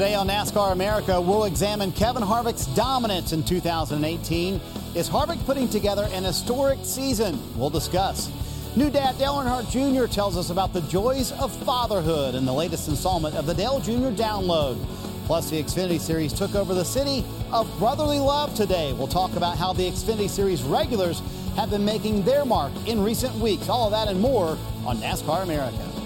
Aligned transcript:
Today 0.00 0.14
on 0.14 0.28
NASCAR 0.28 0.72
America, 0.72 1.20
we'll 1.20 1.44
examine 1.44 1.92
Kevin 1.92 2.22
Harvick's 2.22 2.64
dominance 2.74 3.32
in 3.32 3.42
2018. 3.42 4.58
Is 4.94 5.10
Harvick 5.10 5.44
putting 5.44 5.68
together 5.68 6.08
an 6.12 6.24
historic 6.24 6.78
season? 6.84 7.38
We'll 7.54 7.68
discuss. 7.68 8.30
New 8.76 8.88
dad 8.88 9.18
Dale 9.18 9.34
Earnhardt 9.34 9.68
Jr. 9.68 10.10
tells 10.10 10.38
us 10.38 10.48
about 10.48 10.72
the 10.72 10.80
joys 10.88 11.32
of 11.32 11.54
fatherhood 11.66 12.34
in 12.34 12.46
the 12.46 12.52
latest 12.52 12.88
installment 12.88 13.34
of 13.36 13.44
the 13.44 13.52
Dale 13.52 13.78
Jr. 13.78 14.08
Download. 14.16 14.82
Plus, 15.26 15.50
the 15.50 15.62
Xfinity 15.62 16.00
Series 16.00 16.32
took 16.32 16.54
over 16.54 16.72
the 16.72 16.82
city 16.82 17.22
of 17.52 17.70
brotherly 17.78 18.18
love 18.18 18.54
today. 18.54 18.94
We'll 18.94 19.06
talk 19.06 19.36
about 19.36 19.58
how 19.58 19.74
the 19.74 19.86
Xfinity 19.86 20.30
Series 20.30 20.62
regulars 20.62 21.20
have 21.56 21.68
been 21.68 21.84
making 21.84 22.22
their 22.22 22.46
mark 22.46 22.72
in 22.86 23.04
recent 23.04 23.34
weeks. 23.34 23.68
All 23.68 23.84
of 23.84 23.90
that 23.90 24.08
and 24.08 24.18
more 24.18 24.56
on 24.86 24.96
NASCAR 24.96 25.42
America. 25.42 25.99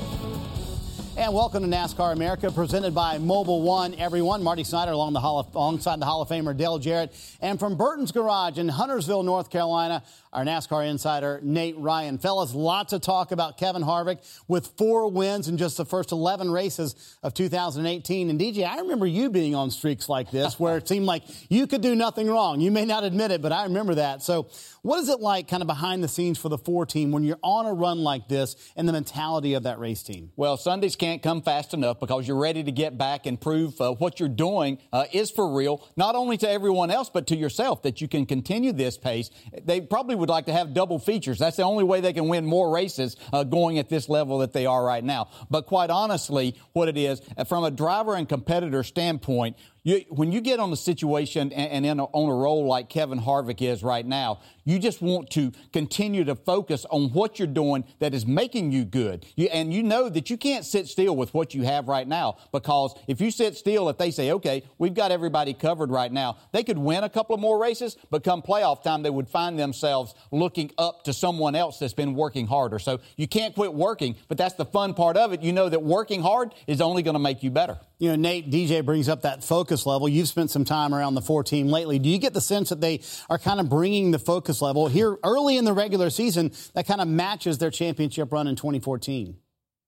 And 1.16 1.32
welcome 1.32 1.62
to 1.62 1.68
NASCAR 1.68 2.12
America, 2.12 2.50
presented 2.50 2.92
by 2.92 3.18
Mobil 3.18 3.62
1. 3.62 3.94
Everyone, 3.94 4.42
Marty 4.42 4.64
Snyder 4.64 4.90
along 4.90 5.12
the 5.12 5.20
Hall 5.20 5.38
of, 5.38 5.54
alongside 5.54 6.00
the 6.00 6.06
Hall 6.06 6.22
of 6.22 6.28
Famer 6.28 6.56
Dale 6.56 6.80
Jarrett, 6.80 7.14
and 7.40 7.60
from 7.60 7.76
Burton's 7.76 8.10
Garage 8.10 8.58
in 8.58 8.68
Huntersville, 8.68 9.22
North 9.22 9.48
Carolina, 9.48 10.02
our 10.34 10.44
NASCAR 10.44 10.88
insider 10.88 11.40
Nate 11.42 11.76
Ryan. 11.78 12.18
Fellas, 12.18 12.54
lots 12.54 12.90
to 12.90 12.98
talk 12.98 13.32
about 13.32 13.56
Kevin 13.56 13.82
Harvick 13.82 14.18
with 14.48 14.66
four 14.76 15.10
wins 15.10 15.48
in 15.48 15.56
just 15.56 15.76
the 15.76 15.84
first 15.84 16.12
11 16.12 16.50
races 16.50 17.16
of 17.22 17.34
2018. 17.34 18.30
And 18.30 18.40
DJ, 18.40 18.66
I 18.66 18.78
remember 18.80 19.06
you 19.06 19.30
being 19.30 19.54
on 19.54 19.70
streaks 19.70 20.08
like 20.08 20.30
this, 20.30 20.58
where 20.60 20.76
it 20.76 20.88
seemed 20.88 21.06
like 21.06 21.22
you 21.48 21.66
could 21.66 21.80
do 21.80 21.94
nothing 21.94 22.28
wrong. 22.28 22.60
You 22.60 22.70
may 22.70 22.84
not 22.84 23.04
admit 23.04 23.30
it, 23.30 23.40
but 23.42 23.52
I 23.52 23.64
remember 23.64 23.94
that. 23.96 24.22
So, 24.22 24.48
what 24.82 25.00
is 25.00 25.08
it 25.08 25.20
like, 25.20 25.48
kind 25.48 25.62
of 25.62 25.66
behind 25.66 26.04
the 26.04 26.08
scenes 26.08 26.38
for 26.38 26.50
the 26.50 26.58
four 26.58 26.84
team 26.84 27.10
when 27.10 27.22
you're 27.22 27.38
on 27.42 27.64
a 27.64 27.72
run 27.72 28.00
like 28.00 28.28
this, 28.28 28.54
and 28.76 28.86
the 28.86 28.92
mentality 28.92 29.54
of 29.54 29.62
that 29.62 29.78
race 29.78 30.02
team? 30.02 30.30
Well, 30.36 30.58
Sundays 30.58 30.94
can't 30.94 31.22
come 31.22 31.40
fast 31.40 31.72
enough 31.72 32.00
because 32.00 32.28
you're 32.28 32.36
ready 32.36 32.62
to 32.62 32.70
get 32.70 32.98
back 32.98 33.24
and 33.24 33.40
prove 33.40 33.80
uh, 33.80 33.92
what 33.94 34.20
you're 34.20 34.28
doing 34.28 34.78
uh, 34.92 35.06
is 35.12 35.30
for 35.30 35.54
real, 35.54 35.88
not 35.96 36.14
only 36.14 36.36
to 36.36 36.48
everyone 36.48 36.90
else, 36.90 37.08
but 37.08 37.26
to 37.28 37.36
yourself, 37.36 37.82
that 37.82 38.02
you 38.02 38.08
can 38.08 38.26
continue 38.26 38.72
this 38.72 38.98
pace. 38.98 39.30
They 39.64 39.80
probably 39.80 40.16
would 40.24 40.30
like 40.30 40.46
to 40.46 40.54
have 40.54 40.72
double 40.72 40.98
features. 40.98 41.38
That's 41.38 41.58
the 41.58 41.64
only 41.64 41.84
way 41.84 42.00
they 42.00 42.14
can 42.14 42.28
win 42.28 42.46
more 42.46 42.70
races 42.70 43.16
uh, 43.30 43.44
going 43.44 43.78
at 43.78 43.90
this 43.90 44.08
level 44.08 44.38
that 44.38 44.54
they 44.54 44.64
are 44.64 44.82
right 44.82 45.04
now. 45.04 45.28
But 45.50 45.66
quite 45.66 45.90
honestly, 45.90 46.56
what 46.72 46.88
it 46.88 46.96
is, 46.96 47.20
uh, 47.36 47.44
from 47.44 47.62
a 47.64 47.70
driver 47.70 48.14
and 48.14 48.26
competitor 48.26 48.82
standpoint, 48.82 49.56
you, 49.84 50.02
when 50.08 50.32
you 50.32 50.40
get 50.40 50.60
on 50.60 50.72
a 50.72 50.76
situation 50.76 51.52
and, 51.52 51.84
and 51.84 52.00
a, 52.00 52.04
on 52.04 52.30
a 52.30 52.34
role 52.34 52.66
like 52.66 52.88
Kevin 52.88 53.20
Harvick 53.20 53.60
is 53.60 53.82
right 53.82 54.04
now, 54.04 54.40
you 54.64 54.78
just 54.78 55.02
want 55.02 55.28
to 55.32 55.52
continue 55.74 56.24
to 56.24 56.34
focus 56.34 56.86
on 56.90 57.10
what 57.10 57.38
you're 57.38 57.46
doing 57.46 57.84
that 57.98 58.14
is 58.14 58.26
making 58.26 58.72
you 58.72 58.86
good. 58.86 59.26
You, 59.36 59.48
and 59.48 59.74
you 59.74 59.82
know 59.82 60.08
that 60.08 60.30
you 60.30 60.38
can't 60.38 60.64
sit 60.64 60.88
still 60.88 61.14
with 61.14 61.34
what 61.34 61.54
you 61.54 61.64
have 61.64 61.86
right 61.86 62.08
now 62.08 62.38
because 62.50 62.98
if 63.06 63.20
you 63.20 63.30
sit 63.30 63.58
still, 63.58 63.90
if 63.90 63.98
they 63.98 64.10
say, 64.10 64.32
okay, 64.32 64.62
we've 64.78 64.94
got 64.94 65.12
everybody 65.12 65.52
covered 65.52 65.90
right 65.90 66.10
now, 66.10 66.38
they 66.52 66.64
could 66.64 66.78
win 66.78 67.04
a 67.04 67.10
couple 67.10 67.34
of 67.34 67.40
more 67.42 67.60
races, 67.60 67.98
but 68.10 68.24
come 68.24 68.40
playoff 68.40 68.82
time, 68.82 69.02
they 69.02 69.10
would 69.10 69.28
find 69.28 69.58
themselves 69.58 70.14
looking 70.32 70.70
up 70.78 71.04
to 71.04 71.12
someone 71.12 71.54
else 71.54 71.78
that's 71.78 71.92
been 71.92 72.14
working 72.14 72.46
harder. 72.46 72.78
So 72.78 73.00
you 73.16 73.28
can't 73.28 73.54
quit 73.54 73.74
working, 73.74 74.16
but 74.28 74.38
that's 74.38 74.54
the 74.54 74.64
fun 74.64 74.94
part 74.94 75.18
of 75.18 75.34
it. 75.34 75.42
You 75.42 75.52
know 75.52 75.68
that 75.68 75.82
working 75.82 76.22
hard 76.22 76.54
is 76.66 76.80
only 76.80 77.02
going 77.02 77.16
to 77.16 77.20
make 77.20 77.42
you 77.42 77.50
better. 77.50 77.78
You 78.04 78.10
know, 78.10 78.16
Nate, 78.16 78.50
DJ 78.50 78.84
brings 78.84 79.08
up 79.08 79.22
that 79.22 79.42
focus 79.42 79.86
level. 79.86 80.06
You've 80.10 80.28
spent 80.28 80.50
some 80.50 80.66
time 80.66 80.94
around 80.94 81.14
the 81.14 81.22
four 81.22 81.42
team 81.42 81.68
lately. 81.68 81.98
Do 81.98 82.10
you 82.10 82.18
get 82.18 82.34
the 82.34 82.40
sense 82.42 82.68
that 82.68 82.78
they 82.82 83.00
are 83.30 83.38
kind 83.38 83.60
of 83.60 83.70
bringing 83.70 84.10
the 84.10 84.18
focus 84.18 84.60
level 84.60 84.88
here 84.88 85.16
early 85.24 85.56
in 85.56 85.64
the 85.64 85.72
regular 85.72 86.10
season 86.10 86.52
that 86.74 86.86
kind 86.86 87.00
of 87.00 87.08
matches 87.08 87.56
their 87.56 87.70
championship 87.70 88.30
run 88.30 88.46
in 88.46 88.56
2014? 88.56 89.38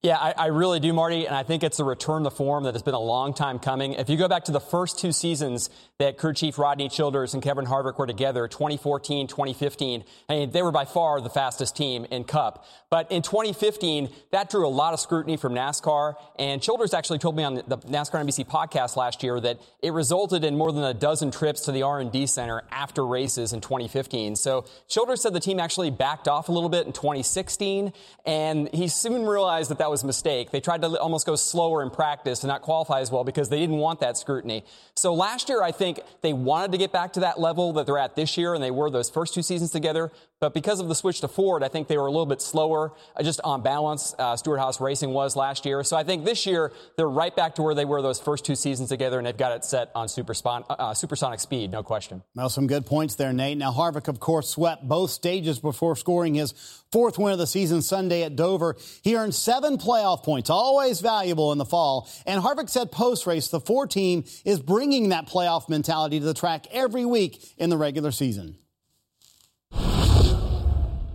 Yeah, 0.07 0.19
I, 0.19 0.35
I, 0.39 0.47
really 0.47 0.79
do, 0.79 0.93
Marty, 0.93 1.27
and 1.27 1.35
I 1.35 1.43
think 1.43 1.65
it's 1.65 1.81
a 1.81 1.85
return 1.85 2.23
to 2.23 2.31
form 2.31 2.63
that 2.63 2.77
has 2.77 2.83
been 2.85 2.95
a 2.95 3.01
long 3.01 3.35
time 3.35 3.59
coming. 3.59 3.95
If 3.95 4.09
you 4.09 4.17
go 4.17 4.29
back 4.29 4.45
to 4.45 4.53
the 4.53 4.61
first 4.61 5.01
two 5.01 5.11
seasons 5.11 5.69
that 5.99 6.17
crew 6.17 6.33
chief 6.33 6.61
Rodney 6.61 6.89
Childers 6.89 7.35
and 7.35 7.43
Kevin 7.43 7.65
Harvick 7.65 7.99
were 7.99 8.07
together, 8.07 8.47
2014, 8.47 9.27
2015, 9.27 10.05
I 10.29 10.33
mean, 10.33 10.51
they 10.53 10.63
were 10.63 10.71
by 10.71 10.85
far 10.85 11.21
the 11.21 11.29
fastest 11.29 11.77
team 11.77 12.07
in 12.09 12.23
Cup. 12.23 12.65
But 12.89 13.11
in 13.11 13.23
2015, 13.23 14.11
that 14.31 14.49
drew 14.49 14.65
a 14.65 14.69
lot 14.69 14.95
of 14.95 15.01
scrutiny 15.01 15.37
from 15.37 15.55
NASCAR, 15.55 16.15
and 16.39 16.63
Childers 16.63 16.95
actually 16.95 17.19
told 17.19 17.37
me 17.37 17.43
on 17.43 17.57
the 17.57 17.79
NASCAR 17.79 18.25
NBC 18.25 18.47
podcast 18.47 18.95
last 18.95 19.25
year 19.25 19.41
that 19.41 19.59
it 19.83 19.93
resulted 19.93 20.45
in 20.45 20.57
more 20.57 20.71
than 20.71 20.85
a 20.85 20.95
dozen 20.95 21.33
trips 21.33 21.63
to 21.63 21.73
the 21.73 21.83
R&D 21.83 22.29
center 22.29 22.63
after 22.71 23.05
races 23.05 23.53
in 23.53 23.61
2015. 23.61 24.37
So 24.37 24.67
Childers 24.89 25.21
said 25.21 25.33
the 25.33 25.41
team 25.41 25.59
actually 25.59 25.91
backed 25.91 26.29
off 26.29 26.49
a 26.49 26.53
little 26.53 26.69
bit 26.69 26.87
in 26.87 26.93
2016, 26.93 27.93
and 28.25 28.69
he 28.73 28.87
soon 28.87 29.27
realized 29.27 29.71
that 29.71 29.79
that 29.79 29.91
was 29.91 29.96
a 30.03 30.07
mistake. 30.07 30.51
They 30.51 30.61
tried 30.61 30.83
to 30.83 30.99
almost 31.01 31.27
go 31.27 31.37
slower 31.37 31.83
in 31.83 31.91
practice 31.91 32.43
and 32.43 32.49
not 32.49 32.63
qualify 32.63 33.01
as 33.01 33.11
well 33.11 33.25
because 33.25 33.49
they 33.49 33.59
didn't 33.59 33.79
want 33.79 34.01
that 34.01 34.17
scrutiny. 34.17 34.65
So 34.95 35.15
last 35.15 35.49
year, 35.49 35.63
I 35.63 35.73
think 35.73 36.01
they 36.23 36.33
wanted 36.33 36.73
to 36.73 36.79
get 36.79 36.93
back 36.93 37.15
to 37.15 37.21
that 37.21 37.41
level 37.41 37.73
that 37.75 37.87
they're 37.87 37.99
at 37.99 38.17
this 38.17 38.37
year, 38.37 38.55
and 38.55 38.63
they 38.63 38.71
were 38.71 38.91
those 38.91 39.11
first 39.11 39.35
two 39.35 39.43
seasons 39.43 39.71
together. 39.71 40.13
But 40.39 40.53
because 40.53 40.81
of 40.81 40.89
the 40.89 40.95
switch 40.95 41.23
to 41.23 41.29
Ford, 41.29 41.63
I 41.63 41.69
think 41.69 41.89
they 41.89 41.97
were 41.97 42.07
a 42.07 42.11
little 42.11 42.27
bit 42.27 42.43
slower, 42.43 42.93
uh, 43.17 43.23
just 43.23 43.41
on 43.43 43.63
balance. 43.63 44.15
Uh, 44.19 44.37
Stewart-Haas 44.37 44.83
Racing 44.83 45.11
was 45.11 45.35
last 45.35 45.65
year. 45.65 45.83
So 45.83 45.97
I 45.97 46.05
think 46.05 46.27
this 46.27 46.45
year 46.45 46.73
they're 46.97 47.09
right 47.09 47.35
back 47.35 47.55
to 47.55 47.63
where 47.63 47.75
they 47.75 47.87
were 47.87 48.03
those 48.03 48.21
first 48.21 48.45
two 48.45 48.55
seasons 48.55 48.91
together, 48.91 49.17
and 49.17 49.27
they've 49.27 49.37
got 49.37 49.53
it 49.53 49.65
set 49.65 49.91
on 49.95 50.09
uh, 50.09 50.63
uh, 50.69 50.95
supersonic 50.95 51.41
speed, 51.41 51.71
no 51.71 51.83
question. 51.83 52.23
Well, 52.35 52.51
some 52.51 52.67
good 52.67 52.85
points 52.85 53.15
there, 53.15 53.33
Nate. 53.33 53.57
Now, 53.57 53.73
Harvick, 53.73 54.09
of 54.09 54.21
course, 54.21 54.51
swept 54.51 54.87
both 54.87 55.11
stages 55.11 55.59
before 55.59 55.97
scoring 55.97 56.35
his 56.35 56.53
fourth 56.93 57.19
win 57.19 57.33
of 57.33 57.39
the 57.39 57.47
season 57.47 57.81
Sunday 57.81 58.23
at 58.23 58.37
Dover. 58.37 58.77
He 59.03 59.17
earned 59.17 59.35
seven 59.35 59.79
playoff 59.79 60.23
points, 60.23 60.51
always 60.51 61.01
valuable 61.01 61.53
in 61.53 61.59
the 61.59 61.65
fall. 61.65 62.11
And 62.27 62.43
Harvick 62.43 62.69
said 62.69 62.93
post 62.93 63.27
race, 63.27 63.49
the 63.49 63.61
four 63.61 63.87
team 63.87 64.25
is 64.45 64.61
bringing 64.61 65.09
that 65.09 65.27
playoff 65.29 65.71
mentality 65.71 66.21
to 66.21 66.27
the 66.27 66.35
track 66.35 66.67
every 66.73 67.07
week 67.07 67.43
in 67.57 67.71
the 67.71 67.79
regular 67.79 68.13
season. 68.13 68.59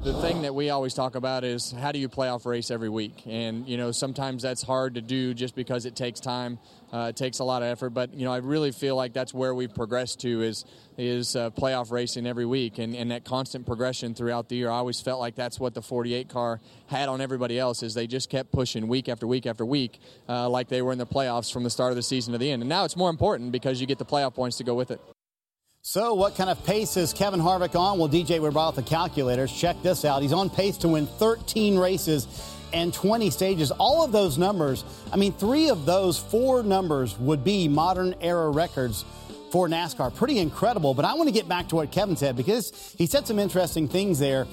The 0.03 0.19
thing 0.19 0.41
that 0.41 0.55
we 0.55 0.71
always 0.71 0.95
talk 0.95 1.13
about 1.13 1.43
is 1.43 1.71
how 1.71 1.91
do 1.91 1.99
you 1.99 2.09
playoff 2.09 2.47
race 2.47 2.71
every 2.71 2.89
week? 2.89 3.21
And, 3.27 3.69
you 3.69 3.77
know, 3.77 3.91
sometimes 3.91 4.41
that's 4.41 4.63
hard 4.63 4.95
to 4.95 5.01
do 5.01 5.35
just 5.35 5.53
because 5.53 5.85
it 5.85 5.95
takes 5.95 6.19
time. 6.19 6.57
Uh, 6.91 7.09
it 7.09 7.15
takes 7.15 7.37
a 7.37 7.43
lot 7.43 7.61
of 7.61 7.67
effort, 7.67 7.91
but 7.91 8.13
you 8.13 8.25
know 8.25 8.33
I 8.33 8.37
really 8.37 8.71
feel 8.71 8.95
like 8.95 9.13
that's 9.13 9.33
where 9.33 9.55
we've 9.55 9.73
progressed 9.73 10.19
to 10.21 10.41
is 10.41 10.65
is 10.97 11.35
uh, 11.35 11.51
playoff 11.51 11.91
racing 11.91 12.25
every 12.25 12.45
week 12.45 12.79
and, 12.79 12.95
and 12.95 13.11
that 13.11 13.23
constant 13.23 13.65
progression 13.65 14.13
throughout 14.13 14.49
the 14.49 14.55
year. 14.55 14.69
I 14.69 14.77
always 14.77 14.99
felt 14.99 15.19
like 15.19 15.35
that's 15.35 15.59
what 15.59 15.73
the 15.73 15.81
48 15.81 16.27
car 16.29 16.59
had 16.87 17.07
on 17.07 17.21
everybody 17.21 17.57
else 17.57 17.81
is 17.81 17.93
they 17.93 18.07
just 18.07 18.29
kept 18.29 18.51
pushing 18.51 18.87
week 18.87 19.07
after 19.07 19.25
week 19.27 19.45
after 19.45 19.65
week, 19.65 19.99
uh, 20.27 20.49
like 20.49 20.67
they 20.67 20.81
were 20.81 20.91
in 20.91 20.97
the 20.97 21.07
playoffs 21.07 21.53
from 21.53 21.63
the 21.63 21.69
start 21.69 21.91
of 21.91 21.95
the 21.95 22.03
season 22.03 22.33
to 22.33 22.39
the 22.39 22.51
end. 22.51 22.61
And 22.61 22.67
now 22.69 22.85
it's 22.85 22.97
more 22.97 23.09
important 23.09 23.51
because 23.51 23.79
you 23.79 23.87
get 23.87 23.99
the 23.99 24.05
playoff 24.05 24.33
points 24.33 24.57
to 24.57 24.63
go 24.63 24.73
with 24.73 24.89
it. 24.89 24.99
So, 25.83 26.13
what 26.13 26.35
kind 26.35 26.47
of 26.51 26.63
pace 26.63 26.95
is 26.95 27.11
Kevin 27.11 27.39
Harvick 27.39 27.75
on? 27.75 27.97
Well, 27.97 28.07
DJ, 28.07 28.39
we 28.39 28.51
brought 28.51 28.75
the 28.75 28.83
calculators. 28.83 29.51
Check 29.51 29.81
this 29.81 30.05
out. 30.05 30.21
He's 30.21 30.31
on 30.31 30.47
pace 30.47 30.77
to 30.77 30.87
win 30.87 31.07
13 31.07 31.75
races 31.75 32.27
and 32.71 32.93
20 32.93 33.31
stages. 33.31 33.71
All 33.71 34.03
of 34.03 34.11
those 34.11 34.37
numbers, 34.37 34.83
I 35.11 35.15
mean, 35.15 35.33
three 35.33 35.69
of 35.69 35.87
those 35.87 36.19
four 36.19 36.61
numbers 36.61 37.17
would 37.17 37.43
be 37.43 37.67
modern 37.67 38.13
era 38.21 38.51
records 38.51 39.05
for 39.51 39.67
NASCAR. 39.67 40.13
Pretty 40.13 40.37
incredible. 40.37 40.93
But 40.93 41.05
I 41.05 41.15
want 41.15 41.29
to 41.29 41.33
get 41.33 41.49
back 41.49 41.67
to 41.69 41.77
what 41.77 41.91
Kevin 41.91 42.15
said 42.15 42.35
because 42.35 42.93
he 42.95 43.07
said 43.07 43.25
some 43.25 43.39
interesting 43.39 43.87
things 43.87 44.19
there. 44.19 44.45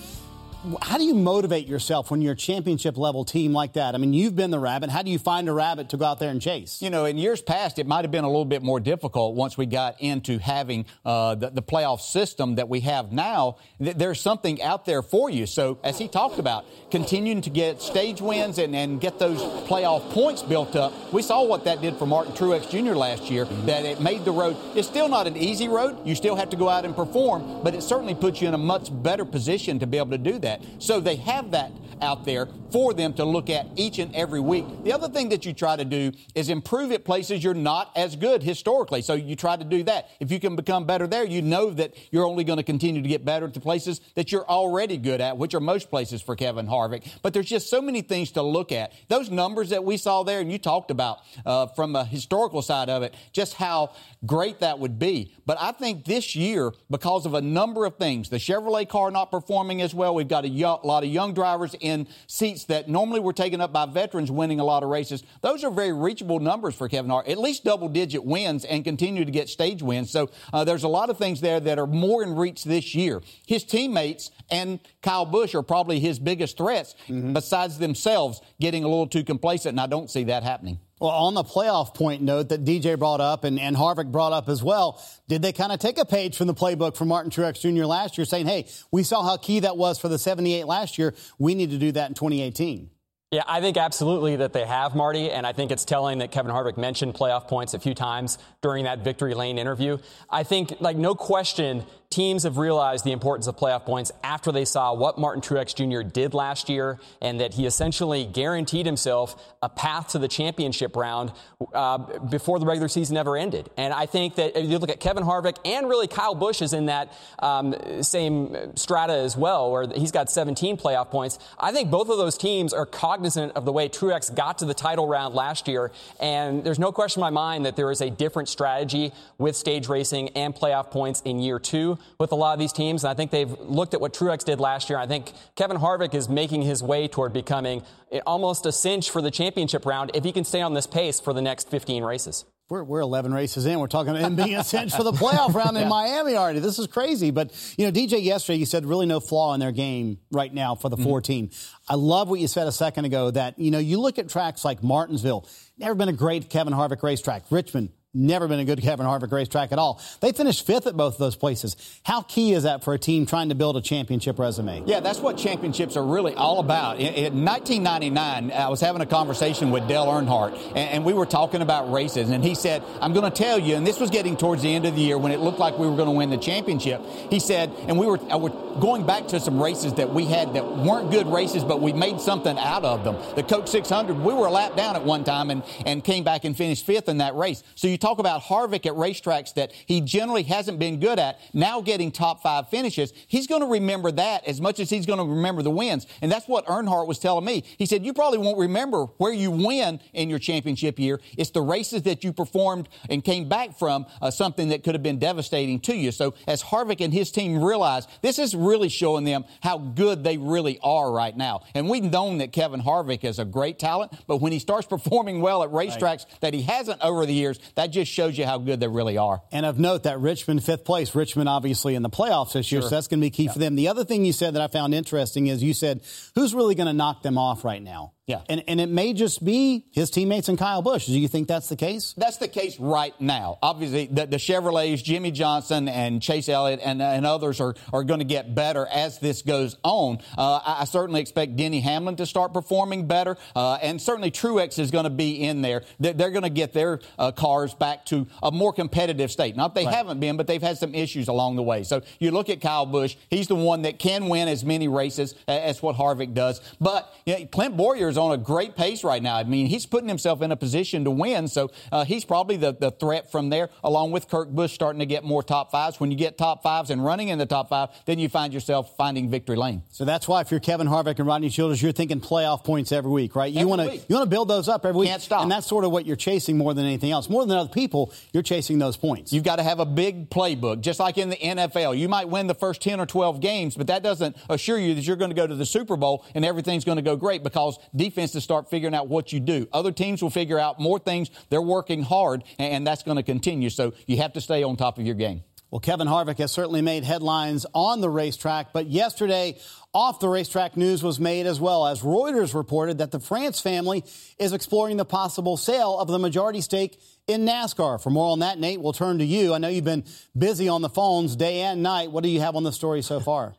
How 0.82 0.98
do 0.98 1.04
you 1.04 1.14
motivate 1.14 1.68
yourself 1.68 2.10
when 2.10 2.20
you're 2.20 2.32
a 2.32 2.36
championship 2.36 2.96
level 2.96 3.24
team 3.24 3.52
like 3.52 3.74
that? 3.74 3.94
I 3.94 3.98
mean, 3.98 4.12
you've 4.12 4.34
been 4.34 4.50
the 4.50 4.58
rabbit. 4.58 4.90
How 4.90 5.02
do 5.02 5.10
you 5.10 5.18
find 5.18 5.48
a 5.48 5.52
rabbit 5.52 5.90
to 5.90 5.96
go 5.96 6.04
out 6.04 6.18
there 6.18 6.30
and 6.30 6.42
chase? 6.42 6.82
You 6.82 6.90
know, 6.90 7.04
in 7.04 7.16
years 7.16 7.40
past, 7.40 7.78
it 7.78 7.86
might 7.86 8.04
have 8.04 8.10
been 8.10 8.24
a 8.24 8.28
little 8.28 8.44
bit 8.44 8.62
more 8.62 8.80
difficult 8.80 9.36
once 9.36 9.56
we 9.56 9.66
got 9.66 10.00
into 10.00 10.38
having 10.38 10.86
uh, 11.04 11.36
the, 11.36 11.50
the, 11.50 11.62
playoff 11.68 12.00
system 12.00 12.56
that 12.56 12.68
we 12.68 12.80
have 12.80 13.12
now. 13.12 13.58
There's 13.78 14.20
something 14.20 14.60
out 14.62 14.86
there 14.86 15.02
for 15.02 15.28
you. 15.28 15.46
So, 15.46 15.78
as 15.84 15.98
he 15.98 16.08
talked 16.08 16.38
about, 16.38 16.64
continuing 16.90 17.42
to 17.42 17.50
get 17.50 17.82
stage 17.82 18.20
wins 18.20 18.58
and, 18.58 18.74
and 18.74 19.00
get 19.00 19.18
those 19.18 19.42
playoff 19.68 20.10
points 20.10 20.42
built 20.42 20.74
up, 20.76 21.12
we 21.12 21.20
saw 21.20 21.44
what 21.44 21.64
that 21.64 21.82
did 21.82 21.96
for 21.96 22.06
Martin 22.06 22.32
Truex 22.32 22.70
Jr. 22.70 22.94
last 22.94 23.30
year, 23.30 23.44
mm-hmm. 23.44 23.66
that 23.66 23.84
it 23.84 24.00
made 24.00 24.24
the 24.24 24.32
road. 24.32 24.56
It's 24.74 24.88
still 24.88 25.08
not 25.08 25.26
an 25.26 25.36
easy 25.36 25.68
road. 25.68 26.06
You 26.06 26.14
still 26.14 26.36
have 26.36 26.50
to 26.50 26.56
go 26.56 26.68
out 26.68 26.84
and 26.84 26.96
perform, 26.96 27.62
but 27.62 27.74
it 27.74 27.82
certainly 27.82 28.14
puts 28.14 28.40
you 28.40 28.48
in 28.48 28.54
a 28.54 28.58
much 28.58 28.88
better 29.02 29.26
position 29.26 29.78
to 29.80 29.86
be 29.86 29.98
able 29.98 30.10
to 30.12 30.18
do 30.18 30.38
that. 30.38 30.47
So 30.78 31.00
they 31.00 31.16
have 31.16 31.50
that 31.52 31.70
out 32.02 32.24
there 32.24 32.48
for 32.70 32.92
them 32.92 33.12
to 33.14 33.24
look 33.24 33.50
at 33.50 33.66
each 33.76 33.98
and 33.98 34.14
every 34.14 34.40
week. 34.40 34.64
The 34.84 34.92
other 34.92 35.08
thing 35.08 35.30
that 35.30 35.46
you 35.46 35.52
try 35.52 35.76
to 35.76 35.84
do 35.84 36.12
is 36.34 36.48
improve 36.50 36.92
at 36.92 37.04
places 37.04 37.42
you're 37.42 37.54
not 37.54 37.90
as 37.96 38.16
good 38.16 38.42
historically. 38.42 39.02
So 39.02 39.14
you 39.14 39.36
try 39.36 39.56
to 39.56 39.64
do 39.64 39.82
that. 39.84 40.10
If 40.20 40.30
you 40.30 40.38
can 40.38 40.56
become 40.56 40.84
better 40.84 41.06
there, 41.06 41.24
you 41.24 41.42
know 41.42 41.70
that 41.70 41.94
you're 42.10 42.26
only 42.26 42.44
going 42.44 42.58
to 42.58 42.62
continue 42.62 43.02
to 43.02 43.08
get 43.08 43.24
better 43.24 43.46
at 43.46 43.54
the 43.54 43.60
places 43.60 44.00
that 44.14 44.30
you're 44.32 44.46
already 44.46 44.96
good 44.96 45.20
at, 45.20 45.36
which 45.38 45.54
are 45.54 45.60
most 45.60 45.90
places 45.90 46.20
for 46.20 46.36
Kevin 46.36 46.66
Harvick. 46.66 47.08
But 47.22 47.32
there's 47.32 47.48
just 47.48 47.70
so 47.70 47.80
many 47.80 48.02
things 48.02 48.32
to 48.32 48.42
look 48.42 48.72
at. 48.72 48.92
Those 49.08 49.30
numbers 49.30 49.70
that 49.70 49.84
we 49.84 49.96
saw 49.96 50.22
there, 50.22 50.40
and 50.40 50.52
you 50.52 50.58
talked 50.58 50.90
about 50.90 51.20
uh, 51.46 51.66
from 51.68 51.96
a 51.96 52.04
historical 52.04 52.62
side 52.62 52.90
of 52.90 53.02
it, 53.02 53.14
just 53.32 53.54
how 53.54 53.92
great 54.26 54.60
that 54.60 54.78
would 54.78 54.98
be. 54.98 55.34
But 55.46 55.58
I 55.60 55.72
think 55.72 56.04
this 56.04 56.36
year, 56.36 56.72
because 56.90 57.24
of 57.24 57.34
a 57.34 57.40
number 57.40 57.86
of 57.86 57.96
things, 57.96 58.28
the 58.28 58.36
Chevrolet 58.36 58.88
car 58.88 59.10
not 59.10 59.30
performing 59.30 59.80
as 59.80 59.94
well, 59.94 60.14
we've 60.14 60.28
got 60.28 60.44
a 60.44 60.48
lot 60.48 61.02
of 61.04 61.10
young 61.10 61.32
drivers 61.34 61.74
in 61.80 61.87
seats 62.26 62.64
that 62.64 62.88
normally 62.88 63.20
were 63.20 63.32
taken 63.32 63.60
up 63.60 63.72
by 63.72 63.86
veterans 63.86 64.30
winning 64.30 64.60
a 64.60 64.64
lot 64.64 64.82
of 64.82 64.88
races. 64.88 65.22
Those 65.40 65.64
are 65.64 65.70
very 65.70 65.92
reachable 65.92 66.40
numbers 66.40 66.74
for 66.74 66.88
Kevin 66.88 67.10
Hart, 67.10 67.28
at 67.28 67.38
least 67.38 67.64
double 67.64 67.88
digit 67.88 68.24
wins 68.24 68.64
and 68.64 68.84
continue 68.84 69.24
to 69.24 69.30
get 69.30 69.48
stage 69.48 69.82
wins. 69.82 70.10
So 70.10 70.30
uh, 70.52 70.64
there's 70.64 70.84
a 70.84 70.88
lot 70.88 71.10
of 71.10 71.18
things 71.18 71.40
there 71.40 71.60
that 71.60 71.78
are 71.78 71.86
more 71.86 72.22
in 72.22 72.34
reach 72.34 72.64
this 72.64 72.94
year. 72.94 73.22
His 73.46 73.64
teammates 73.64 74.30
and 74.50 74.80
Kyle 75.02 75.26
Busch 75.26 75.54
are 75.54 75.62
probably 75.62 76.00
his 76.00 76.18
biggest 76.18 76.56
threats 76.56 76.94
mm-hmm. 77.08 77.32
besides 77.32 77.78
themselves 77.78 78.40
getting 78.60 78.84
a 78.84 78.88
little 78.88 79.06
too 79.06 79.24
complacent, 79.24 79.72
and 79.72 79.80
I 79.80 79.86
don't 79.86 80.10
see 80.10 80.24
that 80.24 80.42
happening. 80.42 80.78
Well, 81.00 81.10
on 81.10 81.34
the 81.34 81.44
playoff 81.44 81.94
point 81.94 82.22
note 82.22 82.48
that 82.48 82.64
DJ 82.64 82.98
brought 82.98 83.20
up 83.20 83.44
and, 83.44 83.60
and 83.60 83.76
Harvick 83.76 84.10
brought 84.10 84.32
up 84.32 84.48
as 84.48 84.62
well, 84.62 85.02
did 85.28 85.42
they 85.42 85.52
kind 85.52 85.70
of 85.70 85.78
take 85.78 85.98
a 85.98 86.04
page 86.04 86.36
from 86.36 86.48
the 86.48 86.54
playbook 86.54 86.96
from 86.96 87.08
Martin 87.08 87.30
Truex 87.30 87.60
Jr. 87.60 87.84
last 87.84 88.18
year, 88.18 88.24
saying, 88.24 88.46
hey, 88.46 88.66
we 88.90 89.02
saw 89.02 89.22
how 89.22 89.36
key 89.36 89.60
that 89.60 89.76
was 89.76 89.98
for 89.98 90.08
the 90.08 90.18
78 90.18 90.66
last 90.66 90.98
year. 90.98 91.14
We 91.38 91.54
need 91.54 91.70
to 91.70 91.78
do 91.78 91.92
that 91.92 92.08
in 92.08 92.14
2018? 92.14 92.90
Yeah, 93.30 93.42
I 93.46 93.60
think 93.60 93.76
absolutely 93.76 94.36
that 94.36 94.54
they 94.54 94.64
have, 94.64 94.94
Marty, 94.94 95.30
and 95.30 95.46
I 95.46 95.52
think 95.52 95.70
it's 95.70 95.84
telling 95.84 96.20
that 96.20 96.32
Kevin 96.32 96.50
Harvick 96.50 96.78
mentioned 96.78 97.12
playoff 97.12 97.46
points 97.46 97.74
a 97.74 97.78
few 97.78 97.92
times 97.92 98.38
during 98.62 98.84
that 98.84 99.04
victory 99.04 99.34
lane 99.34 99.58
interview. 99.58 99.98
I 100.30 100.44
think, 100.44 100.80
like, 100.80 100.96
no 100.96 101.14
question, 101.14 101.84
teams 102.10 102.44
have 102.44 102.56
realized 102.56 103.04
the 103.04 103.12
importance 103.12 103.46
of 103.46 103.56
playoff 103.56 103.84
points 103.84 104.10
after 104.24 104.50
they 104.50 104.64
saw 104.64 104.94
what 104.94 105.18
Martin 105.18 105.42
Truex 105.42 105.74
Jr. 105.74 106.08
did 106.08 106.32
last 106.32 106.70
year 106.70 106.98
and 107.20 107.38
that 107.40 107.52
he 107.52 107.66
essentially 107.66 108.24
guaranteed 108.24 108.86
himself 108.86 109.54
a 109.62 109.68
path 109.68 110.08
to 110.08 110.18
the 110.18 110.28
championship 110.28 110.96
round 110.96 111.32
uh, 111.74 111.98
before 112.30 112.58
the 112.58 112.64
regular 112.64 112.88
season 112.88 113.18
ever 113.18 113.36
ended. 113.36 113.68
And 113.76 113.92
I 113.92 114.06
think 114.06 114.36
that 114.36 114.58
if 114.58 114.70
you 114.70 114.78
look 114.78 114.88
at 114.88 115.00
Kevin 115.00 115.22
Harvick 115.22 115.58
and 115.66 115.86
really 115.86 116.06
Kyle 116.06 116.34
Busch 116.34 116.62
is 116.62 116.72
in 116.72 116.86
that 116.86 117.12
um, 117.40 117.74
same 118.00 118.74
strata 118.74 119.12
as 119.12 119.36
well, 119.36 119.70
where 119.70 119.86
he's 119.94 120.12
got 120.12 120.30
17 120.30 120.78
playoff 120.78 121.10
points. 121.10 121.38
I 121.60 121.72
think 121.72 121.90
both 121.90 122.08
of 122.08 122.16
those 122.16 122.38
teams 122.38 122.72
are 122.72 122.86
cognizant 122.86 123.52
of 123.54 123.66
the 123.66 123.72
way 123.72 123.86
Truex 123.88 124.34
got 124.34 124.58
to 124.58 124.64
the 124.64 124.74
title 124.74 125.06
round 125.06 125.34
last 125.34 125.68
year. 125.68 125.92
And 126.20 126.64
there's 126.64 126.78
no 126.78 126.90
question 126.90 127.20
in 127.20 127.26
my 127.26 127.30
mind 127.30 127.66
that 127.66 127.76
there 127.76 127.90
is 127.90 128.00
a 128.00 128.08
different 128.08 128.48
strategy 128.48 129.12
with 129.36 129.56
stage 129.56 129.88
racing 129.88 130.30
and 130.30 130.54
playoff 130.54 130.90
points 130.90 131.20
in 131.26 131.38
year 131.38 131.58
two 131.58 131.97
with 132.18 132.32
a 132.32 132.34
lot 132.34 132.52
of 132.52 132.58
these 132.58 132.72
teams. 132.72 133.04
And 133.04 133.10
I 133.10 133.14
think 133.14 133.30
they've 133.30 133.50
looked 133.60 133.94
at 133.94 134.00
what 134.00 134.12
Truex 134.12 134.44
did 134.44 134.60
last 134.60 134.90
year. 134.90 134.98
I 134.98 135.06
think 135.06 135.32
Kevin 135.56 135.76
Harvick 135.76 136.14
is 136.14 136.28
making 136.28 136.62
his 136.62 136.82
way 136.82 137.08
toward 137.08 137.32
becoming 137.32 137.82
almost 138.26 138.66
a 138.66 138.72
cinch 138.72 139.10
for 139.10 139.22
the 139.22 139.30
championship 139.30 139.86
round 139.86 140.10
if 140.14 140.24
he 140.24 140.32
can 140.32 140.44
stay 140.44 140.60
on 140.60 140.74
this 140.74 140.86
pace 140.86 141.20
for 141.20 141.32
the 141.32 141.42
next 141.42 141.70
15 141.70 142.04
races. 142.04 142.44
We're, 142.68 142.84
we're 142.84 143.00
11 143.00 143.32
races 143.32 143.64
in. 143.64 143.80
We're 143.80 143.86
talking 143.86 144.10
about 144.10 144.22
him 144.22 144.36
being 144.36 144.54
a 144.54 144.62
cinch 144.62 144.94
for 144.94 145.02
the 145.02 145.12
playoff 145.12 145.54
round 145.54 145.74
yeah. 145.76 145.84
in 145.84 145.88
Miami 145.88 146.36
already. 146.36 146.58
This 146.58 146.78
is 146.78 146.86
crazy. 146.86 147.30
But, 147.30 147.50
you 147.78 147.86
know, 147.86 147.92
DJ, 147.92 148.22
yesterday 148.22 148.58
you 148.58 148.66
said 148.66 148.84
really 148.84 149.06
no 149.06 149.20
flaw 149.20 149.54
in 149.54 149.60
their 149.60 149.72
game 149.72 150.18
right 150.30 150.52
now 150.52 150.74
for 150.74 150.90
the 150.90 150.96
mm-hmm. 150.96 151.04
four 151.04 151.20
team. 151.22 151.48
I 151.88 151.94
love 151.94 152.28
what 152.28 152.40
you 152.40 152.46
said 152.46 152.66
a 152.66 152.72
second 152.72 153.06
ago 153.06 153.30
that, 153.30 153.58
you 153.58 153.70
know, 153.70 153.78
you 153.78 153.98
look 153.98 154.18
at 154.18 154.28
tracks 154.28 154.66
like 154.66 154.82
Martinsville, 154.82 155.48
never 155.78 155.94
been 155.94 156.10
a 156.10 156.12
great 156.12 156.50
Kevin 156.50 156.74
Harvick 156.74 157.02
racetrack. 157.02 157.44
Richmond, 157.50 157.88
Never 158.14 158.48
been 158.48 158.58
a 158.58 158.64
good 158.64 158.80
Kevin 158.80 159.04
Harvick 159.04 159.30
racetrack 159.30 159.70
at 159.70 159.78
all. 159.78 160.00
They 160.20 160.32
finished 160.32 160.66
fifth 160.66 160.86
at 160.86 160.96
both 160.96 161.14
of 161.14 161.18
those 161.18 161.36
places. 161.36 161.76
How 162.04 162.22
key 162.22 162.54
is 162.54 162.62
that 162.62 162.82
for 162.82 162.94
a 162.94 162.98
team 162.98 163.26
trying 163.26 163.50
to 163.50 163.54
build 163.54 163.76
a 163.76 163.82
championship 163.82 164.38
resume? 164.38 164.82
Yeah, 164.86 165.00
that's 165.00 165.18
what 165.18 165.36
championships 165.36 165.94
are 165.94 166.02
really 166.02 166.32
all 166.32 166.58
about. 166.58 167.00
In, 167.00 167.12
in 167.12 167.44
1999, 167.44 168.50
I 168.50 168.68
was 168.70 168.80
having 168.80 169.02
a 169.02 169.06
conversation 169.06 169.70
with 169.70 169.86
Dale 169.88 170.06
Earnhardt, 170.06 170.54
and, 170.68 170.78
and 170.78 171.04
we 171.04 171.12
were 171.12 171.26
talking 171.26 171.60
about 171.60 171.92
races, 171.92 172.30
and 172.30 172.42
he 172.42 172.54
said, 172.54 172.82
I'm 173.02 173.12
going 173.12 173.30
to 173.30 173.36
tell 173.36 173.58
you, 173.58 173.76
and 173.76 173.86
this 173.86 174.00
was 174.00 174.08
getting 174.08 174.38
towards 174.38 174.62
the 174.62 174.74
end 174.74 174.86
of 174.86 174.94
the 174.94 175.02
year 175.02 175.18
when 175.18 175.30
it 175.30 175.40
looked 175.40 175.58
like 175.58 175.78
we 175.78 175.86
were 175.86 175.96
going 175.96 176.08
to 176.08 176.12
win 176.12 176.30
the 176.30 176.38
championship. 176.38 177.02
He 177.28 177.38
said, 177.38 177.70
and 177.88 177.98
we 177.98 178.06
were, 178.06 178.18
uh, 178.32 178.38
were 178.38 178.80
going 178.80 179.04
back 179.04 179.28
to 179.28 179.40
some 179.40 179.62
races 179.62 179.92
that 179.94 180.14
we 180.14 180.24
had 180.24 180.54
that 180.54 180.78
weren't 180.78 181.10
good 181.10 181.26
races, 181.26 181.62
but 181.62 181.82
we 181.82 181.92
made 181.92 182.22
something 182.22 182.58
out 182.58 182.84
of 182.84 183.04
them. 183.04 183.16
The 183.36 183.42
Coke 183.42 183.68
600, 183.68 184.18
we 184.18 184.32
were 184.32 184.46
a 184.46 184.50
lap 184.50 184.76
down 184.76 184.96
at 184.96 185.04
one 185.04 185.24
time 185.24 185.50
and, 185.50 185.62
and 185.84 186.02
came 186.02 186.24
back 186.24 186.44
and 186.44 186.56
finished 186.56 186.86
fifth 186.86 187.10
in 187.10 187.18
that 187.18 187.34
race. 187.34 187.62
So 187.74 187.86
you 187.86 187.98
talk 187.98 188.07
about 188.16 188.42
Harvick 188.42 188.86
at 188.86 188.94
racetracks 188.94 189.54
that 189.54 189.72
he 189.72 190.00
generally 190.00 190.42
hasn't 190.44 190.78
been 190.78 191.00
good 191.00 191.18
at, 191.18 191.38
now 191.52 191.80
getting 191.80 192.10
top 192.10 192.42
five 192.42 192.68
finishes. 192.70 193.12
He's 193.26 193.46
going 193.46 193.60
to 193.60 193.66
remember 193.66 194.10
that 194.12 194.46
as 194.46 194.60
much 194.60 194.80
as 194.80 194.88
he's 194.88 195.04
going 195.04 195.18
to 195.18 195.24
remember 195.24 195.62
the 195.62 195.70
wins. 195.70 196.06
And 196.22 196.32
that's 196.32 196.48
what 196.48 196.64
Earnhardt 196.66 197.06
was 197.06 197.18
telling 197.18 197.44
me. 197.44 197.64
He 197.76 197.86
said, 197.86 198.04
You 198.04 198.14
probably 198.14 198.38
won't 198.38 198.58
remember 198.58 199.04
where 199.18 199.32
you 199.32 199.50
win 199.50 200.00
in 200.12 200.30
your 200.30 200.38
championship 200.38 200.98
year. 200.98 201.20
It's 201.36 201.50
the 201.50 201.60
races 201.60 202.02
that 202.02 202.24
you 202.24 202.32
performed 202.32 202.88
and 203.10 203.22
came 203.22 203.48
back 203.48 203.78
from 203.78 204.06
uh, 204.22 204.30
something 204.30 204.68
that 204.68 204.84
could 204.84 204.94
have 204.94 205.02
been 205.02 205.18
devastating 205.18 205.80
to 205.80 205.94
you. 205.94 206.12
So 206.12 206.34
as 206.46 206.62
Harvick 206.62 207.00
and 207.00 207.12
his 207.12 207.30
team 207.30 207.62
realize, 207.62 208.06
this 208.22 208.38
is 208.38 208.54
really 208.54 208.88
showing 208.88 209.24
them 209.24 209.44
how 209.62 209.78
good 209.78 210.24
they 210.24 210.38
really 210.38 210.78
are 210.82 211.12
right 211.12 211.36
now. 211.36 211.62
And 211.74 211.88
we've 211.88 212.04
known 212.04 212.38
that 212.38 212.52
Kevin 212.52 212.80
Harvick 212.80 213.24
is 213.24 213.38
a 213.38 213.44
great 213.44 213.78
talent, 213.78 214.12
but 214.26 214.38
when 214.38 214.52
he 214.52 214.58
starts 214.58 214.86
performing 214.98 215.40
well 215.40 215.62
at 215.62 215.70
racetracks 215.70 216.00
right. 216.00 216.40
that 216.40 216.54
he 216.54 216.62
hasn't 216.62 217.00
over 217.02 217.26
the 217.26 217.34
years, 217.34 217.58
that 217.74 217.87
just 217.90 218.10
shows 218.12 218.38
you 218.38 218.44
how 218.46 218.58
good 218.58 218.80
they 218.80 218.88
really 218.88 219.18
are. 219.18 219.42
And 219.52 219.66
of 219.66 219.78
note 219.78 220.04
that 220.04 220.20
Richmond 220.20 220.64
fifth 220.64 220.84
place, 220.84 221.14
Richmond 221.14 221.48
obviously 221.48 221.94
in 221.94 222.02
the 222.02 222.10
playoffs 222.10 222.52
this 222.52 222.70
year, 222.70 222.80
sure. 222.80 222.90
so 222.90 222.96
that's 222.96 223.08
going 223.08 223.20
to 223.20 223.26
be 223.26 223.30
key 223.30 223.44
yeah. 223.44 223.52
for 223.52 223.58
them. 223.58 223.76
The 223.76 223.88
other 223.88 224.04
thing 224.04 224.24
you 224.24 224.32
said 224.32 224.54
that 224.54 224.62
I 224.62 224.68
found 224.68 224.94
interesting 224.94 225.46
is 225.46 225.62
you 225.62 225.74
said 225.74 226.02
who's 226.34 226.54
really 226.54 226.74
going 226.74 226.86
to 226.86 226.92
knock 226.92 227.22
them 227.22 227.38
off 227.38 227.64
right 227.64 227.82
now. 227.82 228.12
Yeah. 228.28 228.42
And, 228.46 228.62
and 228.68 228.78
it 228.78 228.90
may 228.90 229.14
just 229.14 229.42
be 229.42 229.86
his 229.90 230.10
teammates 230.10 230.50
and 230.50 230.58
Kyle 230.58 230.82
Busch. 230.82 231.06
Do 231.06 231.18
you 231.18 231.28
think 231.28 231.48
that's 231.48 231.70
the 231.70 231.76
case? 231.76 232.14
That's 232.14 232.36
the 232.36 232.46
case 232.46 232.78
right 232.78 233.18
now. 233.18 233.58
Obviously, 233.62 234.04
the, 234.04 234.26
the 234.26 234.36
Chevrolets, 234.36 235.02
Jimmie 235.02 235.30
Johnson 235.30 235.88
and 235.88 236.20
Chase 236.20 236.50
Elliott 236.50 236.80
and, 236.84 237.00
and 237.00 237.24
others 237.24 237.58
are, 237.58 237.74
are 237.90 238.04
going 238.04 238.18
to 238.18 238.26
get 238.26 238.54
better 238.54 238.86
as 238.86 239.18
this 239.18 239.40
goes 239.40 239.78
on. 239.82 240.18
Uh, 240.36 240.60
I, 240.62 240.82
I, 240.82 240.84
certainly 240.84 241.22
expect 241.22 241.56
Denny 241.56 241.80
Hamlin 241.80 242.16
to 242.16 242.26
start 242.26 242.52
performing 242.52 243.06
better. 243.06 243.38
Uh, 243.56 243.78
and 243.80 244.00
certainly 244.00 244.30
Truex 244.30 244.78
is 244.78 244.90
going 244.90 245.04
to 245.04 245.10
be 245.10 245.42
in 245.42 245.62
there. 245.62 245.84
They're, 245.98 246.12
they're 246.12 246.30
going 246.30 246.42
to 246.42 246.50
get 246.50 246.74
their 246.74 247.00
uh, 247.18 247.32
cars 247.32 247.72
back 247.72 248.04
to 248.06 248.26
a 248.42 248.52
more 248.52 248.74
competitive 248.74 249.32
state. 249.32 249.56
Not 249.56 249.74
they 249.74 249.86
right. 249.86 249.94
haven't 249.94 250.20
been, 250.20 250.36
but 250.36 250.46
they've 250.46 250.60
had 250.60 250.76
some 250.76 250.94
issues 250.94 251.28
along 251.28 251.56
the 251.56 251.62
way. 251.62 251.82
So 251.82 252.02
you 252.18 252.30
look 252.30 252.50
at 252.50 252.60
Kyle 252.60 252.84
Busch. 252.84 253.16
He's 253.30 253.48
the 253.48 253.54
one 253.54 253.82
that 253.82 253.98
can 253.98 254.28
win 254.28 254.48
as 254.48 254.66
many 254.66 254.86
races 254.86 255.34
as 255.46 255.82
what 255.82 255.96
Harvick 255.96 256.34
does. 256.34 256.60
But 256.78 257.10
you 257.24 257.38
know, 257.38 257.46
Clint 257.46 257.74
Bowyer 257.74 258.17
is 258.18 258.22
on 258.22 258.32
a 258.32 258.42
great 258.42 258.76
pace 258.76 259.04
right 259.04 259.22
now. 259.22 259.36
I 259.36 259.44
mean, 259.44 259.66
he's 259.66 259.86
putting 259.86 260.08
himself 260.08 260.42
in 260.42 260.52
a 260.52 260.56
position 260.56 261.04
to 261.04 261.10
win, 261.10 261.48
so 261.48 261.70
uh, 261.92 262.04
he's 262.04 262.24
probably 262.24 262.56
the, 262.56 262.72
the 262.72 262.90
threat 262.90 263.30
from 263.30 263.48
there, 263.48 263.70
along 263.84 264.10
with 264.10 264.28
Kurt 264.28 264.54
Busch 264.54 264.72
starting 264.72 264.98
to 264.98 265.06
get 265.06 265.24
more 265.24 265.42
top 265.42 265.70
fives. 265.70 266.00
When 266.00 266.10
you 266.10 266.16
get 266.16 266.36
top 266.36 266.62
fives 266.62 266.90
and 266.90 267.04
running 267.04 267.28
in 267.28 267.38
the 267.38 267.46
top 267.46 267.68
five, 267.68 267.90
then 268.06 268.18
you 268.18 268.28
find 268.28 268.52
yourself 268.52 268.96
finding 268.96 269.30
victory 269.30 269.56
lane. 269.56 269.82
So 269.90 270.04
that's 270.04 270.26
why 270.26 270.40
if 270.40 270.50
you're 270.50 270.60
Kevin 270.60 270.88
Harvick 270.88 271.18
and 271.18 271.26
Rodney 271.26 271.50
Childers, 271.50 271.82
you're 271.82 271.92
thinking 271.92 272.20
playoff 272.20 272.64
points 272.64 272.92
every 272.92 273.10
week, 273.10 273.36
right? 273.36 273.52
You 273.52 273.68
want 273.68 273.82
to 273.82 273.94
you 273.94 274.14
want 274.16 274.24
to 274.24 274.30
build 274.30 274.48
those 274.48 274.68
up 274.68 274.84
every 274.84 274.98
week. 274.98 275.08
Can't 275.08 275.22
stop. 275.22 275.42
And 275.42 275.50
that's 275.50 275.66
sort 275.66 275.84
of 275.84 275.92
what 275.92 276.06
you're 276.06 276.16
chasing 276.16 276.58
more 276.58 276.74
than 276.74 276.84
anything 276.84 277.10
else. 277.10 277.28
More 277.28 277.46
than 277.46 277.56
other 277.56 277.70
people, 277.70 278.12
you're 278.32 278.42
chasing 278.42 278.78
those 278.78 278.96
points. 278.96 279.32
You've 279.32 279.44
got 279.44 279.56
to 279.56 279.62
have 279.62 279.80
a 279.80 279.86
big 279.86 280.30
playbook, 280.30 280.80
just 280.80 280.98
like 280.98 281.18
in 281.18 281.28
the 281.28 281.36
NFL. 281.36 281.96
You 281.96 282.08
might 282.08 282.28
win 282.28 282.46
the 282.46 282.54
first 282.54 282.82
10 282.82 283.00
or 283.00 283.06
12 283.06 283.40
games, 283.40 283.76
but 283.76 283.86
that 283.86 284.02
doesn't 284.02 284.36
assure 284.48 284.78
you 284.78 284.94
that 284.94 285.06
you're 285.06 285.16
going 285.16 285.30
to 285.30 285.36
go 285.36 285.46
to 285.46 285.54
the 285.54 285.66
Super 285.66 285.96
Bowl 285.96 286.24
and 286.34 286.44
everything's 286.44 286.84
going 286.84 286.96
to 286.96 287.02
go 287.02 287.16
great 287.16 287.42
because 287.42 287.78
defenses 288.08 288.42
start 288.42 288.70
figuring 288.70 288.94
out 288.94 289.08
what 289.08 289.32
you 289.32 289.40
do. 289.40 289.68
Other 289.72 289.92
teams 289.92 290.22
will 290.22 290.30
figure 290.30 290.58
out 290.58 290.80
more 290.80 290.98
things. 290.98 291.30
They're 291.50 291.62
working 291.62 292.02
hard, 292.02 292.44
and 292.58 292.86
that's 292.86 293.02
going 293.02 293.16
to 293.16 293.22
continue. 293.22 293.70
So 293.70 293.92
you 294.06 294.18
have 294.18 294.32
to 294.34 294.40
stay 294.40 294.62
on 294.62 294.76
top 294.76 294.98
of 294.98 295.06
your 295.06 295.14
game. 295.14 295.42
Well, 295.70 295.80
Kevin 295.80 296.08
Harvick 296.08 296.38
has 296.38 296.50
certainly 296.50 296.80
made 296.80 297.04
headlines 297.04 297.66
on 297.74 298.00
the 298.00 298.08
racetrack, 298.08 298.72
but 298.72 298.86
yesterday, 298.86 299.58
off 299.92 300.18
the 300.18 300.28
racetrack 300.28 300.78
news 300.78 301.02
was 301.02 301.20
made 301.20 301.44
as 301.44 301.60
well 301.60 301.86
as 301.86 302.00
Reuters 302.00 302.54
reported 302.54 302.98
that 302.98 303.10
the 303.10 303.20
France 303.20 303.60
family 303.60 304.02
is 304.38 304.54
exploring 304.54 304.96
the 304.96 305.04
possible 305.04 305.58
sale 305.58 305.98
of 305.98 306.08
the 306.08 306.18
majority 306.18 306.62
stake 306.62 306.98
in 307.26 307.44
NASCAR. 307.44 308.02
For 308.02 308.08
more 308.08 308.32
on 308.32 308.38
that, 308.38 308.58
Nate, 308.58 308.80
we'll 308.80 308.94
turn 308.94 309.18
to 309.18 309.26
you. 309.26 309.52
I 309.52 309.58
know 309.58 309.68
you've 309.68 309.84
been 309.84 310.04
busy 310.36 310.70
on 310.70 310.80
the 310.80 310.88
phones 310.88 311.36
day 311.36 311.60
and 311.60 311.82
night. 311.82 312.12
What 312.12 312.24
do 312.24 312.30
you 312.30 312.40
have 312.40 312.56
on 312.56 312.62
the 312.62 312.72
story 312.72 313.02
so 313.02 313.20
far? 313.20 313.54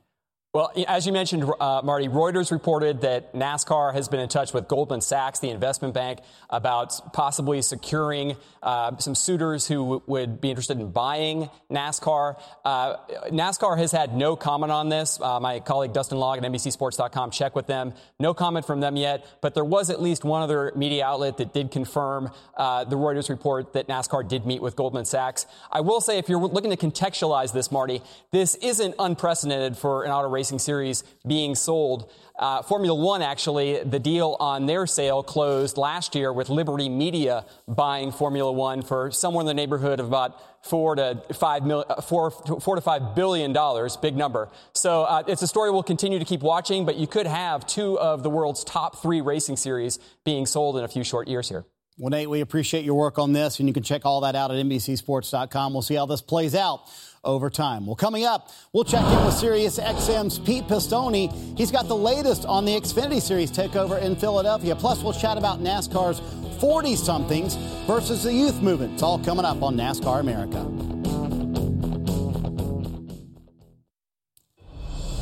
Well, 0.59 0.73
as 0.89 1.07
you 1.07 1.13
mentioned, 1.13 1.49
uh, 1.61 1.79
Marty, 1.85 2.09
Reuters 2.09 2.51
reported 2.51 2.99
that 2.99 3.33
NASCAR 3.33 3.93
has 3.93 4.09
been 4.09 4.19
in 4.19 4.27
touch 4.27 4.53
with 4.53 4.67
Goldman 4.67 4.99
Sachs, 4.99 5.39
the 5.39 5.51
investment 5.51 5.93
bank, 5.93 6.19
about 6.49 7.13
possibly 7.13 7.61
securing 7.61 8.35
uh, 8.61 8.97
some 8.97 9.15
suitors 9.15 9.65
who 9.65 9.75
w- 9.75 10.01
would 10.07 10.41
be 10.41 10.49
interested 10.49 10.77
in 10.77 10.91
buying 10.91 11.49
NASCAR. 11.71 12.37
Uh, 12.65 12.97
NASCAR 13.29 13.77
has 13.77 13.93
had 13.93 14.13
no 14.13 14.35
comment 14.35 14.69
on 14.69 14.89
this. 14.89 15.17
Uh, 15.21 15.39
my 15.39 15.61
colleague 15.61 15.93
Dustin 15.93 16.17
Long 16.17 16.37
at 16.37 16.43
NBCSports.com 16.43 17.31
checked 17.31 17.55
with 17.55 17.67
them. 17.67 17.93
No 18.19 18.33
comment 18.33 18.67
from 18.67 18.81
them 18.81 18.97
yet, 18.97 19.25
but 19.39 19.53
there 19.53 19.63
was 19.63 19.89
at 19.89 20.01
least 20.01 20.25
one 20.25 20.41
other 20.41 20.73
media 20.75 21.05
outlet 21.05 21.37
that 21.37 21.53
did 21.53 21.71
confirm 21.71 22.31
uh, 22.57 22.83
the 22.83 22.97
Reuters 22.97 23.29
report 23.29 23.71
that 23.71 23.87
NASCAR 23.87 24.27
did 24.27 24.45
meet 24.45 24.61
with 24.61 24.75
Goldman 24.75 25.05
Sachs. 25.05 25.45
I 25.71 25.79
will 25.79 26.01
say, 26.01 26.17
if 26.17 26.27
you're 26.27 26.45
looking 26.45 26.71
to 26.71 26.77
contextualize 26.77 27.53
this, 27.53 27.71
Marty, 27.71 28.01
this 28.31 28.55
isn't 28.55 28.95
unprecedented 28.99 29.77
for 29.77 30.03
an 30.03 30.11
auto 30.11 30.27
Racing 30.49 30.57
Series 30.57 31.03
being 31.27 31.53
sold. 31.53 32.11
Uh, 32.35 32.63
Formula 32.63 32.95
One, 32.95 33.21
actually, 33.21 33.83
the 33.83 33.99
deal 33.99 34.35
on 34.39 34.65
their 34.65 34.87
sale 34.87 35.21
closed 35.21 35.77
last 35.77 36.15
year 36.15 36.33
with 36.33 36.49
Liberty 36.49 36.89
Media 36.89 37.45
buying 37.67 38.11
Formula 38.11 38.51
One 38.51 38.81
for 38.81 39.11
somewhere 39.11 39.41
in 39.41 39.45
the 39.45 39.53
neighborhood 39.53 39.99
of 39.99 40.07
about 40.07 40.41
four 40.65 40.95
to 40.95 41.21
five 41.33 41.63
mil, 41.63 41.85
uh, 41.87 42.01
four, 42.01 42.31
four 42.31 42.73
to 42.73 42.81
five 42.81 43.13
billion 43.13 43.53
dollars, 43.53 43.95
big 43.95 44.17
number. 44.17 44.49
So 44.73 45.03
uh, 45.03 45.21
it's 45.27 45.43
a 45.43 45.47
story 45.47 45.69
we'll 45.69 45.83
continue 45.83 46.17
to 46.17 46.25
keep 46.25 46.41
watching, 46.41 46.83
but 46.83 46.95
you 46.95 47.05
could 47.05 47.27
have 47.27 47.67
two 47.67 47.99
of 47.99 48.23
the 48.23 48.29
world's 48.31 48.63
top 48.63 49.03
three 49.03 49.21
racing 49.21 49.57
series 49.57 49.99
being 50.25 50.47
sold 50.47 50.77
in 50.77 50.83
a 50.83 50.87
few 50.87 51.03
short 51.03 51.27
years 51.27 51.47
here. 51.47 51.63
Well, 51.99 52.11
Nate, 52.11 52.29
we 52.29 52.39
appreciate 52.39 52.85
your 52.85 52.95
work 52.95 53.19
on 53.19 53.33
this, 53.33 53.59
and 53.59 53.67
you 53.67 53.73
can 53.73 53.83
check 53.83 54.05
all 54.05 54.21
that 54.21 54.33
out 54.33 54.51
at 54.51 54.65
NBCSports.com. 54.65 55.73
We'll 55.73 55.81
see 55.81 55.95
how 55.95 56.05
this 56.05 56.21
plays 56.21 56.55
out 56.55 56.83
over 57.25 57.49
time. 57.49 57.85
Well, 57.85 57.97
coming 57.97 58.23
up, 58.23 58.51
we'll 58.71 58.85
check 58.85 59.03
in 59.03 59.25
with 59.25 59.33
Sirius 59.33 59.77
XM's 59.77 60.39
Pete 60.39 60.63
Pistone. 60.63 61.57
He's 61.57 61.71
got 61.71 61.89
the 61.89 61.97
latest 61.97 62.45
on 62.45 62.63
the 62.63 62.71
Xfinity 62.71 63.21
Series 63.21 63.51
takeover 63.51 64.01
in 64.01 64.15
Philadelphia. 64.15 64.77
Plus, 64.77 65.03
we'll 65.03 65.11
chat 65.11 65.37
about 65.37 65.59
NASCAR's 65.59 66.21
40 66.61 66.95
somethings 66.95 67.55
versus 67.85 68.23
the 68.23 68.33
youth 68.33 68.61
movement. 68.61 68.93
It's 68.93 69.03
all 69.03 69.19
coming 69.19 69.43
up 69.43 69.61
on 69.61 69.75
NASCAR 69.75 70.21
America. 70.21 70.98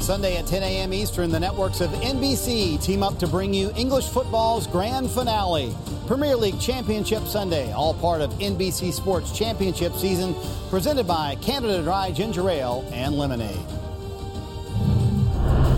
Sunday 0.07 0.37
at 0.37 0.47
10 0.47 0.63
a.m. 0.63 0.93
Eastern, 0.93 1.29
the 1.29 1.37
networks 1.37 1.81
of 1.81 1.89
NBC 1.89 2.81
team 2.81 3.03
up 3.03 3.19
to 3.19 3.27
bring 3.27 3.53
you 3.53 3.73
English 3.75 4.07
football's 4.07 4.65
grand 4.65 5.11
finale. 5.11 5.75
Premier 6.07 6.33
League 6.33 6.57
Championship 6.61 7.25
Sunday, 7.25 7.73
all 7.73 7.93
part 7.93 8.21
of 8.21 8.31
NBC 8.35 8.93
Sports 8.93 9.37
Championship 9.37 9.93
season, 9.95 10.33
presented 10.69 11.07
by 11.07 11.35
Canada 11.41 11.83
Dry 11.83 12.11
Ginger 12.11 12.49
Ale 12.49 12.87
and 12.93 13.15
Lemonade. 13.15 13.59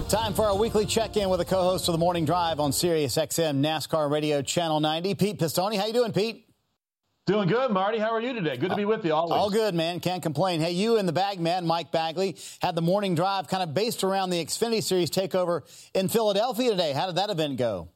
Time 0.10 0.36
for 0.36 0.46
our 0.46 0.56
weekly 0.56 0.86
check-in 0.86 1.28
with 1.30 1.40
the 1.40 1.46
co-host 1.46 1.88
of 1.88 1.94
the 1.94 1.98
Morning 1.98 2.24
Drive 2.24 2.60
on 2.60 2.72
Sirius 2.72 3.16
XM 3.16 3.62
NASCAR 3.62 4.12
Radio 4.12 4.44
Channel 4.44 4.80
90, 4.80 5.16
Pete 5.16 5.40
Pistone. 5.40 5.76
How 5.76 5.88
you 5.88 5.94
doing, 5.94 6.14
Pete? 6.14 6.49
Doing 7.30 7.48
good, 7.48 7.70
Marty. 7.70 8.00
How 8.00 8.10
are 8.10 8.20
you 8.20 8.34
today? 8.34 8.58
Good 8.58 8.72
to 8.72 8.76
be 8.76 8.86
with 8.86 9.06
you 9.06 9.14
always. 9.14 9.34
All 9.34 9.52
good, 9.52 9.76
man. 9.76 10.00
Can't 10.00 10.24
complain. 10.24 10.62
Hey, 10.62 10.72
you 10.72 10.98
and 10.98 11.08
the 11.08 11.14
bag 11.14 11.40
man, 11.40 11.68
Mike 11.68 11.92
Bagley, 11.92 12.36
had 12.60 12.74
the 12.74 12.82
morning 12.82 13.14
drive 13.14 13.48
kind 13.48 13.62
of 13.62 13.72
based 13.72 14.04
around 14.04 14.32
the 14.32 14.44
Xfinity 14.44 14.82
Series 14.82 15.12
takeover 15.12 15.62
in 15.94 16.08
Philadelphia 16.08 16.72
today. 16.72 16.92
How 16.92 17.06
did 17.06 17.18
that 17.18 17.30
event 17.30 17.58
go? 17.58 17.90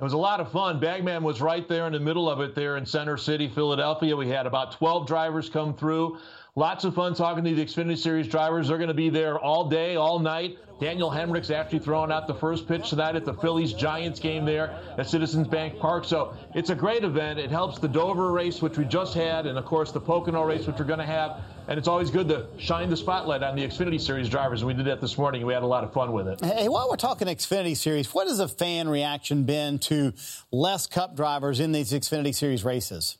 It 0.00 0.02
was 0.02 0.14
a 0.14 0.18
lot 0.18 0.40
of 0.40 0.50
fun. 0.50 0.80
Bagman 0.80 1.22
was 1.22 1.42
right 1.42 1.68
there 1.68 1.86
in 1.86 1.92
the 1.92 2.00
middle 2.00 2.26
of 2.26 2.40
it 2.40 2.54
there 2.54 2.78
in 2.78 2.86
Center 2.86 3.18
City, 3.18 3.50
Philadelphia. 3.54 4.16
We 4.16 4.30
had 4.30 4.46
about 4.46 4.72
12 4.72 5.06
drivers 5.06 5.50
come 5.50 5.74
through. 5.74 6.16
Lots 6.56 6.84
of 6.84 6.94
fun 6.94 7.14
talking 7.14 7.42
to 7.42 7.52
the 7.52 7.64
Xfinity 7.64 7.98
Series 7.98 8.28
drivers. 8.28 8.68
They're 8.68 8.78
going 8.78 8.86
to 8.86 8.94
be 8.94 9.10
there 9.10 9.40
all 9.40 9.68
day, 9.68 9.96
all 9.96 10.20
night. 10.20 10.56
Daniel 10.80 11.10
Hemric's 11.10 11.50
actually 11.50 11.80
throwing 11.80 12.12
out 12.12 12.28
the 12.28 12.34
first 12.34 12.68
pitch 12.68 12.90
tonight 12.90 13.16
at 13.16 13.24
the 13.24 13.34
Phillies 13.34 13.72
Giants 13.72 14.20
game 14.20 14.44
there 14.44 14.78
at 14.96 15.08
Citizens 15.08 15.48
Bank 15.48 15.80
Park. 15.80 16.04
So 16.04 16.36
it's 16.54 16.70
a 16.70 16.76
great 16.76 17.02
event. 17.02 17.40
It 17.40 17.50
helps 17.50 17.80
the 17.80 17.88
Dover 17.88 18.30
race, 18.30 18.62
which 18.62 18.78
we 18.78 18.84
just 18.84 19.14
had, 19.14 19.46
and 19.46 19.58
of 19.58 19.64
course 19.64 19.90
the 19.90 20.00
Pocono 20.00 20.44
race, 20.44 20.64
which 20.64 20.78
we're 20.78 20.84
going 20.84 21.00
to 21.00 21.06
have. 21.06 21.40
And 21.66 21.76
it's 21.76 21.88
always 21.88 22.12
good 22.12 22.28
to 22.28 22.46
shine 22.56 22.88
the 22.88 22.96
spotlight 22.96 23.42
on 23.42 23.56
the 23.56 23.66
Xfinity 23.66 24.00
Series 24.00 24.28
drivers. 24.28 24.60
And 24.60 24.68
we 24.68 24.74
did 24.74 24.86
that 24.86 25.00
this 25.00 25.18
morning, 25.18 25.40
and 25.40 25.48
we 25.48 25.54
had 25.54 25.64
a 25.64 25.66
lot 25.66 25.82
of 25.82 25.92
fun 25.92 26.12
with 26.12 26.28
it. 26.28 26.44
Hey, 26.44 26.68
while 26.68 26.88
we're 26.88 26.96
talking 26.96 27.26
Xfinity 27.26 27.76
Series, 27.76 28.14
what 28.14 28.28
has 28.28 28.38
the 28.38 28.46
fan 28.46 28.88
reaction 28.88 29.42
been 29.42 29.80
to 29.80 30.12
less 30.52 30.86
Cup 30.86 31.16
drivers 31.16 31.58
in 31.58 31.72
these 31.72 31.92
Xfinity 31.92 32.32
Series 32.32 32.64
races? 32.64 33.18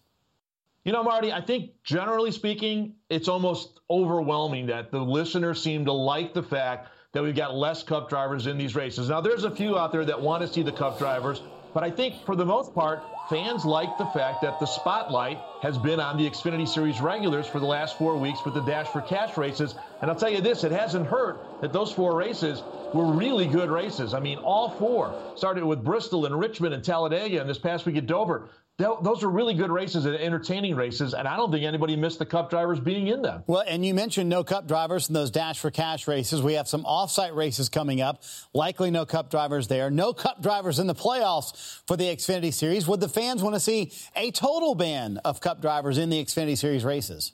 You 0.85 0.93
know, 0.93 1.03
Marty, 1.03 1.33
I 1.33 1.41
think 1.41 1.83
generally 1.83 2.31
speaking, 2.31 2.97
it's 3.09 3.26
almost 3.26 3.81
overwhelming 3.88 4.67
that 4.67 4.91
the 4.91 5.00
listeners 5.00 5.62
seem 5.62 5.87
to 5.87 5.93
like 5.93 6.35
the 6.35 6.43
fact 6.43 6.88
that 7.12 7.23
we've 7.23 7.35
got 7.35 7.55
less 7.55 7.83
cup 7.83 8.11
drivers 8.11 8.47
in 8.47 8.59
these 8.59 8.75
races. 8.75 9.09
Now, 9.09 9.23
there's 9.23 9.45
a 9.45 9.50
few 9.50 9.79
out 9.79 9.93
there 9.93 10.05
that 10.05 10.21
want 10.21 10.43
to 10.43 10.53
see 10.53 10.62
the 10.62 10.73
cup 10.73 10.99
drivers, 10.99 11.41
but 11.73 11.85
I 11.85 11.91
think 11.91 12.26
for 12.26 12.37
the 12.37 12.45
most 12.45 12.75
part, 12.75 13.03
fans 13.31 13.64
like 13.64 13.97
the 13.97 14.05
fact 14.07 14.43
that 14.43 14.61
the 14.61 14.67
spotlight 14.67 15.38
has 15.62 15.79
been 15.79 16.00
on 16.00 16.19
the 16.19 16.29
Xfinity 16.29 16.69
Series 16.69 17.00
regulars 17.00 17.47
for 17.47 17.61
the 17.61 17.67
last 17.67 17.97
four 17.97 18.19
weeks 18.19 18.45
with 18.45 18.53
the 18.53 18.61
Dash 18.61 18.88
for 18.88 19.00
Cash 19.00 19.38
races. 19.38 19.75
And 20.03 20.11
I'll 20.11 20.17
tell 20.17 20.31
you 20.31 20.43
this, 20.43 20.64
it 20.64 20.73
hasn't 20.73 21.07
hurt 21.07 21.62
that 21.62 21.73
those 21.73 21.93
four 21.93 22.14
races 22.14 22.62
were 22.93 23.07
really 23.07 23.47
good 23.47 23.71
races. 23.71 24.12
I 24.12 24.21
mean, 24.21 24.37
all 24.38 24.69
four 24.69 25.14
started 25.35 25.64
with 25.64 25.83
Bristol 25.83 26.26
and 26.26 26.38
Richmond 26.38 26.75
and 26.75 26.85
Talladega, 26.85 27.41
and 27.41 27.49
this 27.49 27.59
past 27.59 27.87
week 27.87 27.97
at 27.97 28.07
Dover 28.07 28.50
those 28.76 29.23
are 29.23 29.28
really 29.28 29.54
good 29.54 29.71
races 29.71 30.04
and 30.04 30.16
entertaining 30.16 30.75
races, 30.75 31.14
and 31.14 31.28
I 31.28 31.37
don't 31.37 31.52
think 31.52 31.64
anybody 31.64 31.95
missed 31.95 32.19
the 32.19 32.26
Cup 32.26 32.50
drivers 32.50 32.81
being 32.81 33.07
in 33.07 33.23
them. 33.23 33.45
Well, 33.47 33.62
and 33.66 33.87
you 33.87 33.95
mentioned 33.95 34.28
no 34.28 34.43
Cup 34.43 34.66
drivers 34.66 35.09
in 35.09 35.14
those 35.14 35.31
Dash 35.31 35.61
for 35.61 35.71
Cash 35.71 36.09
races. 36.09 36.43
We 36.43 36.54
have 36.54 36.66
some 36.66 36.83
offsite 36.83 37.37
races 37.37 37.69
coming 37.69 38.00
up. 38.00 38.25
Likely 38.52 38.90
no 38.90 39.07
Cup 39.07 39.31
drivers 39.31 39.69
there. 39.69 39.90
No 39.90 40.12
Cup 40.12 40.43
drivers 40.43 40.81
in 40.81 40.88
the 40.88 40.95
playoffs 40.95 41.81
for 41.87 41.97
the 41.97 42.04
Xfinity 42.04 42.52
Series. 42.52 42.88
Would 42.88 43.00
the 43.00 43.09
fans 43.09 43.43
want 43.43 43.54
to 43.54 43.61
see 43.61 43.93
a 44.16 44.33
total 44.33 44.75
ban 44.75 45.19
of 45.19 45.40
Cup 45.40 45.62
drivers 45.62 45.97
in 45.97 46.11
the 46.11 46.25
Xfinity 46.25 46.59
Series 46.59 46.85
races? 46.85 47.33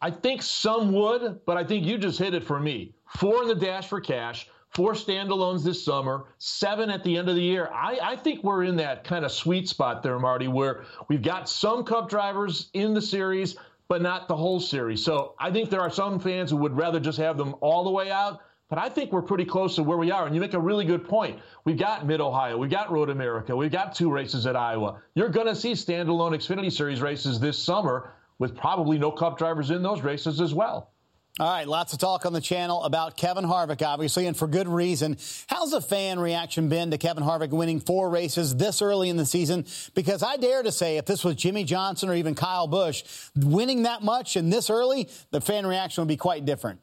I 0.00 0.10
think 0.10 0.42
some 0.42 0.92
would, 0.92 1.40
but 1.46 1.56
I 1.56 1.64
think 1.64 1.86
you 1.86 1.96
just 1.96 2.18
hit 2.18 2.34
it 2.34 2.44
for 2.44 2.58
me. 2.58 2.94
Four 3.16 3.42
in 3.42 3.48
the 3.48 3.54
Dash 3.54 3.86
for 3.88 4.00
Cash 4.00 4.48
four 4.76 4.92
standalones 4.92 5.64
this 5.64 5.82
summer, 5.82 6.26
seven 6.36 6.90
at 6.90 7.02
the 7.02 7.16
end 7.16 7.30
of 7.30 7.34
the 7.34 7.40
year. 7.40 7.70
I, 7.72 7.98
I 8.02 8.16
think 8.16 8.44
we're 8.44 8.64
in 8.64 8.76
that 8.76 9.04
kind 9.04 9.24
of 9.24 9.32
sweet 9.32 9.70
spot 9.70 10.02
there, 10.02 10.18
Marty, 10.18 10.48
where 10.48 10.84
we've 11.08 11.22
got 11.22 11.48
some 11.48 11.82
Cup 11.82 12.10
drivers 12.10 12.68
in 12.74 12.92
the 12.92 13.00
series, 13.00 13.56
but 13.88 14.02
not 14.02 14.28
the 14.28 14.36
whole 14.36 14.60
series. 14.60 15.02
So 15.02 15.34
I 15.40 15.50
think 15.50 15.70
there 15.70 15.80
are 15.80 15.90
some 15.90 16.20
fans 16.20 16.50
who 16.50 16.58
would 16.58 16.76
rather 16.76 17.00
just 17.00 17.16
have 17.16 17.38
them 17.38 17.54
all 17.62 17.84
the 17.84 17.90
way 17.90 18.10
out. 18.10 18.42
But 18.68 18.78
I 18.78 18.90
think 18.90 19.12
we're 19.12 19.22
pretty 19.22 19.46
close 19.46 19.76
to 19.76 19.82
where 19.82 19.96
we 19.96 20.10
are. 20.10 20.26
And 20.26 20.34
you 20.34 20.42
make 20.42 20.52
a 20.52 20.60
really 20.60 20.84
good 20.84 21.08
point. 21.08 21.40
We've 21.64 21.78
got 21.78 22.04
Mid 22.04 22.20
Ohio, 22.20 22.58
we've 22.58 22.70
got 22.70 22.92
Road 22.92 23.08
America, 23.08 23.56
we've 23.56 23.72
got 23.72 23.94
two 23.94 24.12
races 24.12 24.46
at 24.46 24.56
Iowa. 24.56 25.00
You're 25.14 25.30
going 25.30 25.46
to 25.46 25.56
see 25.56 25.72
standalone 25.72 26.32
Xfinity 26.32 26.70
Series 26.70 27.00
races 27.00 27.40
this 27.40 27.58
summer 27.58 28.12
with 28.38 28.54
probably 28.54 28.98
no 28.98 29.10
Cup 29.10 29.38
drivers 29.38 29.70
in 29.70 29.82
those 29.82 30.02
races 30.02 30.38
as 30.38 30.52
well. 30.52 30.90
All 31.38 31.46
right, 31.46 31.68
lots 31.68 31.92
of 31.92 31.98
talk 31.98 32.24
on 32.24 32.32
the 32.32 32.40
channel 32.40 32.82
about 32.84 33.18
Kevin 33.18 33.44
Harvick, 33.44 33.86
obviously, 33.86 34.26
and 34.26 34.34
for 34.34 34.46
good 34.46 34.66
reason. 34.66 35.18
How's 35.48 35.72
the 35.72 35.82
fan 35.82 36.18
reaction 36.18 36.70
been 36.70 36.90
to 36.92 36.96
Kevin 36.96 37.22
Harvick 37.22 37.50
winning 37.50 37.78
four 37.78 38.08
races 38.08 38.56
this 38.56 38.80
early 38.80 39.10
in 39.10 39.18
the 39.18 39.26
season? 39.26 39.66
Because 39.94 40.22
I 40.22 40.38
dare 40.38 40.62
to 40.62 40.72
say, 40.72 40.96
if 40.96 41.04
this 41.04 41.24
was 41.24 41.34
Jimmie 41.34 41.64
Johnson 41.64 42.08
or 42.08 42.14
even 42.14 42.34
Kyle 42.34 42.66
Busch, 42.66 43.04
winning 43.36 43.82
that 43.82 44.02
much 44.02 44.36
and 44.36 44.50
this 44.50 44.70
early, 44.70 45.10
the 45.30 45.42
fan 45.42 45.66
reaction 45.66 46.00
would 46.00 46.08
be 46.08 46.16
quite 46.16 46.46
different. 46.46 46.80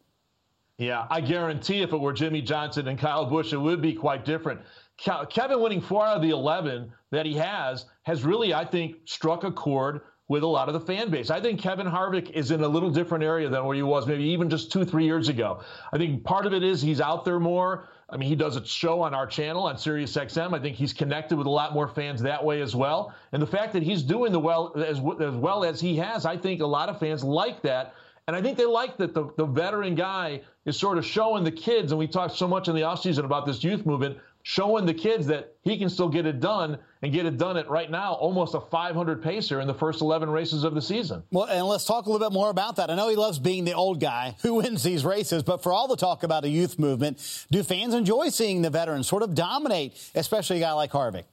Yeah, 0.77 1.07
I 1.09 1.21
guarantee 1.21 1.81
if 1.81 1.91
it 1.91 1.99
were 1.99 2.13
Jimmie 2.13 2.43
Johnson 2.43 2.87
and 2.87 2.99
Kyle 2.99 3.25
Busch, 3.25 3.53
it 3.53 3.57
would 3.57 3.81
be 3.81 3.93
quite 3.93 4.23
different. 4.23 4.61
Kevin 4.97 5.61
winning 5.61 5.81
four 5.81 6.05
out 6.05 6.17
of 6.17 6.21
the 6.21 6.29
11 6.29 6.91
that 7.09 7.25
he 7.25 7.33
has 7.33 7.85
has 8.03 8.23
really, 8.23 8.53
I 8.53 8.65
think, 8.65 8.97
struck 9.05 9.43
a 9.45 9.51
chord 9.51 10.01
with 10.27 10.43
a 10.43 10.47
lot 10.47 10.69
of 10.69 10.73
the 10.73 10.79
fan 10.79 11.09
base. 11.09 11.29
I 11.29 11.41
think 11.41 11.59
Kevin 11.59 11.85
Harvick 11.85 12.31
is 12.31 12.51
in 12.51 12.63
a 12.63 12.67
little 12.67 12.89
different 12.89 13.23
area 13.23 13.49
than 13.49 13.65
where 13.65 13.75
he 13.75 13.83
was 13.83 14.07
maybe 14.07 14.23
even 14.23 14.49
just 14.49 14.71
two, 14.71 14.85
three 14.85 15.05
years 15.05 15.27
ago. 15.27 15.61
I 15.91 15.97
think 15.97 16.23
part 16.23 16.45
of 16.45 16.53
it 16.53 16.63
is 16.63 16.81
he's 16.81 17.01
out 17.01 17.25
there 17.25 17.39
more. 17.39 17.89
I 18.09 18.17
mean, 18.17 18.29
he 18.29 18.35
does 18.35 18.55
a 18.55 18.65
show 18.65 19.01
on 19.01 19.13
our 19.13 19.25
channel 19.25 19.63
on 19.63 19.77
Sirius 19.77 20.15
XM. 20.15 20.53
I 20.53 20.59
think 20.59 20.75
he's 20.75 20.93
connected 20.93 21.37
with 21.37 21.47
a 21.47 21.51
lot 21.51 21.73
more 21.73 21.87
fans 21.87 22.21
that 22.21 22.43
way 22.43 22.61
as 22.61 22.75
well. 22.75 23.13
And 23.31 23.41
the 23.41 23.47
fact 23.47 23.73
that 23.73 23.83
he's 23.83 24.03
doing 24.03 24.31
the 24.31 24.39
well 24.39 24.71
as, 24.77 24.99
as 25.19 25.35
well 25.35 25.63
as 25.63 25.81
he 25.81 25.97
has, 25.97 26.25
I 26.25 26.37
think 26.37 26.61
a 26.61 26.67
lot 26.67 26.89
of 26.89 26.99
fans 26.99 27.23
like 27.23 27.61
that. 27.63 27.93
And 28.27 28.35
I 28.35 28.41
think 28.41 28.57
they 28.57 28.65
like 28.65 28.97
that 28.97 29.13
the, 29.13 29.29
the 29.35 29.45
veteran 29.45 29.95
guy 29.95 30.41
is 30.65 30.79
sort 30.79 30.97
of 30.97 31.05
showing 31.05 31.43
the 31.43 31.51
kids, 31.51 31.91
and 31.91 31.99
we 31.99 32.07
talked 32.07 32.35
so 32.35 32.47
much 32.47 32.69
in 32.69 32.75
the 32.75 32.81
offseason 32.81 33.25
about 33.25 33.45
this 33.45 33.63
youth 33.63 33.85
movement, 33.85 34.17
showing 34.43 34.85
the 34.85 34.93
kids 34.93 35.25
that 35.27 35.55
he 35.61 35.77
can 35.77 35.89
still 35.89 36.09
get 36.09 36.25
it 36.25 36.39
done 36.41 36.77
and 37.01 37.11
get 37.13 37.25
it 37.25 37.37
done 37.37 37.57
at 37.57 37.69
right 37.69 37.89
now 37.89 38.13
almost 38.13 38.53
a 38.53 38.59
500 38.59 39.23
pacer 39.23 39.61
in 39.61 39.67
the 39.67 39.73
first 39.73 40.01
11 40.01 40.29
races 40.29 40.65
of 40.65 40.75
the 40.75 40.81
season. 40.81 41.23
Well, 41.31 41.45
and 41.45 41.65
let's 41.65 41.85
talk 41.85 42.05
a 42.05 42.11
little 42.11 42.29
bit 42.29 42.33
more 42.33 42.49
about 42.49 42.75
that. 42.75 42.91
I 42.91 42.95
know 42.95 43.09
he 43.09 43.15
loves 43.15 43.39
being 43.39 43.63
the 43.63 43.73
old 43.73 43.99
guy 43.99 44.35
who 44.41 44.53
wins 44.55 44.83
these 44.83 45.05
races, 45.05 45.43
but 45.43 45.63
for 45.63 45.71
all 45.71 45.87
the 45.87 45.95
talk 45.95 46.23
about 46.23 46.43
a 46.43 46.49
youth 46.49 46.77
movement, 46.77 47.45
do 47.51 47.63
fans 47.63 47.93
enjoy 47.93 48.29
seeing 48.29 48.61
the 48.61 48.69
veterans 48.69 49.07
sort 49.07 49.23
of 49.23 49.33
dominate, 49.33 49.93
especially 50.13 50.57
a 50.57 50.61
guy 50.61 50.73
like 50.73 50.91
Harvick? 50.91 51.23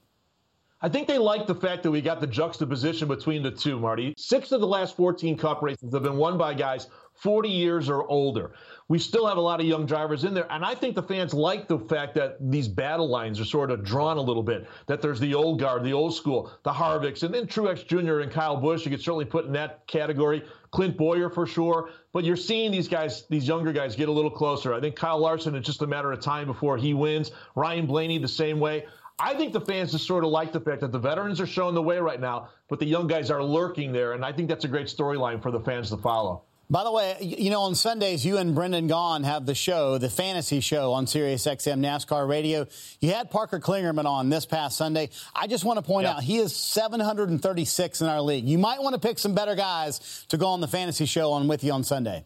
I 0.83 0.89
think 0.89 1.09
they 1.09 1.19
like 1.19 1.47
the 1.47 1.55
fact 1.55 1.83
that 1.83 1.91
we 1.91 2.01
got 2.01 2.21
the 2.21 2.27
juxtaposition 2.27 3.07
between 3.07 3.43
the 3.43 3.51
two, 3.51 3.79
Marty. 3.79 4.15
Six 4.17 4.51
of 4.51 4.63
the 4.63 4.67
last 4.67 4.97
14 4.97 5.37
cup 5.37 5.61
races 5.61 5.93
have 5.93 6.05
been 6.05 6.17
won 6.17 6.39
by 6.39 6.55
guys 6.55 6.87
40 7.21 7.49
years 7.49 7.89
or 7.89 8.07
older. 8.07 8.53
We 8.89 8.99
still 8.99 9.27
have 9.27 9.37
a 9.37 9.41
lot 9.41 9.61
of 9.61 9.67
young 9.67 9.87
drivers 9.87 10.25
in 10.25 10.35
there. 10.35 10.51
And 10.51 10.65
I 10.65 10.75
think 10.75 10.97
the 10.97 11.03
fans 11.03 11.33
like 11.33 11.69
the 11.69 11.79
fact 11.79 12.15
that 12.17 12.39
these 12.41 12.67
battle 12.67 13.09
lines 13.09 13.39
are 13.39 13.45
sort 13.45 13.71
of 13.71 13.85
drawn 13.85 14.17
a 14.17 14.21
little 14.21 14.43
bit, 14.43 14.67
that 14.87 15.01
there's 15.01 15.21
the 15.21 15.35
old 15.35 15.61
guard, 15.61 15.85
the 15.85 15.93
old 15.93 16.15
school, 16.15 16.51
the 16.65 16.73
Harvicks, 16.73 17.23
and 17.23 17.33
then 17.33 17.47
Truex 17.47 17.87
Jr. 17.87 18.21
and 18.21 18.33
Kyle 18.33 18.57
Busch. 18.57 18.85
You 18.85 18.91
could 18.91 19.01
certainly 19.01 19.27
put 19.27 19.45
in 19.45 19.53
that 19.53 19.87
category. 19.87 20.43
Clint 20.73 20.97
Bowyer 20.97 21.31
for 21.31 21.47
sure. 21.47 21.91
But 22.13 22.25
you're 22.25 22.37
seeing 22.37 22.73
these 22.73 22.89
guys, 22.89 23.27
these 23.29 23.47
younger 23.47 23.73
guys, 23.73 23.95
get 23.95 24.09
a 24.09 24.13
little 24.13 24.31
closer. 24.31 24.75
I 24.75 24.81
think 24.81 24.97
Kyle 24.97 25.19
Larson, 25.19 25.55
it's 25.55 25.67
just 25.67 25.83
a 25.83 25.87
matter 25.87 26.11
of 26.11 26.21
time 26.21 26.47
before 26.47 26.77
he 26.77 26.95
wins. 26.95 27.31
Ryan 27.55 27.87
Blaney, 27.87 28.19
the 28.19 28.29
same 28.29 28.59
way. 28.59 28.87
I 29.21 29.35
think 29.35 29.53
the 29.53 29.61
fans 29.61 29.93
just 29.93 30.07
sort 30.07 30.25
of 30.25 30.31
like 30.31 30.51
the 30.51 30.61
fact 30.61 30.81
that 30.81 30.93
the 30.93 30.99
veterans 30.99 31.41
are 31.41 31.47
showing 31.47 31.75
the 31.75 31.83
way 31.83 31.99
right 31.99 32.21
now, 32.21 32.49
but 32.69 32.79
the 32.79 32.87
young 32.87 33.07
guys 33.07 33.31
are 33.31 33.45
lurking 33.45 33.93
there. 33.93 34.15
And 34.15 34.25
I 34.25 34.33
think 34.33 34.49
that's 34.49 34.65
a 34.65 34.69
great 34.69 34.87
storyline 34.87 35.43
for 35.43 35.51
the 35.51 35.61
fans 35.61 35.91
to 35.91 35.99
follow. 35.99 36.43
By 36.71 36.85
the 36.85 36.93
way, 36.93 37.17
you 37.21 37.51
know, 37.51 37.63
on 37.63 37.75
Sundays, 37.75 38.25
you 38.25 38.39
and 38.39 38.55
Brendan 38.55 38.89
Gaughan 38.89 39.25
have 39.25 39.45
the 39.45 39.57
show, 39.57 39.99
the 39.99 40.09
fantasy 40.09 40.61
show 40.61 40.93
on 40.93 41.09
Sirius 41.09 41.45
XM 41.45 41.81
NASCAR 41.81 42.29
Radio. 42.29 42.69
You 43.01 43.11
had 43.11 43.29
Parker 43.29 43.59
Klingerman 43.59 44.05
on 44.05 44.29
this 44.29 44.47
past 44.47 44.77
Sunday. 44.77 45.11
I 45.35 45.49
just 45.49 45.65
want 45.65 45.79
to 45.79 45.83
point 45.83 46.05
yeah. 46.05 46.13
out 46.13 46.23
he 46.23 46.37
is 46.37 46.55
736 46.55 48.01
in 48.01 48.07
our 48.07 48.23
league. 48.23 48.45
You 48.45 48.57
might 48.57 48.81
want 48.81 48.95
to 48.95 49.01
pick 49.01 49.19
some 49.19 49.35
better 49.35 49.57
guys 49.57 50.25
to 50.29 50.37
go 50.37 50.47
on 50.47 50.61
the 50.61 50.69
fantasy 50.69 51.07
show 51.07 51.33
on 51.33 51.49
with 51.49 51.65
you 51.65 51.73
on 51.73 51.83
Sunday. 51.83 52.25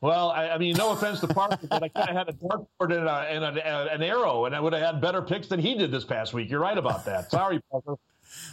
Well, 0.00 0.30
I, 0.30 0.50
I 0.50 0.58
mean, 0.58 0.76
no 0.76 0.92
offense 0.92 1.18
to 1.20 1.26
Parker, 1.26 1.66
but 1.68 1.82
I 1.82 1.88
kind 1.88 2.10
of 2.10 2.16
had 2.16 2.28
a 2.28 2.32
dartboard 2.32 2.96
and, 2.96 3.08
a, 3.08 3.12
and 3.12 3.58
a, 3.58 3.92
an 3.92 4.02
arrow, 4.02 4.44
and 4.44 4.54
I 4.54 4.60
would 4.60 4.72
have 4.72 4.82
had 4.82 5.00
better 5.00 5.20
picks 5.20 5.48
than 5.48 5.58
he 5.58 5.74
did 5.74 5.90
this 5.90 6.04
past 6.04 6.32
week. 6.32 6.48
You're 6.48 6.60
right 6.60 6.78
about 6.78 7.06
that. 7.06 7.28
Sorry, 7.28 7.60
Parker. 7.72 7.96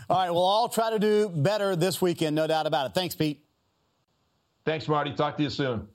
All 0.10 0.18
right, 0.18 0.32
well, 0.32 0.48
I'll 0.48 0.70
try 0.70 0.90
to 0.90 1.00
do 1.00 1.30
better 1.30 1.76
this 1.76 2.02
weekend, 2.02 2.36
no 2.36 2.48
doubt 2.48 2.66
about 2.66 2.88
it. 2.88 2.94
Thanks, 2.96 3.14
Pete. 3.14 3.44
Thanks, 4.66 4.88
Marty. 4.88 5.14
Talk 5.14 5.38
to 5.38 5.44
you 5.44 5.50
soon. 5.50 5.88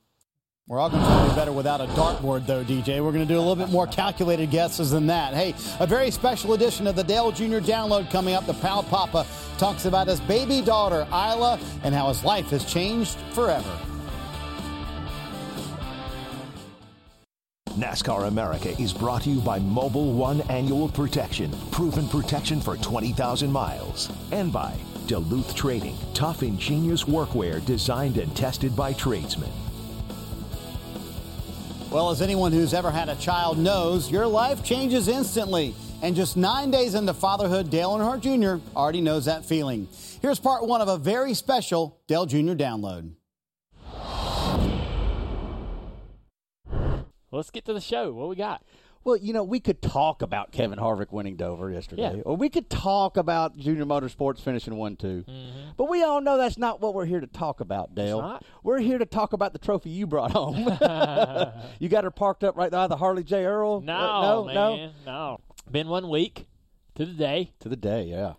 We're 0.68 0.80
all 0.80 0.90
going 0.90 1.00
to 1.00 1.28
do 1.30 1.36
better 1.36 1.52
without 1.52 1.80
a 1.80 1.86
dartboard, 1.88 2.44
though, 2.44 2.64
DJ. 2.64 3.00
We're 3.04 3.12
going 3.12 3.26
to 3.26 3.32
do 3.32 3.36
a 3.36 3.38
little 3.38 3.54
bit 3.54 3.68
more 3.68 3.86
calculated 3.86 4.50
guesses 4.50 4.90
than 4.90 5.06
that. 5.06 5.32
Hey, 5.32 5.54
a 5.78 5.86
very 5.86 6.10
special 6.10 6.54
edition 6.54 6.88
of 6.88 6.96
the 6.96 7.04
Dale 7.04 7.30
Jr. 7.30 7.58
Download 7.58 8.10
coming 8.10 8.34
up. 8.34 8.46
The 8.46 8.54
proud 8.54 8.84
papa 8.88 9.24
talks 9.58 9.84
about 9.84 10.08
his 10.08 10.20
baby 10.22 10.62
daughter, 10.62 11.06
Isla, 11.12 11.60
and 11.84 11.94
how 11.94 12.08
his 12.08 12.24
life 12.24 12.46
has 12.46 12.64
changed 12.64 13.16
forever. 13.30 13.78
NASCAR 17.76 18.28
America 18.28 18.70
is 18.80 18.94
brought 18.94 19.24
to 19.24 19.30
you 19.30 19.38
by 19.42 19.58
Mobil 19.58 20.14
1 20.14 20.40
Annual 20.48 20.88
Protection, 20.88 21.54
proven 21.70 22.08
protection 22.08 22.58
for 22.58 22.78
20,000 22.78 23.52
miles, 23.52 24.10
and 24.32 24.50
by 24.50 24.72
Duluth 25.06 25.54
Trading, 25.54 25.94
tough, 26.14 26.42
ingenious 26.42 27.04
workwear 27.04 27.62
designed 27.66 28.16
and 28.16 28.34
tested 28.34 28.74
by 28.74 28.94
tradesmen. 28.94 29.50
Well, 31.90 32.08
as 32.08 32.22
anyone 32.22 32.50
who's 32.50 32.72
ever 32.72 32.90
had 32.90 33.10
a 33.10 33.16
child 33.16 33.58
knows, 33.58 34.10
your 34.10 34.26
life 34.26 34.64
changes 34.64 35.06
instantly. 35.06 35.74
And 36.00 36.16
just 36.16 36.38
nine 36.38 36.70
days 36.70 36.94
into 36.94 37.12
fatherhood, 37.12 37.68
Dale 37.68 37.90
Earnhardt 37.90 38.20
Jr. 38.20 38.66
already 38.74 39.02
knows 39.02 39.26
that 39.26 39.44
feeling. 39.44 39.86
Here's 40.22 40.38
part 40.38 40.66
one 40.66 40.80
of 40.80 40.88
a 40.88 40.96
very 40.96 41.34
special 41.34 42.00
Dale 42.06 42.24
Jr. 42.24 42.54
download. 42.54 43.15
Let's 47.30 47.50
get 47.50 47.64
to 47.66 47.72
the 47.72 47.80
show. 47.80 48.12
What 48.12 48.28
we 48.28 48.36
got? 48.36 48.62
Well, 49.06 49.16
you 49.16 49.32
know, 49.32 49.44
we 49.44 49.60
could 49.60 49.80
talk 49.80 50.20
about 50.20 50.50
Kevin 50.50 50.80
Harvick 50.80 51.12
winning 51.12 51.36
Dover 51.36 51.70
yesterday, 51.70 52.16
yeah. 52.16 52.22
or 52.22 52.36
we 52.36 52.48
could 52.48 52.68
talk 52.68 53.16
about 53.16 53.56
Junior 53.56 53.84
Motorsports 53.84 54.40
finishing 54.40 54.74
one 54.74 54.96
2 54.96 55.24
mm-hmm. 55.28 55.68
But 55.76 55.88
we 55.88 56.02
all 56.02 56.20
know 56.20 56.36
that's 56.36 56.58
not 56.58 56.80
what 56.80 56.92
we're 56.92 57.04
here 57.04 57.20
to 57.20 57.28
talk 57.28 57.60
about, 57.60 57.94
Dale. 57.94 58.40
We're 58.64 58.80
here 58.80 58.98
to 58.98 59.06
talk 59.06 59.32
about 59.32 59.52
the 59.52 59.60
trophy 59.60 59.90
you 59.90 60.08
brought 60.08 60.32
home. 60.32 60.56
you 61.78 61.88
got 61.88 62.02
her 62.02 62.10
parked 62.10 62.42
up 62.42 62.56
right 62.56 62.70
by 62.70 62.88
the 62.88 62.96
Harley 62.96 63.22
J. 63.22 63.44
Earl. 63.44 63.80
No, 63.80 63.94
uh, 63.94 64.22
no, 64.22 64.44
man, 64.44 64.54
no, 64.54 64.92
no. 65.06 65.40
Been 65.70 65.86
one 65.86 66.08
week 66.08 66.48
to 66.96 67.06
the 67.06 67.12
day. 67.12 67.52
To 67.60 67.68
the 67.68 67.76
day, 67.76 68.06
yeah. 68.06 68.32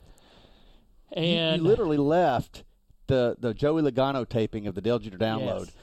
And 1.13 1.61
you, 1.61 1.63
you 1.63 1.69
literally 1.69 1.97
left 1.97 2.65
the 3.07 3.37
the 3.39 3.53
Joey 3.53 3.83
Logano 3.83 4.27
taping 4.27 4.67
of 4.67 4.75
the 4.75 4.81
Dale 4.81 4.99
Junior 4.99 5.17
download. 5.17 5.67
Yes 5.67 5.75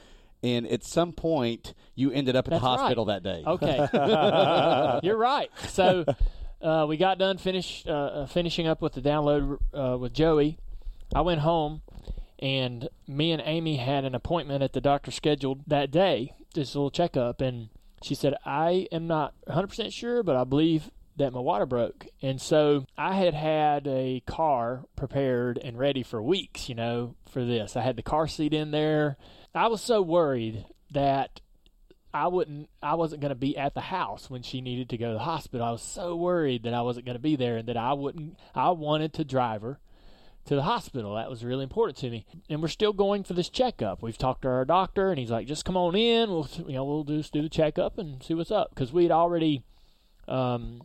and 0.45 0.67
at 0.67 0.83
some 0.83 1.11
point 1.11 1.73
you 1.95 2.11
ended 2.11 2.35
up 2.35 2.47
at 2.47 2.51
That's 2.51 2.61
the 2.61 2.67
hospital 2.67 3.05
right. 3.05 3.23
that 3.23 3.43
day. 3.43 3.43
Okay, 3.45 4.99
you're 5.07 5.17
right. 5.17 5.49
So 5.69 6.05
uh, 6.61 6.85
we 6.87 6.97
got 6.97 7.17
done 7.17 7.37
finish 7.37 7.83
uh, 7.87 7.91
uh, 7.91 8.25
finishing 8.27 8.67
up 8.67 8.81
with 8.81 8.93
the 8.93 9.01
download 9.01 9.57
uh, 9.73 9.97
with 9.97 10.13
Joey. 10.13 10.59
I 11.13 11.21
went 11.21 11.41
home, 11.41 11.81
and 12.39 12.87
me 13.07 13.31
and 13.31 13.41
Amy 13.43 13.77
had 13.77 14.05
an 14.05 14.13
appointment 14.13 14.61
at 14.61 14.73
the 14.73 14.81
doctor 14.81 15.09
scheduled 15.09 15.61
that 15.67 15.89
day, 15.89 16.33
just 16.53 16.75
a 16.75 16.77
little 16.77 16.91
checkup, 16.91 17.41
and 17.41 17.69
she 18.03 18.13
said 18.13 18.35
I 18.45 18.87
am 18.91 19.07
not 19.07 19.33
100% 19.47 19.91
sure, 19.91 20.21
but 20.21 20.35
I 20.35 20.43
believe 20.43 20.91
that 21.17 21.31
my 21.31 21.39
water 21.39 21.65
broke. 21.65 22.07
And 22.21 22.41
so 22.41 22.85
I 22.97 23.15
had 23.15 23.33
had 23.33 23.87
a 23.87 24.21
car 24.27 24.83
prepared 24.95 25.57
and 25.57 25.79
ready 25.79 26.03
for 26.03 26.21
weeks, 26.21 26.67
you 26.67 26.75
know, 26.75 27.15
for 27.29 27.45
this. 27.45 27.75
I 27.75 27.81
had 27.81 27.95
the 27.95 28.03
car 28.03 28.27
seat 28.27 28.53
in 28.53 28.71
there. 28.71 29.17
I 29.55 29.67
was 29.67 29.81
so 29.81 30.01
worried 30.01 30.65
that 30.91 31.41
I 32.13 32.27
wouldn't 32.27 32.69
I 32.81 32.95
wasn't 32.95 33.21
going 33.21 33.29
to 33.29 33.35
be 33.35 33.57
at 33.57 33.73
the 33.73 33.81
house 33.81 34.29
when 34.29 34.41
she 34.41 34.61
needed 34.61 34.89
to 34.89 34.97
go 34.97 35.09
to 35.09 35.13
the 35.13 35.19
hospital. 35.19 35.65
I 35.65 35.71
was 35.71 35.81
so 35.81 36.15
worried 36.15 36.63
that 36.63 36.73
I 36.73 36.81
wasn't 36.81 37.05
going 37.05 37.17
to 37.17 37.21
be 37.21 37.35
there 37.35 37.57
and 37.57 37.67
that 37.67 37.77
I 37.77 37.93
wouldn't 37.93 38.37
I 38.53 38.69
wanted 38.69 39.13
to 39.13 39.25
drive 39.25 39.61
her 39.61 39.79
to 40.45 40.55
the 40.55 40.63
hospital. 40.63 41.15
That 41.15 41.29
was 41.29 41.43
really 41.43 41.63
important 41.63 41.97
to 41.97 42.09
me. 42.09 42.25
And 42.49 42.61
we're 42.61 42.67
still 42.67 42.93
going 42.93 43.23
for 43.23 43.33
this 43.33 43.49
checkup. 43.49 44.01
We've 44.01 44.17
talked 44.17 44.43
to 44.43 44.47
our 44.49 44.65
doctor 44.65 45.09
and 45.09 45.19
he's 45.19 45.31
like 45.31 45.47
just 45.47 45.65
come 45.65 45.75
on 45.75 45.95
in. 45.95 46.29
We'll 46.29 46.49
you 46.67 46.73
know 46.73 46.85
we'll 46.85 47.03
just 47.03 47.33
do 47.33 47.41
the 47.41 47.49
checkup 47.49 47.97
and 47.97 48.23
see 48.23 48.33
what's 48.33 48.51
up 48.51 48.73
cuz 48.75 48.93
we'd 48.93 49.11
already 49.11 49.63
um 50.27 50.81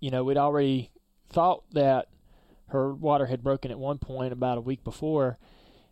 you 0.00 0.10
know, 0.10 0.24
we'd 0.24 0.38
already 0.38 0.90
thought 1.28 1.62
that 1.72 2.08
her 2.68 2.92
water 2.92 3.26
had 3.26 3.42
broken 3.42 3.70
at 3.70 3.78
one 3.78 3.98
point 3.98 4.32
about 4.32 4.58
a 4.58 4.62
week 4.62 4.82
before 4.82 5.38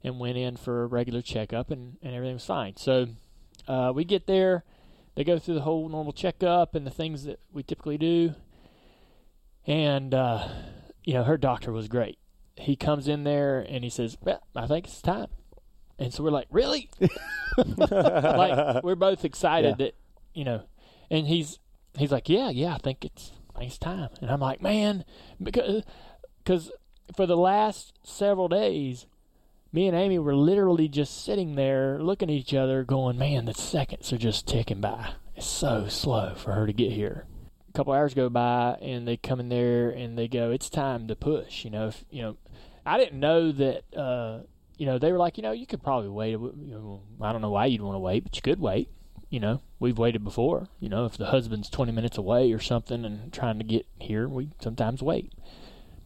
and 0.02 0.18
went 0.18 0.36
in 0.36 0.56
for 0.56 0.82
a 0.82 0.86
regular 0.86 1.22
checkup, 1.22 1.70
and, 1.70 1.96
and 2.02 2.14
everything 2.14 2.34
was 2.34 2.44
fine. 2.44 2.76
So 2.76 3.08
uh, 3.66 3.92
we 3.94 4.04
get 4.04 4.26
there, 4.26 4.64
they 5.14 5.24
go 5.24 5.38
through 5.38 5.54
the 5.54 5.62
whole 5.62 5.88
normal 5.88 6.12
checkup 6.12 6.74
and 6.74 6.86
the 6.86 6.90
things 6.90 7.24
that 7.24 7.40
we 7.52 7.62
typically 7.62 7.98
do, 7.98 8.34
and 9.66 10.14
uh, 10.14 10.46
you 11.04 11.14
know 11.14 11.24
her 11.24 11.36
doctor 11.36 11.72
was 11.72 11.88
great. 11.88 12.18
He 12.56 12.76
comes 12.76 13.08
in 13.08 13.24
there 13.24 13.60
and 13.60 13.82
he 13.82 13.90
says, 13.90 14.16
well, 14.22 14.42
"I 14.54 14.66
think 14.66 14.86
it's 14.86 15.02
time," 15.02 15.28
and 15.98 16.14
so 16.14 16.22
we're 16.22 16.30
like, 16.30 16.46
"Really?" 16.50 16.88
like 17.56 18.84
we're 18.84 18.94
both 18.94 19.24
excited 19.24 19.76
yeah. 19.78 19.86
that 19.86 19.94
you 20.34 20.44
know, 20.44 20.62
and 21.10 21.26
he's 21.26 21.58
he's 21.96 22.12
like, 22.12 22.28
"Yeah, 22.28 22.50
yeah, 22.50 22.74
I 22.74 22.78
think 22.78 23.04
it's 23.04 23.32
I 23.56 23.58
think 23.58 23.70
it's 23.70 23.78
time," 23.78 24.10
and 24.20 24.30
I'm 24.30 24.40
like, 24.40 24.62
"Man," 24.62 25.04
because 25.42 25.82
because 26.44 26.70
for 27.16 27.26
the 27.26 27.36
last 27.36 27.92
several 28.04 28.48
days 28.48 29.06
me 29.72 29.86
and 29.86 29.96
Amy 29.96 30.18
were 30.18 30.34
literally 30.34 30.88
just 30.88 31.24
sitting 31.24 31.54
there 31.54 31.98
looking 32.00 32.30
at 32.30 32.34
each 32.34 32.54
other, 32.54 32.84
going, 32.84 33.18
"Man, 33.18 33.44
the 33.44 33.54
seconds 33.54 34.12
are 34.12 34.18
just 34.18 34.46
ticking 34.46 34.80
by. 34.80 35.10
It's 35.36 35.46
so 35.46 35.88
slow 35.88 36.34
for 36.34 36.52
her 36.52 36.66
to 36.66 36.72
get 36.72 36.92
here." 36.92 37.26
A 37.68 37.72
couple 37.72 37.92
hours 37.92 38.14
go 38.14 38.28
by, 38.28 38.78
and 38.80 39.06
they 39.06 39.16
come 39.16 39.40
in 39.40 39.50
there 39.50 39.90
and 39.90 40.16
they 40.16 40.26
go, 40.26 40.50
"It's 40.50 40.70
time 40.70 41.06
to 41.08 41.16
push." 41.16 41.64
You 41.64 41.70
know, 41.70 41.88
if, 41.88 42.04
you 42.10 42.22
know, 42.22 42.36
I 42.86 42.98
didn't 42.98 43.20
know 43.20 43.52
that. 43.52 43.84
Uh, 43.94 44.40
you 44.78 44.86
know, 44.86 44.96
they 44.96 45.10
were 45.10 45.18
like, 45.18 45.36
you 45.36 45.42
know, 45.42 45.50
you 45.50 45.66
could 45.66 45.82
probably 45.82 46.08
wait. 46.08 46.30
You 46.30 46.52
know, 46.56 47.02
I 47.20 47.32
don't 47.32 47.42
know 47.42 47.50
why 47.50 47.66
you'd 47.66 47.82
want 47.82 47.96
to 47.96 48.00
wait, 48.00 48.22
but 48.22 48.36
you 48.36 48.42
could 48.42 48.60
wait. 48.60 48.88
You 49.28 49.40
know, 49.40 49.60
we've 49.80 49.98
waited 49.98 50.22
before. 50.22 50.68
You 50.78 50.88
know, 50.88 51.04
if 51.04 51.18
the 51.18 51.26
husband's 51.26 51.68
20 51.68 51.90
minutes 51.90 52.16
away 52.16 52.52
or 52.52 52.60
something 52.60 53.04
and 53.04 53.32
trying 53.32 53.58
to 53.58 53.64
get 53.64 53.86
here, 53.98 54.28
we 54.28 54.50
sometimes 54.60 55.02
wait. 55.02 55.32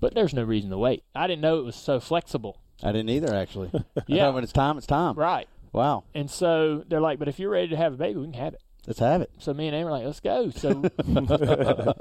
But 0.00 0.14
there's 0.14 0.32
no 0.32 0.42
reason 0.42 0.70
to 0.70 0.78
wait. 0.78 1.04
I 1.14 1.26
didn't 1.26 1.42
know 1.42 1.58
it 1.58 1.64
was 1.64 1.76
so 1.76 2.00
flexible 2.00 2.61
I 2.82 2.92
didn't 2.92 3.10
either, 3.10 3.34
actually. 3.34 3.70
yeah. 4.06 4.30
when 4.30 4.44
it's 4.44 4.52
time, 4.52 4.78
it's 4.78 4.86
time. 4.86 5.14
Right. 5.14 5.48
Wow. 5.72 6.04
And 6.14 6.30
so 6.30 6.84
they're 6.86 7.00
like, 7.00 7.18
but 7.18 7.28
if 7.28 7.38
you're 7.38 7.50
ready 7.50 7.68
to 7.68 7.76
have 7.76 7.94
a 7.94 7.96
baby, 7.96 8.18
we 8.18 8.26
can 8.26 8.34
have 8.34 8.54
it. 8.54 8.62
Let's 8.86 8.98
have 8.98 9.22
it. 9.22 9.30
So 9.38 9.54
me 9.54 9.68
and 9.68 9.76
Amy 9.76 9.84
were 9.84 9.90
like, 9.90 10.04
let's 10.04 10.20
go. 10.20 10.50
So 10.50 10.82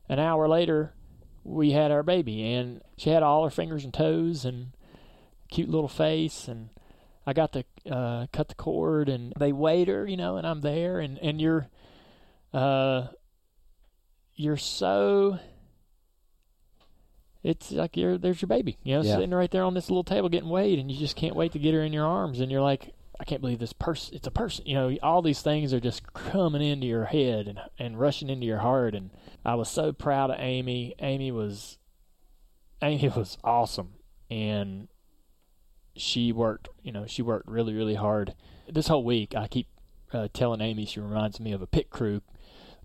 an 0.08 0.18
hour 0.18 0.48
later, 0.48 0.94
we 1.44 1.72
had 1.72 1.90
our 1.90 2.02
baby, 2.02 2.54
and 2.54 2.80
she 2.96 3.10
had 3.10 3.22
all 3.22 3.44
her 3.44 3.50
fingers 3.50 3.84
and 3.84 3.92
toes 3.92 4.44
and 4.44 4.72
cute 5.50 5.68
little 5.68 5.88
face, 5.88 6.48
and 6.48 6.70
I 7.26 7.32
got 7.32 7.52
to 7.52 7.64
uh, 7.90 8.26
cut 8.32 8.48
the 8.48 8.54
cord, 8.54 9.08
and 9.08 9.32
they 9.38 9.52
weighed 9.52 9.88
her, 9.88 10.06
you 10.06 10.16
know, 10.16 10.36
and 10.36 10.46
I'm 10.46 10.60
there, 10.60 10.98
and 10.98 11.18
and 11.18 11.40
you're, 11.40 11.68
uh, 12.54 13.08
you're 14.34 14.56
so 14.56 15.38
it's 17.42 17.72
like 17.72 17.96
you're 17.96 18.18
there's 18.18 18.40
your 18.40 18.48
baby, 18.48 18.78
you 18.84 18.94
know, 18.94 19.02
yeah. 19.02 19.14
sitting 19.16 19.32
right 19.32 19.50
there 19.50 19.64
on 19.64 19.74
this 19.74 19.90
little 19.90 20.04
table 20.04 20.28
getting 20.28 20.48
weighed, 20.48 20.78
and 20.78 20.90
you 20.90 20.98
just 20.98 21.16
can't 21.16 21.34
wait 21.34 21.52
to 21.52 21.58
get 21.58 21.74
her 21.74 21.82
in 21.82 21.92
your 21.92 22.06
arms, 22.06 22.40
and 22.40 22.52
you're 22.52 22.62
like, 22.62 22.94
I 23.18 23.24
can't 23.24 23.40
believe 23.40 23.58
this 23.58 23.72
person. 23.72 24.14
It's 24.14 24.26
a 24.26 24.32
person, 24.32 24.66
you 24.66 24.74
know. 24.74 24.96
All 25.02 25.22
these 25.22 25.42
things 25.42 25.72
are 25.72 25.80
just 25.80 26.12
coming 26.12 26.62
into 26.62 26.86
your 26.86 27.06
head 27.06 27.48
and 27.48 27.58
and 27.78 27.98
rushing 27.98 28.30
into 28.30 28.46
your 28.46 28.58
heart, 28.58 28.94
and 28.94 29.10
I 29.44 29.56
was 29.56 29.68
so 29.68 29.92
proud 29.92 30.30
of 30.30 30.36
Amy. 30.38 30.94
Amy 31.00 31.32
was, 31.32 31.78
Amy 32.80 33.08
was 33.16 33.38
awesome, 33.42 33.94
and 34.30 34.88
she 35.96 36.32
worked, 36.32 36.68
you 36.82 36.92
know, 36.92 37.06
she 37.06 37.22
worked 37.22 37.48
really 37.48 37.74
really 37.74 37.96
hard. 37.96 38.34
This 38.68 38.86
whole 38.86 39.04
week, 39.04 39.34
I 39.34 39.48
keep 39.48 39.66
uh, 40.12 40.28
telling 40.32 40.60
Amy 40.60 40.86
she 40.86 41.00
reminds 41.00 41.40
me 41.40 41.52
of 41.52 41.60
a 41.60 41.66
pit 41.66 41.90
crew 41.90 42.22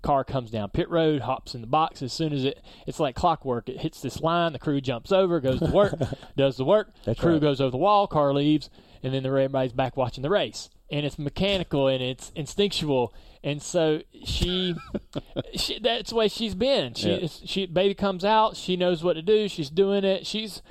car 0.08 0.24
comes 0.24 0.50
down 0.50 0.70
pit 0.70 0.90
road, 0.90 1.22
hops 1.22 1.54
in 1.54 1.60
the 1.60 1.68
box. 1.68 2.02
As 2.02 2.14
soon 2.14 2.32
as 2.32 2.46
it, 2.46 2.64
it's 2.88 2.98
like 2.98 3.14
clockwork. 3.14 3.68
It 3.68 3.82
hits 3.82 4.00
this 4.00 4.22
line, 4.22 4.54
the 4.54 4.60
crew 4.60 4.80
jumps 4.80 5.12
over, 5.12 5.42
goes 5.42 5.60
to 5.60 5.66
work, 5.66 5.96
does 6.38 6.56
the 6.56 6.64
work. 6.64 6.94
That's 7.04 7.20
crew 7.20 7.34
right. 7.34 7.42
goes 7.42 7.60
over 7.60 7.72
the 7.72 7.78
wall, 7.78 8.08
car 8.08 8.34
leaves, 8.34 8.70
and 9.04 9.14
then 9.14 9.26
everybody's 9.26 9.74
back 9.74 9.98
watching 9.98 10.22
the 10.22 10.30
race. 10.30 10.70
And 10.90 11.06
it's 11.06 11.20
mechanical 11.20 11.90
and 11.90 12.02
it's 12.02 12.32
instinctual. 12.36 13.14
And 13.44 13.62
so 13.62 14.02
she, 14.24 14.76
she 15.56 15.78
that's 15.80 16.12
the 16.12 16.16
way 16.16 16.30
she's 16.30 16.56
been. 16.56 16.94
She, 16.94 17.14
yeah. 17.14 17.28
she, 17.28 17.66
baby 17.66 17.94
comes 17.94 18.24
out, 18.24 18.56
she 18.56 18.78
knows 18.78 19.04
what 19.04 19.14
to 19.14 19.22
do. 19.22 19.50
She's 19.50 19.70
doing 19.70 20.06
it. 20.06 20.26
She's 20.26 20.62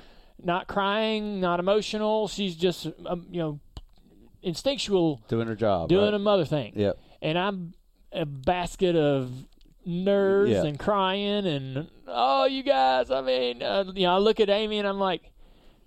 not 0.43 0.67
crying, 0.67 1.39
not 1.39 1.59
emotional. 1.59 2.27
She's 2.27 2.55
just, 2.55 2.87
um, 3.05 3.27
you 3.29 3.39
know, 3.39 3.59
instinctual, 4.41 5.21
doing 5.27 5.47
her 5.47 5.55
job, 5.55 5.89
doing 5.89 6.05
right. 6.05 6.13
a 6.15 6.19
mother 6.19 6.45
thing. 6.45 6.73
Yep. 6.75 6.97
And 7.21 7.37
I'm 7.37 7.73
a 8.11 8.25
basket 8.25 8.95
of 8.95 9.31
nerves 9.85 10.51
yeah. 10.51 10.63
and 10.63 10.77
crying 10.77 11.45
and 11.45 11.89
oh 12.07 12.45
you 12.45 12.61
guys 12.61 13.09
i 13.09 13.21
mean 13.21 13.63
uh, 13.63 13.85
you 13.95 14.05
know 14.05 14.13
i 14.13 14.17
look 14.17 14.39
at 14.39 14.49
amy 14.49 14.79
and 14.79 14.87
i'm 14.87 14.99
like 14.99 15.31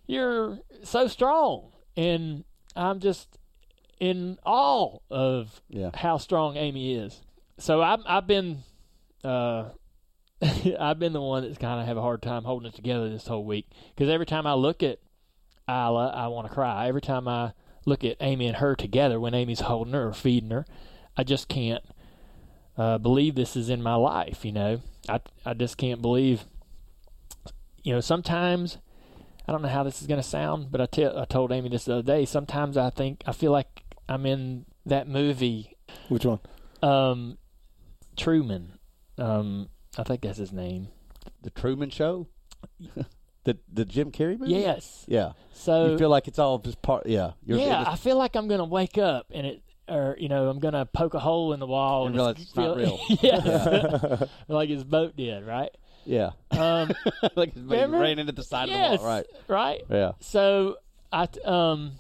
you're 0.06 0.58
so 0.82 1.06
strong 1.06 1.70
and 1.96 2.44
i'm 2.74 2.98
just 2.98 3.38
in 3.98 4.38
awe 4.46 4.98
of 5.10 5.60
yeah. 5.68 5.90
how 5.94 6.16
strong 6.16 6.56
amy 6.56 6.94
is 6.94 7.20
so 7.58 7.82
i've, 7.82 8.00
I've 8.06 8.26
been 8.26 8.62
uh, 9.22 9.68
I've 10.80 10.98
been 10.98 11.12
the 11.12 11.20
one 11.20 11.42
that's 11.42 11.58
kind 11.58 11.80
of 11.80 11.86
have 11.86 11.96
a 11.96 12.02
hard 12.02 12.22
time 12.22 12.44
holding 12.44 12.68
it 12.68 12.74
together 12.74 13.08
this 13.08 13.26
whole 13.26 13.44
week 13.44 13.68
because 13.94 14.08
every 14.08 14.26
time 14.26 14.46
I 14.46 14.54
look 14.54 14.82
at 14.82 14.98
Isla, 15.68 16.12
I 16.14 16.28
want 16.28 16.48
to 16.48 16.52
cry. 16.52 16.88
Every 16.88 17.02
time 17.02 17.28
I 17.28 17.52
look 17.84 18.04
at 18.04 18.16
Amy 18.20 18.46
and 18.46 18.56
her 18.56 18.74
together 18.74 19.20
when 19.20 19.34
Amy's 19.34 19.60
holding 19.60 19.92
her 19.92 20.08
or 20.08 20.12
feeding 20.12 20.50
her, 20.50 20.64
I 21.16 21.24
just 21.24 21.48
can't 21.48 21.84
uh, 22.76 22.98
believe 22.98 23.34
this 23.34 23.56
is 23.56 23.68
in 23.68 23.82
my 23.82 23.94
life. 23.94 24.44
You 24.44 24.52
know, 24.52 24.80
I 25.08 25.20
I 25.44 25.54
just 25.54 25.76
can't 25.76 26.02
believe. 26.02 26.44
You 27.82 27.94
know, 27.94 28.00
sometimes 28.00 28.78
I 29.48 29.52
don't 29.52 29.62
know 29.62 29.68
how 29.68 29.82
this 29.82 30.00
is 30.00 30.06
going 30.06 30.20
to 30.20 30.26
sound, 30.26 30.70
but 30.70 30.80
I, 30.80 30.86
te- 30.86 31.06
I 31.06 31.24
told 31.24 31.50
Amy 31.50 31.70
this 31.70 31.86
the 31.86 31.94
other 31.94 32.02
day. 32.02 32.24
Sometimes 32.24 32.76
I 32.76 32.90
think 32.90 33.22
I 33.26 33.32
feel 33.32 33.52
like 33.52 33.82
I'm 34.08 34.26
in 34.26 34.66
that 34.86 35.08
movie. 35.08 35.76
Which 36.08 36.24
one? 36.24 36.40
Um, 36.82 37.38
Truman. 38.16 38.78
Um, 39.18 39.68
I 39.98 40.02
think 40.02 40.22
that's 40.22 40.38
his 40.38 40.52
name. 40.52 40.88
The 41.42 41.50
Truman 41.50 41.90
Show. 41.90 42.28
the 43.44 43.58
the 43.72 43.84
Jim 43.84 44.12
Carrey 44.12 44.38
movie. 44.38 44.52
Yes. 44.52 45.04
Yeah. 45.08 45.32
So 45.52 45.92
you 45.92 45.98
feel 45.98 46.10
like 46.10 46.28
it's 46.28 46.38
all 46.38 46.58
just 46.58 46.80
part. 46.82 47.06
Yeah. 47.06 47.32
yeah. 47.44 47.84
I 47.86 47.96
feel 47.96 48.16
like 48.16 48.36
I'm 48.36 48.46
going 48.46 48.58
to 48.58 48.64
wake 48.64 48.98
up 48.98 49.26
and 49.32 49.46
it 49.46 49.62
or 49.88 50.16
you 50.18 50.28
know, 50.28 50.48
I'm 50.48 50.58
gonna 50.58 50.86
poke 50.86 51.14
a 51.14 51.18
hole 51.18 51.52
in 51.52 51.60
the 51.60 51.66
wall 51.66 52.06
and, 52.06 52.18
and 52.18 52.38
it's, 52.38 52.50
feel, 52.52 52.68
not 52.68 52.76
real. 52.76 53.00
yeah, 53.20 53.40
yeah. 53.44 54.24
like 54.48 54.68
his 54.68 54.84
boat 54.84 55.16
did, 55.16 55.44
right? 55.44 55.70
Yeah. 56.04 56.30
Um, 56.50 56.92
like 57.36 57.54
his 57.54 57.62
boat 57.62 57.90
ran 57.90 58.18
into 58.18 58.32
the 58.32 58.42
side 58.42 58.68
yes, 58.68 58.94
of 58.94 59.00
the 59.00 59.04
wall, 59.04 59.14
right? 59.14 59.26
Right. 59.48 59.82
Yeah. 59.90 60.12
So 60.20 60.76
I 61.12 61.28
um 61.44 61.92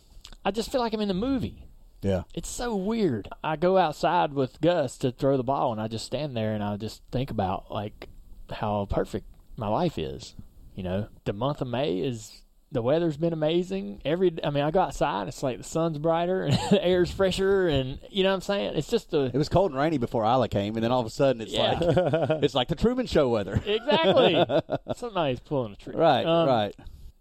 I 0.44 0.50
just 0.50 0.72
feel 0.72 0.80
like 0.80 0.92
I'm 0.92 1.00
in 1.00 1.08
the 1.08 1.14
movie. 1.14 1.66
Yeah. 2.02 2.22
It's 2.34 2.48
so 2.48 2.74
weird. 2.74 3.28
I 3.44 3.56
go 3.56 3.76
outside 3.76 4.32
with 4.32 4.60
Gus 4.60 4.96
to 4.98 5.10
throw 5.10 5.36
the 5.36 5.42
ball, 5.42 5.72
and 5.72 5.80
I 5.80 5.88
just 5.88 6.06
stand 6.06 6.36
there 6.36 6.54
and 6.54 6.64
I 6.64 6.76
just 6.76 7.02
think 7.10 7.30
about 7.30 7.70
like 7.70 8.08
how 8.50 8.86
perfect 8.88 9.26
my 9.56 9.68
life 9.68 9.98
is. 9.98 10.34
You 10.74 10.82
know, 10.82 11.08
the 11.24 11.32
month 11.32 11.60
of 11.60 11.68
May 11.68 11.98
is 11.98 12.42
the 12.72 12.82
weather's 12.82 13.16
been 13.16 13.32
amazing. 13.32 14.00
Every, 14.04 14.32
I 14.44 14.50
mean, 14.50 14.62
I 14.62 14.70
go 14.70 14.80
outside. 14.80 15.26
It's 15.28 15.42
like 15.42 15.58
the 15.58 15.64
sun's 15.64 15.98
brighter 15.98 16.44
and 16.44 16.52
the 16.70 16.84
air's 16.84 17.10
fresher, 17.10 17.68
and 17.68 17.98
you 18.10 18.22
know 18.22 18.30
what 18.30 18.36
I'm 18.36 18.40
saying. 18.42 18.76
It's 18.76 18.88
just 18.88 19.12
a. 19.12 19.24
It 19.24 19.34
was 19.34 19.48
cold 19.48 19.72
and 19.72 19.80
rainy 19.80 19.98
before 19.98 20.24
Isla 20.24 20.48
came, 20.48 20.76
and 20.76 20.84
then 20.84 20.92
all 20.92 21.00
of 21.00 21.06
a 21.06 21.10
sudden 21.10 21.42
it's 21.42 21.52
yeah. 21.52 21.78
like 21.80 22.42
it's 22.42 22.54
like 22.54 22.68
the 22.68 22.76
Truman 22.76 23.06
Show 23.06 23.28
weather. 23.28 23.60
Exactly. 23.70 24.44
Somebody's 24.96 25.40
pulling 25.40 25.72
a 25.72 25.76
trick. 25.76 25.96
Right. 25.96 26.24
Um, 26.24 26.48
right. 26.48 26.74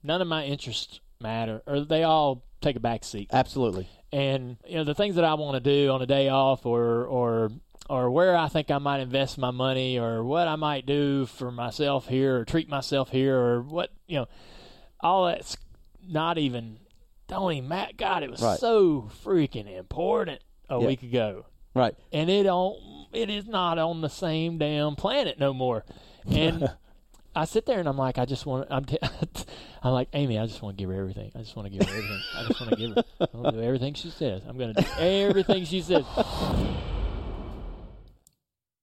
None 0.03 0.21
of 0.21 0.27
my 0.27 0.45
interests 0.45 0.99
matter, 1.21 1.61
or 1.67 1.81
they 1.81 2.03
all 2.03 2.43
take 2.59 2.75
a 2.75 2.79
back 2.79 3.03
seat. 3.03 3.29
Absolutely. 3.31 3.87
And 4.11 4.57
you 4.67 4.77
know 4.77 4.83
the 4.83 4.95
things 4.95 5.15
that 5.15 5.23
I 5.23 5.35
want 5.35 5.55
to 5.55 5.59
do 5.59 5.91
on 5.91 6.01
a 6.01 6.05
day 6.05 6.29
off, 6.29 6.65
or 6.65 7.05
or 7.05 7.51
or 7.89 8.11
where 8.11 8.35
I 8.35 8.47
think 8.47 8.71
I 8.71 8.77
might 8.79 8.99
invest 8.99 9.37
my 9.37 9.51
money, 9.51 9.99
or 9.99 10.23
what 10.23 10.47
I 10.47 10.55
might 10.55 10.85
do 10.85 11.27
for 11.27 11.51
myself 11.51 12.07
here, 12.07 12.39
or 12.39 12.45
treat 12.45 12.67
myself 12.67 13.09
here, 13.09 13.37
or 13.37 13.61
what 13.61 13.91
you 14.07 14.17
know 14.17 14.27
all 15.01 15.27
that's 15.27 15.57
not 16.07 16.37
even 16.37 16.79
don't 17.27 17.53
even 17.53 17.69
matter. 17.69 17.91
God, 17.95 18.23
it 18.23 18.31
was 18.31 18.41
right. 18.41 18.59
so 18.59 19.09
freaking 19.23 19.71
important 19.77 20.41
a 20.69 20.79
yeah. 20.79 20.87
week 20.87 21.03
ago. 21.03 21.45
Right. 21.73 21.95
And 22.11 22.29
it 22.29 22.43
don't 22.43 22.77
it 23.13 23.29
is 23.29 23.47
not 23.47 23.77
on 23.77 24.01
the 24.01 24.09
same 24.09 24.57
damn 24.57 24.95
planet 24.95 25.39
no 25.39 25.53
more. 25.53 25.83
And 26.29 26.69
I 27.35 27.45
sit 27.45 27.65
there 27.65 27.79
and 27.79 27.87
I'm 27.87 27.97
like, 27.97 28.17
I 28.17 28.25
just 28.25 28.45
want 28.45 28.67
I'm 28.69 28.85
t- 28.85 28.97
I'm 29.83 29.93
like, 29.93 30.09
Amy, 30.13 30.37
I 30.37 30.45
just 30.45 30.61
want 30.61 30.77
to 30.77 30.83
give 30.83 30.89
her 30.89 30.99
everything. 30.99 31.31
I 31.35 31.39
just 31.39 31.55
want 31.55 31.71
to 31.71 31.77
give 31.77 31.87
her 31.87 31.95
everything. 31.95 32.21
I 32.35 32.47
just 32.47 32.59
want 32.59 32.71
to 32.71 32.77
give 32.77 32.95
her 32.95 33.03
I 33.21 33.37
want 33.37 33.55
to 33.55 33.61
do 33.61 33.65
everything 33.65 33.93
she 33.93 34.09
says. 34.09 34.41
I'm 34.47 34.57
going 34.57 34.73
to 34.73 34.81
do 34.81 34.87
everything 34.97 35.65
she 35.65 35.81
says. 35.81 36.05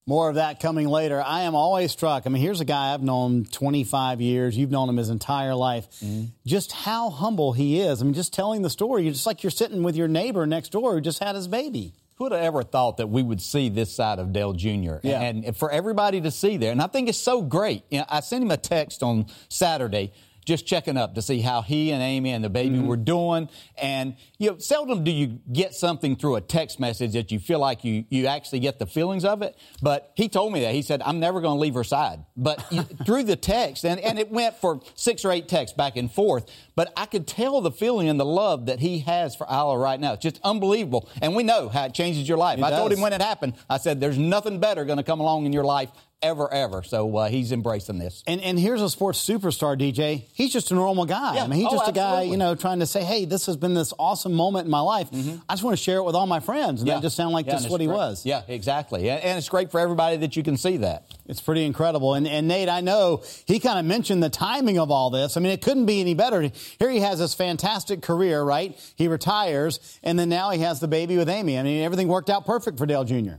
More 0.09 0.29
of 0.29 0.37
that 0.37 0.61
coming 0.61 0.87
later. 0.87 1.21
I 1.21 1.43
am 1.43 1.57
always 1.57 1.91
struck. 1.91 2.27
I 2.27 2.31
mean, 2.31 2.41
here's 2.41 2.61
a 2.61 2.65
guy 2.65 2.95
I've 2.95 3.03
known 3.03 3.45
25 3.45 4.21
years. 4.21 4.57
You've 4.57 4.71
known 4.71 4.89
him 4.89 4.99
his 4.99 5.11
entire 5.11 5.55
life. 5.55 5.89
Mm-hmm. 6.01 6.27
Just 6.47 6.71
how 6.71 7.11
humble 7.11 7.53
he 7.53 7.81
is. 7.81 8.01
I 8.01 8.05
mean, 8.05 8.15
just 8.15 8.33
telling 8.33 8.63
the 8.63 8.71
story, 8.71 9.03
you're 9.03 9.13
just 9.13 9.27
like 9.27 9.43
you're 9.43 9.51
sitting 9.51 9.83
with 9.83 9.97
your 9.97 10.07
neighbor 10.07 10.47
next 10.47 10.71
door 10.71 10.95
who 10.95 11.01
just 11.01 11.19
had 11.19 11.35
his 11.35 11.49
baby. 11.49 11.93
Who 12.15 12.25
would 12.25 12.33
have 12.33 12.41
ever 12.41 12.63
thought 12.63 12.99
that 12.99 13.09
we 13.09 13.23
would 13.23 13.43
see 13.43 13.69
this 13.69 13.95
side 13.95 14.21
of 14.21 14.33
Dale 14.33 14.53
Jr. 14.53 14.99
Yeah. 15.03 15.21
And 15.21 15.57
for 15.57 15.73
everybody 15.73 16.21
to 16.21 16.31
see 16.31 16.57
there. 16.57 16.71
And 16.71 16.81
I 16.81 16.87
think 16.87 17.09
it's 17.09 17.19
so 17.19 17.43
great. 17.43 17.83
You 17.91 17.99
know, 17.99 18.07
I 18.09 18.21
sent 18.21 18.45
him 18.45 18.53
a 18.53 18.57
text 18.57 19.03
on 19.03 19.27
Saturday 19.49 20.13
just 20.47 20.65
checking 20.65 20.97
up 20.97 21.17
to 21.17 21.23
see 21.23 21.41
how 21.41 21.61
he 21.61 21.91
and 21.91 22.01
Amy 22.03 22.31
and 22.31 22.43
the 22.43 22.49
baby 22.49 22.77
mm-hmm. 22.77 22.87
were 22.87 22.97
doing. 22.97 23.51
And 23.77 24.17
you 24.39 24.51
know, 24.51 24.59
seldom 24.59 25.05
do 25.05 25.11
you 25.11 25.41
get 25.53 25.75
something 25.75 26.17
through 26.17 26.37
a 26.37 26.41
text 26.41 26.79
message 26.81 27.13
that 27.13 27.33
you 27.33 27.39
feel 27.39 27.59
like 27.59 27.85
you 27.85 28.05
you 28.09 28.27
actually 28.27 28.61
get 28.61 28.79
the 28.79 28.87
feelings 28.87 29.25
of 29.25 29.43
it. 29.43 29.59
But 29.83 30.13
he 30.15 30.29
told 30.29 30.53
me 30.53 30.61
that 30.61 30.73
he 30.73 30.83
said, 30.83 31.03
"I'm 31.03 31.19
never 31.21 31.41
going 31.41 31.57
to 31.57 31.61
leave 31.61 31.75
her 31.75 31.85
side." 31.85 32.25
But 32.37 32.61
through 33.07 33.25
the 33.25 33.37
text, 33.37 33.85
and 33.85 34.01
and 34.01 34.19
it 34.19 34.31
went 34.31 34.57
for 34.57 34.81
six 34.95 35.25
or 35.25 35.33
eight 35.33 35.49
texts 35.49 35.77
back 35.77 35.97
and 35.97 36.11
forth. 36.11 36.51
But 36.77 36.93
I 36.97 37.07
could 37.07 37.27
tell 37.27 37.61
the 37.61 37.73
feeling 37.73 38.09
and 38.09 38.21
the 38.21 38.25
love 38.25 38.67
that 38.67 38.79
he 38.79 39.01
has 39.01 39.35
for 39.35 39.47
Isla 39.51 39.77
right 39.77 39.99
now. 39.99 40.13
It's 40.13 40.23
just 40.23 40.41
unbelievable. 40.45 41.09
And 41.21 41.35
we 41.35 41.43
know 41.43 41.69
how 41.69 41.87
it 41.87 41.95
changes 41.95 42.29
your 42.29 42.39
life. 42.39 42.59
It 42.59 42.65
I 42.65 42.71
does. 42.71 42.79
told 42.79 42.93
him 42.93 43.01
when 43.01 43.13
it 43.13 43.21
happened. 43.21 43.55
I 43.69 43.79
said, 43.79 44.01
"There's 44.01 44.19
nothing 44.19 44.61
better 44.61 44.85
going 44.85 44.99
to 44.99 45.03
come 45.03 45.19
along 45.19 45.47
in 45.47 45.53
your 45.53 45.65
life 45.65 45.91
ever, 46.23 46.53
ever. 46.53 46.83
So 46.83 47.15
uh, 47.17 47.29
he's 47.29 47.53
embracing 47.53 47.99
this. 47.99 48.23
And 48.27 48.41
and 48.41 48.59
here's 48.59 48.83
a 48.83 48.89
sports 48.91 49.19
superstar, 49.25 49.79
DJ. 49.79 50.25
He's 50.33 50.53
just 50.53 50.71
a 50.71 50.75
normal 50.75 51.05
guy. 51.05 51.37
Yeah. 51.37 51.45
I 51.45 51.47
mean, 51.47 51.59
he's 51.61 51.69
oh, 51.71 51.77
just 51.77 51.89
a 51.89 51.93
guy, 51.93 52.23
you 52.23 52.37
know, 52.37 52.55
trying 52.55 52.81
to 52.81 52.87
say, 52.87 53.05
hey, 53.05 53.25
this 53.25 53.47
has 53.47 53.57
been 53.57 53.75
this 53.75 53.93
awesome 53.99 54.33
moment 54.33 54.65
in 54.65 54.71
my 54.71 54.81
life. 54.81 55.11
Mm-hmm. 55.11 55.37
I 55.49 55.53
just 55.55 55.63
want 55.63 55.77
to 55.77 55.83
share 55.83 55.99
it 55.99 56.05
with 56.05 56.15
all 56.15 56.27
my 56.27 56.41
friends. 56.41 56.81
And 56.81 56.89
Yeah. 56.89 56.95
that 56.95 57.03
just 57.03 57.17
sounded 57.17 57.35
like 57.35 57.47
Yeah, 57.47 57.55
this 57.55 57.65
is 57.67 57.71
what 57.71 57.81
he 57.81 57.87
great. 57.87 57.97
was. 57.97 58.25
Yeah, 58.27 58.43
exactly. 58.49 59.09
And, 59.11 59.23
and 59.23 59.39
it's 59.39 59.49
great 59.49 59.71
for 59.71 59.79
everybody 59.81 60.17
that 60.19 60.37
you 60.37 60.43
can 60.43 60.57
see 60.57 60.79
that. 60.79 61.07
It's 61.27 61.41
pretty 61.41 61.65
incredible. 61.65 62.15
And, 62.15 62.27
and 62.27 62.49
Nate, 62.49 62.69
I 62.69 62.81
know 62.81 63.23
he 63.47 63.61
kind 63.61 63.79
of 63.79 63.85
mentioned 63.85 64.23
the 64.23 64.31
timing 64.31 64.79
of 64.79 64.91
all 64.91 65.11
this. 65.11 65.37
I 65.37 65.41
mean, 65.41 65.53
it 65.53 65.63
couldn't 65.63 65.87
be 65.87 66.01
any 66.01 66.15
better. 66.15 66.41
Here 66.79 66.91
he 66.91 67.01
has 67.01 67.19
this 67.19 67.35
fantastic 67.35 68.01
career, 68.03 68.43
right? 68.43 68.79
He 68.97 69.09
retires, 69.09 69.99
and 70.03 70.19
then 70.19 70.29
now 70.29 70.51
he 70.51 70.61
has 70.61 70.81
the 70.81 70.89
baby 70.89 71.17
with 71.17 71.29
Amy. 71.29 71.59
I 71.59 71.63
mean, 71.63 71.83
everything 71.83 72.09
worked 72.09 72.31
out 72.31 72.47
perfect 72.47 72.79
for 72.79 72.87
Dale 72.87 73.05
Jr. 73.05 73.35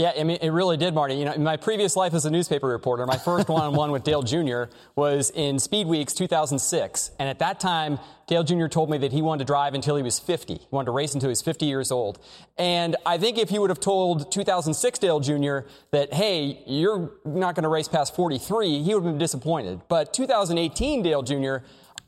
Yeah, 0.00 0.14
I 0.18 0.24
mean, 0.24 0.38
it 0.40 0.48
really 0.48 0.78
did, 0.78 0.94
Marty. 0.94 1.14
You 1.14 1.26
know, 1.26 1.32
in 1.32 1.44
my 1.44 1.58
previous 1.58 1.94
life 1.94 2.14
as 2.14 2.24
a 2.24 2.30
newspaper 2.30 2.66
reporter, 2.66 3.04
my 3.04 3.18
first 3.18 3.48
one-on-one 3.50 3.90
with 3.90 4.02
Dale 4.02 4.22
Jr. 4.22 4.62
was 4.96 5.28
in 5.28 5.58
Speed 5.58 5.86
Weeks 5.88 6.14
2006, 6.14 7.10
and 7.18 7.28
at 7.28 7.38
that 7.40 7.60
time, 7.60 7.98
Dale 8.26 8.42
Jr. 8.42 8.66
told 8.68 8.88
me 8.88 8.96
that 8.96 9.12
he 9.12 9.20
wanted 9.20 9.40
to 9.40 9.44
drive 9.44 9.74
until 9.74 9.96
he 9.96 10.02
was 10.02 10.18
50. 10.18 10.54
He 10.54 10.66
wanted 10.70 10.86
to 10.86 10.92
race 10.92 11.12
until 11.12 11.28
he 11.28 11.32
was 11.32 11.42
50 11.42 11.66
years 11.66 11.92
old. 11.92 12.18
And 12.56 12.96
I 13.04 13.18
think 13.18 13.36
if 13.36 13.50
he 13.50 13.58
would 13.58 13.68
have 13.68 13.78
told 13.80 14.32
2006 14.32 14.98
Dale 15.00 15.20
Jr. 15.20 15.68
that, 15.90 16.14
hey, 16.14 16.62
you're 16.66 17.12
not 17.26 17.54
going 17.54 17.64
to 17.64 17.68
race 17.68 17.88
past 17.88 18.16
43, 18.16 18.82
he 18.82 18.94
would 18.94 19.04
have 19.04 19.12
been 19.12 19.18
disappointed. 19.18 19.82
But 19.88 20.14
2018 20.14 21.02
Dale 21.02 21.22
Jr., 21.22 21.56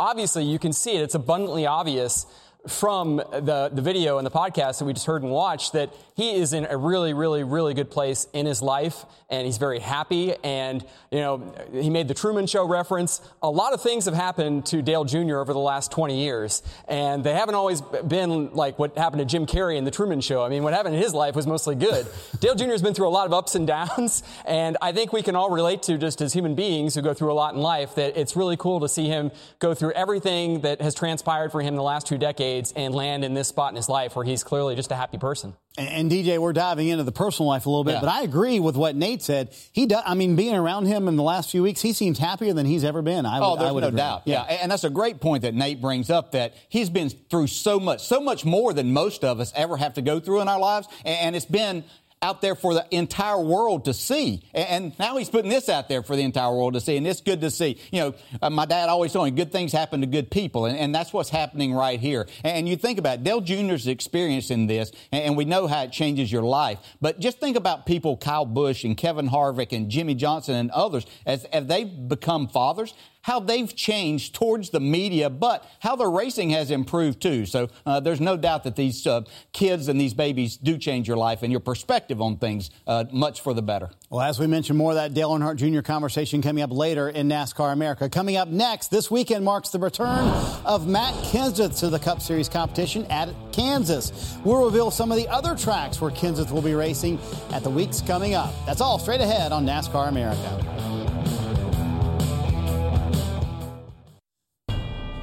obviously, 0.01 0.45
you 0.45 0.59
can 0.59 0.73
see 0.73 0.93
it. 0.97 1.03
It's 1.03 1.15
abundantly 1.15 1.67
obvious 1.67 2.25
from 2.69 3.17
the, 3.17 3.71
the 3.73 3.83
video 3.83 4.19
and 4.19 4.27
the 4.27 4.31
podcast 4.31 4.79
that 4.79 4.85
we 4.85 4.93
just 4.93 5.07
heard 5.07 5.23
and 5.23 5.33
watched 5.33 5.73
that 5.73 5.91
he 6.15 6.35
is 6.35 6.53
in 6.53 6.67
a 6.67 6.77
really, 6.77 7.13
really, 7.13 7.43
really 7.43 7.75
good 7.75 7.91
place 7.91 8.27
in 8.33 8.47
his 8.47 8.63
life 8.63 9.05
and 9.33 9.47
he's 9.47 9.57
very 9.57 9.81
happy. 9.81 10.35
And, 10.45 10.85
you 11.11 11.19
know, 11.19 11.55
he 11.73 11.89
made 11.89 12.07
the 12.07 12.15
Truman 12.15 12.47
Show 12.47 12.69
reference. 12.69 13.23
A 13.43 13.51
lot 13.51 13.73
of 13.73 13.81
things 13.81 14.05
have 14.05 14.15
happened 14.15 14.67
to 14.67 14.83
Dale 14.83 15.05
Jr. 15.05 15.39
over 15.39 15.55
the 15.55 15.59
last 15.59 15.91
20 15.91 16.23
years, 16.23 16.63
and 16.87 17.25
they 17.25 17.33
haven't 17.33 17.55
always 17.55 17.81
been 17.81 18.53
like 18.53 18.79
what 18.79 18.97
happened 18.97 19.21
to 19.21 19.25
Jim 19.25 19.47
Carrey 19.47 19.77
in 19.77 19.85
the 19.85 19.91
Truman 19.91 20.21
Show. 20.21 20.43
I 20.45 20.51
mean, 20.51 20.63
what 20.63 20.75
happened 20.75 20.95
in 20.95 21.03
his 21.03 21.15
life 21.15 21.35
was 21.35 21.47
mostly 21.47 21.75
good. 21.75 22.07
Dale 22.41 22.55
Jr. 22.55 22.67
has 22.67 22.83
been 22.83 22.93
through 22.93 23.09
a 23.09 23.11
lot 23.11 23.27
of 23.27 23.33
ups 23.33 23.55
and 23.55 23.67
downs, 23.67 24.23
and 24.45 24.77
I 24.83 24.93
think 24.93 25.13
we 25.13 25.23
can 25.23 25.35
all 25.35 25.51
relate 25.51 25.83
to 25.85 25.97
just 25.97 26.21
as 26.21 26.35
human 26.35 26.55
beings 26.55 26.95
who 26.95 27.01
go 27.01 27.15
through 27.15 27.33
a 27.33 27.35
lot 27.35 27.55
in 27.55 27.61
life 27.61 27.95
that 27.95 28.19
it's 28.19 28.37
really 28.37 28.59
cool 28.59 28.81
to 28.81 28.89
see 28.89 29.09
him 29.09 29.31
go 29.59 29.73
through 29.73 29.93
everything 29.93 30.61
that 30.61 30.83
has 30.83 30.95
transpired 30.95 31.51
for 31.51 31.63
him 31.63 31.75
the 31.75 31.83
last 31.83 32.07
two 32.07 32.19
decades 32.19 32.73
and 32.77 32.95
land 32.95 33.25
in 33.25 33.33
this 33.33 33.49
spot 33.49 33.73
in 33.73 33.77
his 33.77 33.89
life 33.89 34.15
where 34.15 34.27
he's 34.27 34.45
clearly 34.45 34.77
just 34.77 34.93
a 34.93 34.97
happy 34.97 35.17
person. 35.17 35.55
And, 35.79 36.11
DJ, 36.11 36.39
we're 36.39 36.53
diving 36.53 36.89
into 36.89 37.03
the 37.03 37.13
personal 37.13 37.49
life 37.49 37.65
a 37.65 37.71
little 37.71 37.85
bit, 37.85 37.93
yeah. 37.93 38.01
but 38.01 38.11
I 38.11 38.23
agree 38.23 38.61
with 38.61 38.77
what 38.77 38.95
Nate 38.95 39.23
said. 39.23 39.55
He 39.73 39.87
does. 39.87 40.03
I 40.05 40.13
mean, 40.13 40.37
being 40.37 40.55
around 40.55 40.85
him 40.85 41.09
in 41.09 41.17
the 41.17 41.23
last 41.23 41.51
few 41.51 41.63
weeks, 41.63 41.81
he 41.81 41.95
seems 41.95 42.19
happier 42.19 42.53
than 42.53 42.67
he's 42.67 42.85
ever 42.85 43.01
been. 43.01 43.25
I 43.25 43.41
oh, 43.41 43.57
there's 43.57 43.71
I 43.71 43.73
no 43.73 43.87
agree. 43.87 43.97
doubt. 43.97 44.23
Yeah. 44.27 44.45
yeah, 44.47 44.59
and 44.63 44.71
that's 44.71 44.85
a 44.85 44.91
great 44.91 45.21
point 45.21 45.43
that 45.43 45.55
Nate 45.55 45.81
brings 45.81 46.11
up. 46.11 46.33
That 46.33 46.55
he's 46.69 46.91
been 46.91 47.09
through 47.09 47.47
so 47.47 47.81
much, 47.81 48.03
so 48.07 48.21
much 48.21 48.45
more 48.45 48.75
than 48.75 48.93
most 48.93 49.25
of 49.25 49.41
us 49.41 49.51
ever 49.57 49.79
have 49.79 49.95
to 49.95 50.03
go 50.03 50.21
through 50.21 50.43
in 50.43 50.49
our 50.49 50.61
lives, 50.61 50.89
and 51.07 51.35
it's 51.35 51.47
been 51.47 51.85
out 52.23 52.41
there 52.41 52.55
for 52.55 52.73
the 52.73 52.87
entire 52.91 53.41
world 53.41 53.85
to 53.87 53.93
see. 53.93 54.43
And 54.55 54.97
now 54.99 55.17
he's 55.17 55.29
putting 55.29 55.51
this 55.51 55.69
out 55.69 55.89
there 55.89 56.03
for 56.03 56.15
the 56.15 56.23
entire 56.23 56.55
world 56.55 56.75
to 56.75 56.81
see, 56.81 56.97
and 56.97 57.07
it's 57.07 57.21
good 57.21 57.41
to 57.41 57.51
see. 57.51 57.79
You 57.91 58.01
know, 58.01 58.15
uh, 58.41 58.49
my 58.49 58.65
dad 58.65 58.89
always 58.89 59.13
told 59.13 59.25
me 59.27 59.33
good 59.33 59.51
things 59.51 59.73
happen 59.73 60.01
to 60.01 60.07
good 60.07 60.31
people, 60.31 60.67
and, 60.67 60.93
that's 60.93 61.11
what's 61.11 61.31
happening 61.31 61.73
right 61.73 61.99
here. 61.99 62.29
And 62.45 62.69
you 62.69 62.77
think 62.77 62.99
about 62.99 63.15
it, 63.21 63.25
Dale 63.25 63.41
Jr.'s 63.41 63.87
experience 63.87 64.51
in 64.51 64.67
this, 64.67 64.93
and 65.11 65.39
we 65.39 65.47
know 65.47 65.67
how 65.67 65.85
it 65.85 65.91
changes 65.91 66.31
your 66.31 66.43
life. 66.43 66.79
But 67.01 67.19
just 67.19 67.41
think 67.41 67.57
about 67.57 67.87
people, 67.87 68.19
Kyle 68.19 68.45
Busch 68.45 68.85
and 68.85 68.95
Kevin 68.95 69.27
Harvick 69.27 69.73
and 69.73 69.89
Jimmie 69.89 70.15
Johnson 70.15 70.55
and 70.55 70.71
others, 70.71 71.07
as, 71.25 71.45
as 71.47 71.67
they've 71.67 72.09
become 72.09 72.47
fathers 72.47 72.93
how 73.23 73.41
they've 73.41 73.75
changed 73.75 74.35
towards 74.35 74.71
the 74.71 74.81
media, 74.81 75.31
but 75.31 75.65
how 75.81 75.97
their 75.97 76.11
racing 76.11 76.51
has 76.51 76.71
improved 76.71 77.21
too. 77.21 77.47
So 77.47 77.69
uh, 77.87 78.01
there's 78.01 78.21
no 78.21 78.37
doubt 78.37 78.65
that 78.65 78.77
these 78.77 79.07
uh, 79.07 79.23
kids 79.53 79.89
and 79.89 80.01
these 80.01 80.15
babies 80.15 80.57
do 80.57 80.77
change 80.77 81.09
your 81.09 81.17
life 81.17 81.43
and 81.43 81.51
your 81.51 81.61
perspective 81.61 82.21
on 82.21 82.37
things 82.37 82.71
uh, 82.87 83.05
much 83.13 83.41
for 83.41 83.55
the 83.55 83.63
better. 83.63 83.91
Well, 84.11 84.21
as 84.21 84.39
we 84.39 84.47
mentioned, 84.47 84.79
more 84.79 84.91
of 84.91 84.97
that 84.97 85.15
Dale 85.15 85.31
Earnhardt 85.31 85.57
Jr. 85.57 85.81
conversation 85.81 86.43
coming 86.43 86.63
up 86.63 86.73
later 86.73 87.09
in 87.09 87.29
NASCAR 87.29 87.73
America. 87.73 88.09
Coming 88.09 88.37
up 88.37 88.49
next, 88.49 88.89
this 88.89 89.11
weekend 89.11 89.45
marks 89.45 89.71
the 89.71 89.79
return 89.79 90.29
of 90.65 90.87
Matt 90.87 91.15
Kenseth 91.25 91.79
to 91.81 91.89
the 91.89 91.99
Cup 91.99 92.21
Series 92.21 92.49
competition 92.49 93.07
at 93.07 93.29
Kansas. 93.53 94.37
We'll 94.45 94.65
reveal 94.65 94.91
some 94.91 95.13
of 95.13 95.17
the 95.17 95.29
other 95.29 95.55
tracks 95.57 96.01
where 96.01 96.11
Kenseth 96.11 96.51
will 96.51 96.63
be 96.63 96.75
racing 96.75 97.19
at 97.53 97.63
the 97.63 97.71
weeks 97.71 98.01
coming 98.01 98.35
up. 98.35 98.53
That's 98.67 98.81
all 98.81 98.99
straight 98.99 99.21
ahead 99.21 99.53
on 99.53 99.65
NASCAR 99.65 100.09
America. 100.09 101.02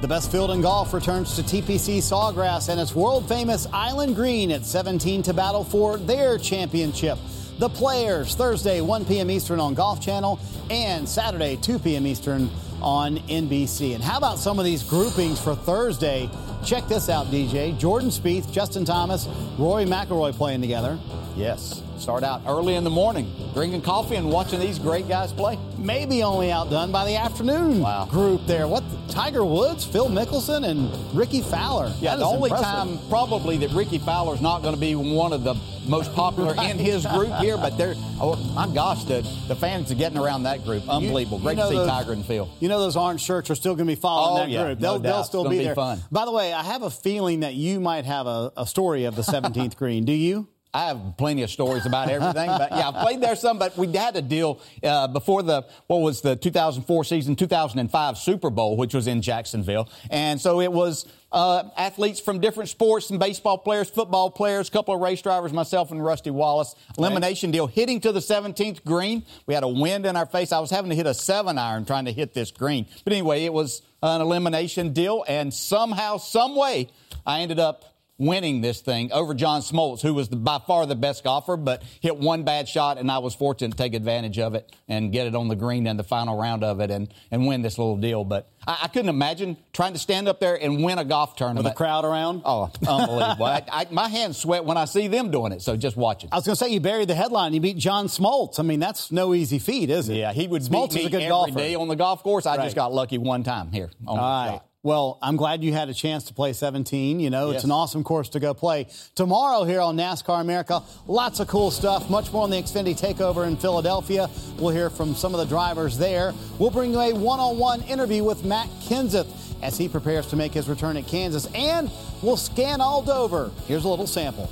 The 0.00 0.08
best 0.08 0.32
field 0.32 0.50
in 0.50 0.62
golf 0.62 0.94
returns 0.94 1.36
to 1.36 1.42
TPC 1.42 1.98
Sawgrass 1.98 2.70
and 2.70 2.80
its 2.80 2.94
world 2.94 3.28
famous 3.28 3.66
Island 3.70 4.16
Green 4.16 4.50
at 4.50 4.64
17 4.64 5.22
to 5.24 5.34
battle 5.34 5.62
for 5.62 5.98
their 5.98 6.38
championship. 6.38 7.18
The 7.58 7.68
Players, 7.68 8.34
Thursday, 8.34 8.80
1 8.80 9.04
p.m. 9.04 9.30
Eastern 9.30 9.60
on 9.60 9.74
Golf 9.74 10.00
Channel, 10.00 10.40
and 10.70 11.06
Saturday, 11.06 11.56
2 11.56 11.78
p.m. 11.80 12.06
Eastern 12.06 12.48
on 12.80 13.18
NBC. 13.18 13.94
And 13.94 14.02
how 14.02 14.16
about 14.16 14.38
some 14.38 14.58
of 14.58 14.64
these 14.64 14.82
groupings 14.82 15.38
for 15.38 15.54
Thursday? 15.54 16.30
Check 16.64 16.88
this 16.88 17.10
out, 17.10 17.26
DJ. 17.26 17.78
Jordan 17.78 18.08
Spieth, 18.08 18.50
Justin 18.50 18.86
Thomas, 18.86 19.28
Rory 19.58 19.84
McIlroy 19.84 20.32
playing 20.32 20.62
together. 20.62 20.98
Yes. 21.40 21.82
Start 21.96 22.22
out 22.22 22.42
early 22.46 22.74
in 22.74 22.84
the 22.84 22.90
morning, 22.90 23.30
drinking 23.54 23.80
coffee 23.80 24.16
and 24.16 24.30
watching 24.30 24.60
these 24.60 24.78
great 24.78 25.08
guys 25.08 25.32
play. 25.32 25.58
Maybe 25.78 26.22
only 26.22 26.50
outdone 26.50 26.92
by 26.92 27.06
the 27.06 27.16
afternoon 27.16 27.80
wow. 27.80 28.06
group 28.06 28.46
there. 28.46 28.68
What 28.68 28.84
Tiger 29.08 29.44
Woods, 29.44 29.84
Phil 29.84 30.08
Mickelson, 30.08 30.68
and 30.68 30.90
Rickie 31.16 31.40
Fowler. 31.40 31.92
Yeah, 31.98 32.10
that 32.10 32.18
the 32.18 32.26
only 32.26 32.50
impressive. 32.50 32.66
time 32.66 32.98
probably 33.08 33.56
that 33.58 33.70
Rickie 33.70 33.98
Fowler's 33.98 34.42
not 34.42 34.60
going 34.60 34.74
to 34.74 34.80
be 34.80 34.94
one 34.94 35.32
of 35.32 35.42
the 35.42 35.54
most 35.88 36.12
popular 36.14 36.52
right. 36.54 36.70
in 36.70 36.78
his 36.78 37.06
group 37.06 37.32
here, 37.36 37.56
but 37.56 37.76
they're 37.78 37.94
oh 38.20 38.36
my 38.54 38.72
gosh, 38.72 39.04
the 39.04 39.22
the 39.48 39.56
fans 39.56 39.90
are 39.90 39.94
getting 39.94 40.18
around 40.18 40.42
that 40.42 40.62
group. 40.64 40.86
Unbelievable. 40.88 41.38
You, 41.38 41.44
Great 41.44 41.52
you 41.52 41.56
know 41.56 41.70
to 41.70 41.74
see 41.74 41.78
those, 41.78 41.88
Tiger 41.88 42.12
and 42.12 42.24
Phil. 42.24 42.50
You 42.60 42.68
know 42.68 42.80
those 42.80 42.96
orange 42.96 43.22
shirts 43.22 43.50
are 43.50 43.54
still 43.54 43.74
going 43.74 43.86
to 43.86 43.94
be 43.94 44.00
following 44.00 44.42
oh, 44.42 44.44
that 44.44 44.50
yeah, 44.50 44.64
group. 44.64 44.78
They'll, 44.78 44.98
no 44.98 45.10
they'll 45.10 45.24
still 45.24 45.48
be, 45.48 45.58
be 45.58 45.64
there. 45.64 45.74
Fun. 45.74 46.00
By 46.10 46.26
the 46.26 46.32
way, 46.32 46.52
I 46.52 46.62
have 46.62 46.82
a 46.82 46.90
feeling 46.90 47.40
that 47.40 47.54
you 47.54 47.80
might 47.80 48.04
have 48.04 48.26
a, 48.26 48.52
a 48.56 48.66
story 48.66 49.04
of 49.04 49.16
the 49.16 49.22
17th 49.22 49.76
green. 49.76 50.04
Do 50.04 50.12
you? 50.12 50.48
I 50.72 50.86
have 50.86 51.16
plenty 51.16 51.42
of 51.42 51.50
stories 51.50 51.84
about 51.84 52.08
everything, 52.10 52.46
but 52.46 52.70
yeah, 52.70 52.90
I 52.90 53.02
played 53.02 53.20
there 53.20 53.34
some. 53.34 53.58
But 53.58 53.76
we 53.76 53.90
had 53.92 54.14
a 54.14 54.22
deal 54.22 54.60
uh, 54.84 55.08
before 55.08 55.42
the 55.42 55.66
what 55.88 55.98
was 55.98 56.20
the 56.20 56.36
2004 56.36 57.04
season, 57.04 57.34
2005 57.34 58.18
Super 58.18 58.50
Bowl, 58.50 58.76
which 58.76 58.94
was 58.94 59.08
in 59.08 59.20
Jacksonville, 59.20 59.88
and 60.10 60.40
so 60.40 60.60
it 60.60 60.70
was 60.70 61.06
uh, 61.32 61.64
athletes 61.76 62.20
from 62.20 62.38
different 62.38 62.68
sports, 62.68 63.08
some 63.08 63.18
baseball 63.18 63.58
players, 63.58 63.90
football 63.90 64.30
players, 64.30 64.68
a 64.68 64.70
couple 64.70 64.94
of 64.94 65.00
race 65.00 65.20
drivers, 65.22 65.52
myself 65.52 65.90
and 65.90 66.04
Rusty 66.04 66.30
Wallace. 66.30 66.76
Elimination 66.96 67.50
deal, 67.50 67.66
hitting 67.66 68.00
to 68.00 68.12
the 68.12 68.20
17th 68.20 68.84
green. 68.84 69.24
We 69.46 69.54
had 69.54 69.64
a 69.64 69.68
wind 69.68 70.06
in 70.06 70.14
our 70.14 70.26
face. 70.26 70.52
I 70.52 70.60
was 70.60 70.70
having 70.70 70.90
to 70.90 70.96
hit 70.96 71.06
a 71.06 71.14
seven 71.14 71.58
iron 71.58 71.84
trying 71.84 72.04
to 72.04 72.12
hit 72.12 72.32
this 72.32 72.52
green, 72.52 72.86
but 73.02 73.12
anyway, 73.12 73.44
it 73.44 73.52
was 73.52 73.82
an 74.02 74.20
elimination 74.20 74.92
deal, 74.92 75.24
and 75.26 75.52
somehow, 75.52 76.16
some 76.16 76.54
way, 76.54 76.88
I 77.26 77.40
ended 77.40 77.58
up 77.58 77.84
winning 78.20 78.60
this 78.60 78.82
thing 78.82 79.10
over 79.12 79.34
John 79.34 79.62
Smoltz, 79.62 80.02
who 80.02 80.12
was 80.12 80.28
the, 80.28 80.36
by 80.36 80.60
far 80.66 80.84
the 80.84 80.94
best 80.94 81.24
golfer, 81.24 81.56
but 81.56 81.82
hit 82.00 82.18
one 82.18 82.44
bad 82.44 82.68
shot, 82.68 82.98
and 82.98 83.10
I 83.10 83.18
was 83.18 83.34
fortunate 83.34 83.72
to 83.72 83.76
take 83.76 83.94
advantage 83.94 84.38
of 84.38 84.54
it 84.54 84.70
and 84.88 85.10
get 85.10 85.26
it 85.26 85.34
on 85.34 85.48
the 85.48 85.56
green 85.56 85.86
in 85.86 85.96
the 85.96 86.04
final 86.04 86.38
round 86.38 86.62
of 86.62 86.80
it 86.80 86.90
and, 86.90 87.12
and 87.30 87.46
win 87.46 87.62
this 87.62 87.78
little 87.78 87.96
deal. 87.96 88.24
But 88.24 88.50
I, 88.66 88.80
I 88.82 88.88
couldn't 88.88 89.08
imagine 89.08 89.56
trying 89.72 89.94
to 89.94 89.98
stand 89.98 90.28
up 90.28 90.38
there 90.38 90.54
and 90.54 90.84
win 90.84 90.98
a 90.98 91.04
golf 91.04 91.34
tournament. 91.34 91.64
With 91.64 91.72
a 91.72 91.76
crowd 91.76 92.04
around? 92.04 92.42
Oh, 92.44 92.70
unbelievable. 92.86 93.46
I, 93.46 93.64
I, 93.72 93.86
my 93.90 94.08
hands 94.08 94.36
sweat 94.36 94.66
when 94.66 94.76
I 94.76 94.84
see 94.84 95.08
them 95.08 95.30
doing 95.30 95.52
it, 95.52 95.62
so 95.62 95.76
just 95.76 95.96
watch 95.96 96.22
it. 96.22 96.28
I 96.30 96.36
was 96.36 96.44
going 96.44 96.56
to 96.56 96.62
say, 96.62 96.70
you 96.70 96.80
buried 96.80 97.08
the 97.08 97.14
headline. 97.14 97.54
You 97.54 97.60
beat 97.60 97.78
John 97.78 98.06
Smoltz. 98.06 98.60
I 98.60 98.62
mean, 98.62 98.80
that's 98.80 99.10
no 99.10 99.34
easy 99.34 99.58
feat, 99.58 99.88
is 99.88 100.10
it? 100.10 100.16
Yeah, 100.16 100.32
he 100.34 100.46
would 100.46 100.62
Smoltz 100.62 100.90
beat 100.90 100.94
me 100.94 101.00
is 101.00 101.06
a 101.06 101.10
good 101.10 101.22
every 101.22 101.28
golfer. 101.28 101.54
day 101.54 101.74
on 101.74 101.88
the 101.88 101.96
golf 101.96 102.22
course. 102.22 102.44
I 102.44 102.56
right. 102.56 102.64
just 102.64 102.76
got 102.76 102.92
lucky 102.92 103.16
one 103.16 103.44
time 103.44 103.72
here. 103.72 103.90
All 104.06 104.16
right. 104.16 104.60
Well, 104.82 105.18
I'm 105.20 105.36
glad 105.36 105.62
you 105.62 105.74
had 105.74 105.90
a 105.90 105.94
chance 105.94 106.24
to 106.24 106.34
play 106.34 106.54
17. 106.54 107.20
You 107.20 107.28
know, 107.28 107.48
yes. 107.48 107.56
it's 107.56 107.64
an 107.64 107.70
awesome 107.70 108.02
course 108.02 108.30
to 108.30 108.40
go 108.40 108.54
play. 108.54 108.86
Tomorrow 109.14 109.64
here 109.64 109.82
on 109.82 109.94
NASCAR 109.94 110.40
America, 110.40 110.82
lots 111.06 111.38
of 111.38 111.48
cool 111.48 111.70
stuff. 111.70 112.08
Much 112.08 112.32
more 112.32 112.44
on 112.44 112.50
the 112.50 112.56
Xfinity 112.56 112.98
Takeover 112.98 113.46
in 113.46 113.58
Philadelphia. 113.58 114.30
We'll 114.58 114.74
hear 114.74 114.88
from 114.88 115.14
some 115.14 115.34
of 115.34 115.40
the 115.40 115.44
drivers 115.44 115.98
there. 115.98 116.32
We'll 116.58 116.70
bring 116.70 116.92
you 116.92 117.00
a 117.00 117.12
one-on-one 117.12 117.82
interview 117.82 118.24
with 118.24 118.42
Matt 118.42 118.68
Kenseth 118.80 119.28
as 119.62 119.76
he 119.76 119.86
prepares 119.86 120.28
to 120.28 120.36
make 120.36 120.54
his 120.54 120.66
return 120.66 120.96
at 120.96 121.06
Kansas. 121.06 121.46
And 121.54 121.90
we'll 122.22 122.38
scan 122.38 122.80
all 122.80 123.02
Dover. 123.02 123.50
Here's 123.66 123.84
a 123.84 123.88
little 123.88 124.06
sample. 124.06 124.48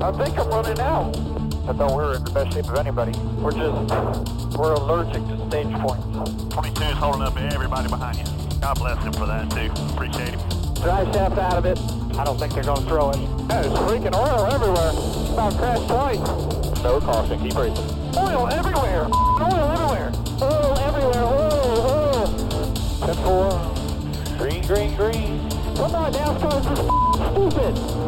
I 0.00 0.12
think 0.12 0.38
I'm 0.38 0.48
running 0.48 0.80
out. 0.80 1.27
I 1.68 1.74
thought 1.74 1.90
we 1.90 1.96
were 1.96 2.14
in 2.14 2.24
the 2.24 2.30
best 2.30 2.54
shape 2.54 2.64
of 2.64 2.76
anybody. 2.76 3.12
We're 3.44 3.52
just, 3.52 3.92
we're 4.56 4.72
allergic 4.72 5.20
to 5.28 5.36
stage 5.50 5.70
points. 5.76 6.54
22 6.54 6.82
is 6.82 6.96
holding 6.96 7.20
up 7.20 7.36
everybody 7.36 7.90
behind 7.90 8.16
you. 8.16 8.24
God 8.58 8.78
bless 8.78 9.04
him 9.04 9.12
for 9.12 9.26
that, 9.26 9.50
too. 9.50 9.70
Appreciate 9.92 10.30
him. 10.30 10.40
Dry 10.80 11.04
shaft 11.12 11.36
out 11.36 11.58
of 11.58 11.66
it. 11.66 11.78
I 12.16 12.24
don't 12.24 12.38
think 12.40 12.54
they're 12.54 12.64
going 12.64 12.80
to 12.80 12.88
throw 12.88 13.10
it. 13.10 13.18
There's 13.48 13.66
freaking 13.84 14.16
oil 14.16 14.46
everywhere. 14.48 14.96
About 15.34 15.58
crashed 15.58 15.86
twice. 15.88 16.82
No 16.82 17.00
caution. 17.02 17.38
Keep 17.38 17.54
racing. 17.54 17.84
Oil 18.16 18.48
everywhere. 18.48 19.04
Oil 19.04 19.68
everywhere. 19.68 20.12
Oil 20.40 20.78
everywhere. 20.78 21.22
Oil, 21.22 21.84
oil. 21.84 22.28
10-4. 23.04 23.52
Uh, 23.52 24.38
green, 24.38 24.62
green, 24.66 24.96
green. 24.96 25.50
Come 25.76 25.94
on, 25.94 26.12
NASCAR's 26.14 26.64
just 26.64 26.80
stupid. 27.28 28.07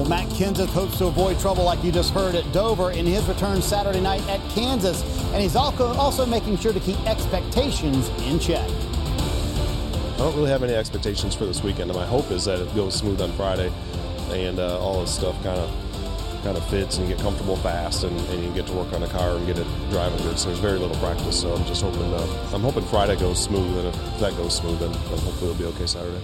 Well, 0.00 0.08
Matt 0.08 0.28
Kenseth 0.30 0.70
hopes 0.70 0.96
to 0.96 1.08
avoid 1.08 1.38
trouble 1.40 1.62
like 1.62 1.84
you 1.84 1.92
just 1.92 2.14
heard 2.14 2.34
at 2.34 2.50
Dover 2.54 2.90
in 2.90 3.04
his 3.04 3.22
return 3.26 3.60
Saturday 3.60 4.00
night 4.00 4.26
at 4.30 4.40
Kansas. 4.48 5.02
And 5.34 5.42
he's 5.42 5.56
also 5.56 6.24
making 6.24 6.56
sure 6.56 6.72
to 6.72 6.80
keep 6.80 6.98
expectations 7.06 8.08
in 8.22 8.38
check. 8.38 8.66
I 8.66 10.16
don't 10.16 10.34
really 10.36 10.48
have 10.48 10.62
any 10.62 10.72
expectations 10.72 11.34
for 11.34 11.44
this 11.44 11.62
weekend. 11.62 11.92
My 11.92 12.06
hope 12.06 12.30
is 12.30 12.46
that 12.46 12.60
it 12.60 12.74
goes 12.74 12.94
smooth 12.94 13.20
on 13.20 13.30
Friday 13.32 13.70
and 14.30 14.58
uh, 14.58 14.80
all 14.80 15.02
this 15.02 15.14
stuff 15.14 15.34
kind 15.42 15.60
of 15.60 15.70
kind 16.44 16.56
of 16.56 16.66
fits 16.70 16.96
and 16.96 17.06
you 17.06 17.14
get 17.14 17.22
comfortable 17.22 17.56
fast 17.56 18.04
and, 18.04 18.18
and, 18.30 18.42
you 18.42 18.50
get 18.54 18.66
to 18.68 18.72
work 18.72 18.90
on 18.94 19.02
the 19.02 19.06
car 19.08 19.36
and 19.36 19.46
get 19.46 19.58
it 19.58 19.66
driving 19.90 20.16
good. 20.22 20.38
So 20.38 20.48
there's 20.48 20.60
very 20.60 20.78
little 20.78 20.96
practice. 20.96 21.38
So 21.38 21.52
I'm 21.52 21.66
just 21.66 21.82
hoping 21.82 22.14
uh, 22.14 22.50
I'm 22.54 22.62
hoping 22.62 22.84
Friday 22.84 23.16
goes 23.16 23.38
smooth 23.38 23.84
and 23.84 23.88
if 23.88 24.20
that 24.20 24.34
goes 24.38 24.56
smooth, 24.56 24.78
then 24.78 24.94
hopefully 24.94 25.50
it'll 25.50 25.58
be 25.58 25.66
okay 25.76 25.84
Saturday. 25.84 26.22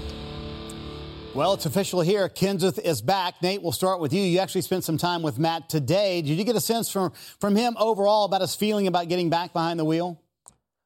Well, 1.37 1.53
it's 1.53 1.66
official 1.66 2.01
here. 2.01 2.31
Kenseth 2.31 2.79
is 2.79 3.03
back. 3.03 3.42
Nate, 3.42 3.61
we'll 3.61 3.70
start 3.70 4.01
with 4.01 4.14
you. 4.14 4.22
You 4.22 4.38
actually 4.38 4.62
spent 4.62 4.85
some 4.85 4.96
time 4.96 5.20
with 5.20 5.38
Matt 5.38 5.68
today. 5.68 6.22
Did 6.22 6.38
you 6.38 6.44
get 6.44 6.57
a 6.57 6.62
sense 6.62 6.90
from, 6.90 7.12
from 7.40 7.55
him 7.55 7.77
overall 7.79 8.25
about 8.25 8.40
his 8.40 8.55
feeling 8.55 8.87
about 8.87 9.09
getting 9.09 9.29
back 9.29 9.53
behind 9.53 9.79
the 9.79 9.85
wheel? 9.85 10.18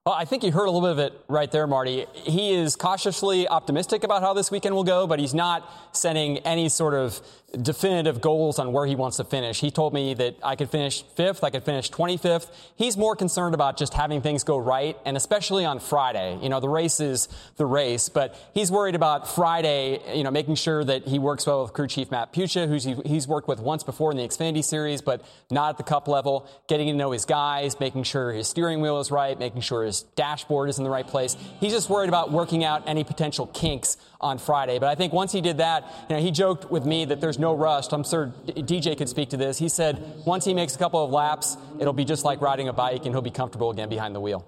Well, 0.06 0.14
I 0.14 0.24
think 0.24 0.44
you 0.44 0.50
heard 0.50 0.64
a 0.64 0.70
little 0.70 0.88
bit 0.88 0.92
of 0.92 0.98
it 0.98 1.24
right 1.28 1.50
there, 1.52 1.66
Marty. 1.66 2.06
He 2.14 2.54
is 2.54 2.74
cautiously 2.74 3.46
optimistic 3.46 4.02
about 4.02 4.22
how 4.22 4.32
this 4.32 4.50
weekend 4.50 4.74
will 4.74 4.82
go, 4.82 5.06
but 5.06 5.18
he's 5.18 5.34
not 5.34 5.70
setting 5.92 6.38
any 6.38 6.70
sort 6.70 6.94
of 6.94 7.20
definitive 7.60 8.20
goals 8.20 8.58
on 8.58 8.72
where 8.72 8.86
he 8.86 8.94
wants 8.94 9.18
to 9.18 9.24
finish. 9.24 9.60
He 9.60 9.70
told 9.70 9.92
me 9.92 10.14
that 10.14 10.36
I 10.42 10.56
could 10.56 10.70
finish 10.70 11.02
fifth, 11.02 11.44
I 11.44 11.50
could 11.50 11.64
finish 11.64 11.90
25th. 11.90 12.50
He's 12.76 12.96
more 12.96 13.14
concerned 13.14 13.54
about 13.54 13.76
just 13.76 13.92
having 13.92 14.22
things 14.22 14.42
go 14.44 14.56
right, 14.56 14.96
and 15.04 15.18
especially 15.18 15.64
on 15.66 15.80
Friday. 15.80 16.38
You 16.40 16.48
know, 16.48 16.60
the 16.60 16.68
race 16.68 17.00
is 17.00 17.28
the 17.56 17.66
race, 17.66 18.08
but 18.08 18.36
he's 18.54 18.70
worried 18.70 18.94
about 18.94 19.28
Friday, 19.28 20.00
you 20.16 20.22
know, 20.22 20.30
making 20.30 20.54
sure 20.54 20.82
that 20.82 21.08
he 21.08 21.18
works 21.18 21.46
well 21.46 21.62
with 21.62 21.72
crew 21.72 21.88
chief 21.88 22.10
Matt 22.10 22.32
Puccia, 22.32 22.68
who 22.68 23.02
he's 23.06 23.28
worked 23.28 23.48
with 23.48 23.60
once 23.60 23.82
before 23.82 24.12
in 24.12 24.16
the 24.16 24.26
Xfinity 24.26 24.64
Series, 24.64 25.02
but 25.02 25.22
not 25.50 25.70
at 25.70 25.76
the 25.76 25.82
cup 25.82 26.08
level, 26.08 26.48
getting 26.68 26.86
to 26.86 26.94
know 26.94 27.10
his 27.10 27.26
guys, 27.26 27.78
making 27.80 28.04
sure 28.04 28.32
his 28.32 28.48
steering 28.48 28.80
wheel 28.80 29.00
is 29.00 29.10
right, 29.10 29.38
making 29.38 29.60
sure 29.60 29.89
his 29.90 30.02
dashboard 30.14 30.68
is 30.68 30.78
in 30.78 30.84
the 30.84 30.90
right 30.90 31.06
place. 31.06 31.36
He's 31.58 31.72
just 31.72 31.90
worried 31.90 32.08
about 32.08 32.30
working 32.30 32.64
out 32.64 32.84
any 32.86 33.02
potential 33.02 33.46
kinks 33.48 33.96
on 34.20 34.38
Friday. 34.38 34.78
But 34.78 34.88
I 34.88 34.94
think 34.94 35.12
once 35.12 35.32
he 35.32 35.40
did 35.40 35.58
that, 35.58 35.84
you 36.08 36.16
know, 36.16 36.22
he 36.22 36.30
joked 36.30 36.70
with 36.70 36.84
me 36.84 37.04
that 37.06 37.20
there's 37.20 37.38
no 37.38 37.54
rust. 37.54 37.92
I'm 37.92 38.04
sure 38.04 38.32
DJ 38.46 38.96
could 38.96 39.08
speak 39.08 39.30
to 39.30 39.36
this. 39.36 39.58
He 39.58 39.68
said 39.68 40.02
once 40.24 40.44
he 40.44 40.54
makes 40.54 40.76
a 40.76 40.78
couple 40.78 41.04
of 41.04 41.10
laps, 41.10 41.56
it'll 41.80 41.92
be 41.92 42.04
just 42.04 42.24
like 42.24 42.40
riding 42.40 42.68
a 42.68 42.72
bike 42.72 43.04
and 43.04 43.14
he'll 43.14 43.22
be 43.22 43.30
comfortable 43.30 43.70
again 43.70 43.88
behind 43.88 44.14
the 44.14 44.20
wheel. 44.20 44.46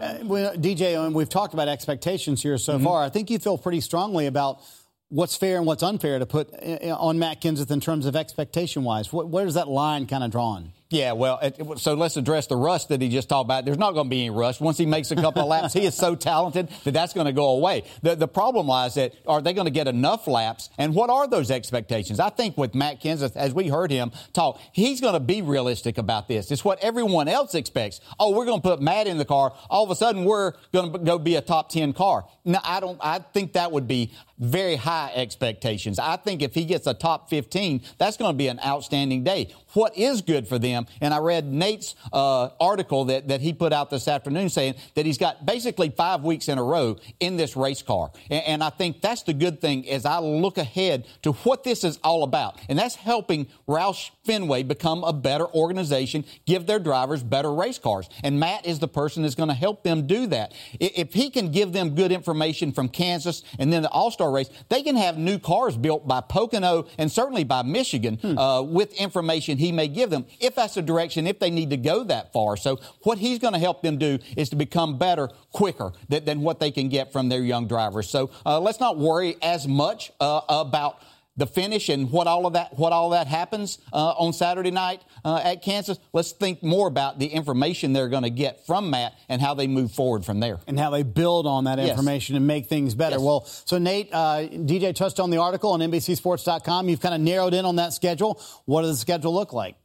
Uh, 0.00 0.18
well, 0.24 0.54
DJ, 0.56 1.02
and 1.02 1.14
we've 1.14 1.28
talked 1.28 1.54
about 1.54 1.68
expectations 1.68 2.42
here 2.42 2.58
so 2.58 2.74
mm-hmm. 2.74 2.84
far. 2.84 3.02
I 3.02 3.08
think 3.08 3.30
you 3.30 3.38
feel 3.38 3.56
pretty 3.56 3.80
strongly 3.80 4.26
about 4.26 4.60
what's 5.08 5.36
fair 5.36 5.58
and 5.58 5.66
what's 5.66 5.82
unfair 5.82 6.18
to 6.18 6.26
put 6.26 6.52
uh, 6.54 6.96
on 6.98 7.18
Matt 7.18 7.40
Kenseth 7.40 7.70
in 7.70 7.80
terms 7.80 8.06
of 8.06 8.16
expectation 8.16 8.84
wise. 8.84 9.12
Where 9.12 9.46
is 9.46 9.54
that 9.54 9.68
line 9.68 10.06
kind 10.06 10.24
of 10.24 10.30
drawn? 10.30 10.72
Yeah, 10.90 11.12
well, 11.12 11.38
it, 11.40 11.78
so 11.78 11.94
let's 11.94 12.16
address 12.16 12.48
the 12.48 12.56
rust 12.56 12.88
that 12.88 13.00
he 13.00 13.08
just 13.08 13.28
talked 13.28 13.46
about. 13.46 13.64
There's 13.64 13.78
not 13.78 13.92
going 13.92 14.06
to 14.06 14.10
be 14.10 14.22
any 14.22 14.30
rust. 14.30 14.60
Once 14.60 14.76
he 14.76 14.86
makes 14.86 15.12
a 15.12 15.14
couple 15.16 15.40
of 15.40 15.46
laps, 15.46 15.72
he 15.72 15.86
is 15.86 15.94
so 15.94 16.16
talented 16.16 16.68
that 16.82 16.90
that's 16.90 17.12
going 17.12 17.26
to 17.26 17.32
go 17.32 17.50
away. 17.50 17.84
The, 18.02 18.16
the 18.16 18.26
problem 18.26 18.66
lies 18.66 18.94
that 18.94 19.14
are 19.24 19.40
they 19.40 19.52
going 19.52 19.66
to 19.66 19.70
get 19.70 19.86
enough 19.86 20.26
laps? 20.26 20.68
And 20.78 20.92
what 20.92 21.08
are 21.08 21.28
those 21.28 21.48
expectations? 21.52 22.18
I 22.18 22.28
think 22.28 22.58
with 22.58 22.74
Matt 22.74 23.00
Kenseth, 23.00 23.36
as 23.36 23.54
we 23.54 23.68
heard 23.68 23.92
him 23.92 24.10
talk, 24.32 24.60
he's 24.72 25.00
going 25.00 25.14
to 25.14 25.20
be 25.20 25.42
realistic 25.42 25.96
about 25.96 26.26
this. 26.26 26.50
It's 26.50 26.64
what 26.64 26.80
everyone 26.80 27.28
else 27.28 27.54
expects. 27.54 28.00
Oh, 28.18 28.32
we're 28.36 28.46
going 28.46 28.60
to 28.60 28.68
put 28.68 28.82
Matt 28.82 29.06
in 29.06 29.16
the 29.16 29.24
car. 29.24 29.54
All 29.70 29.84
of 29.84 29.90
a 29.90 29.96
sudden, 29.96 30.24
we're 30.24 30.54
going 30.72 30.92
to 30.92 30.98
go 30.98 31.20
be 31.20 31.36
a 31.36 31.40
top 31.40 31.70
10 31.70 31.92
car. 31.92 32.24
No, 32.44 32.58
I 32.64 32.80
don't, 32.80 32.98
I 33.00 33.20
think 33.20 33.52
that 33.52 33.70
would 33.70 33.86
be 33.86 34.12
very 34.40 34.76
high 34.76 35.12
expectations. 35.14 35.98
I 35.98 36.16
think 36.16 36.42
if 36.42 36.54
he 36.54 36.64
gets 36.64 36.86
a 36.86 36.94
top 36.94 37.28
15, 37.30 37.82
that's 37.98 38.16
going 38.16 38.32
to 38.32 38.36
be 38.36 38.48
an 38.48 38.58
outstanding 38.64 39.22
day. 39.22 39.54
What 39.74 39.96
is 39.96 40.22
good 40.22 40.48
for 40.48 40.58
them? 40.58 40.86
And 41.00 41.14
I 41.14 41.18
read 41.18 41.46
Nate's 41.46 41.94
uh, 42.12 42.48
article 42.58 43.04
that, 43.06 43.28
that 43.28 43.40
he 43.40 43.52
put 43.52 43.72
out 43.72 43.90
this 43.90 44.08
afternoon 44.08 44.48
saying 44.48 44.74
that 44.94 45.06
he's 45.06 45.18
got 45.18 45.46
basically 45.46 45.90
five 45.90 46.24
weeks 46.24 46.48
in 46.48 46.58
a 46.58 46.62
row 46.62 46.96
in 47.20 47.36
this 47.36 47.54
race 47.54 47.82
car. 47.82 48.10
And, 48.30 48.44
and 48.44 48.64
I 48.64 48.70
think 48.70 49.00
that's 49.00 49.22
the 49.22 49.34
good 49.34 49.60
thing 49.60 49.88
as 49.88 50.04
I 50.06 50.18
look 50.18 50.58
ahead 50.58 51.06
to 51.22 51.32
what 51.32 51.62
this 51.62 51.84
is 51.84 51.98
all 52.02 52.24
about. 52.24 52.58
And 52.68 52.78
that's 52.78 52.96
helping 52.96 53.46
Roush 53.68 54.10
Fenway 54.24 54.62
become 54.62 55.04
a 55.04 55.12
better 55.12 55.46
organization, 55.48 56.24
give 56.46 56.66
their 56.66 56.78
drivers 56.78 57.22
better 57.22 57.52
race 57.52 57.78
cars. 57.78 58.08
And 58.24 58.40
Matt 58.40 58.66
is 58.66 58.78
the 58.78 58.88
person 58.88 59.22
that's 59.22 59.34
going 59.34 59.48
to 59.50 59.54
help 59.54 59.84
them 59.84 60.06
do 60.06 60.26
that. 60.28 60.52
If 60.80 61.12
he 61.12 61.30
can 61.30 61.52
give 61.52 61.72
them 61.72 61.94
good 61.94 62.10
information 62.10 62.72
from 62.72 62.88
Kansas 62.88 63.42
and 63.58 63.72
then 63.72 63.82
the 63.82 63.90
All 63.90 64.10
Star 64.10 64.29
race, 64.30 64.48
they 64.68 64.82
can 64.82 64.96
have 64.96 65.18
new 65.18 65.38
cars 65.38 65.76
built 65.76 66.06
by 66.06 66.20
Pocono 66.20 66.86
and 66.98 67.10
certainly 67.10 67.44
by 67.44 67.62
Michigan 67.62 68.16
hmm. 68.16 68.38
uh, 68.38 68.62
with 68.62 68.92
information 68.94 69.58
he 69.58 69.72
may 69.72 69.88
give 69.88 70.10
them 70.10 70.26
if 70.40 70.54
that's 70.54 70.74
the 70.74 70.82
direction, 70.82 71.26
if 71.26 71.38
they 71.38 71.50
need 71.50 71.70
to 71.70 71.76
go 71.76 72.04
that 72.04 72.32
far. 72.32 72.56
So 72.56 72.80
what 73.02 73.18
he's 73.18 73.38
going 73.38 73.54
to 73.54 73.58
help 73.58 73.82
them 73.82 73.98
do 73.98 74.18
is 74.36 74.48
to 74.50 74.56
become 74.56 74.98
better 74.98 75.28
quicker 75.52 75.92
than, 76.08 76.24
than 76.24 76.40
what 76.42 76.60
they 76.60 76.70
can 76.70 76.88
get 76.88 77.12
from 77.12 77.28
their 77.28 77.42
young 77.42 77.66
drivers. 77.66 78.08
So 78.08 78.30
uh, 78.46 78.60
let's 78.60 78.80
not 78.80 78.98
worry 78.98 79.36
as 79.42 79.66
much 79.66 80.12
uh, 80.20 80.40
about 80.48 81.02
the 81.36 81.46
finish 81.46 81.88
and 81.88 82.10
what 82.10 82.26
all 82.26 82.46
of 82.46 82.52
that 82.52 82.78
what 82.78 82.92
all 82.92 83.10
that 83.10 83.26
happens 83.26 83.78
uh, 83.92 84.10
on 84.18 84.32
Saturday 84.32 84.70
night 84.70 85.02
uh, 85.24 85.40
at 85.42 85.62
Kansas. 85.62 85.98
Let's 86.12 86.32
think 86.32 86.62
more 86.62 86.88
about 86.88 87.18
the 87.18 87.26
information 87.26 87.92
they're 87.92 88.08
going 88.08 88.22
to 88.22 88.30
get 88.30 88.66
from 88.66 88.90
Matt 88.90 89.14
and 89.28 89.40
how 89.40 89.54
they 89.54 89.66
move 89.66 89.92
forward 89.92 90.24
from 90.24 90.40
there, 90.40 90.58
and 90.66 90.78
how 90.78 90.90
they 90.90 91.02
build 91.02 91.46
on 91.46 91.64
that 91.64 91.78
information 91.78 92.34
yes. 92.34 92.38
and 92.38 92.46
make 92.46 92.66
things 92.66 92.94
better. 92.94 93.16
Yes. 93.16 93.24
Well, 93.24 93.44
so 93.44 93.78
Nate, 93.78 94.10
uh, 94.12 94.48
DJ 94.50 94.94
touched 94.94 95.20
on 95.20 95.30
the 95.30 95.38
article 95.38 95.72
on 95.72 95.80
NBCSports.com. 95.80 96.88
You've 96.88 97.00
kind 97.00 97.14
of 97.14 97.20
narrowed 97.20 97.54
in 97.54 97.64
on 97.64 97.76
that 97.76 97.92
schedule. 97.92 98.40
What 98.64 98.82
does 98.82 98.96
the 98.96 99.00
schedule 99.00 99.34
look 99.34 99.52
like? 99.52 99.76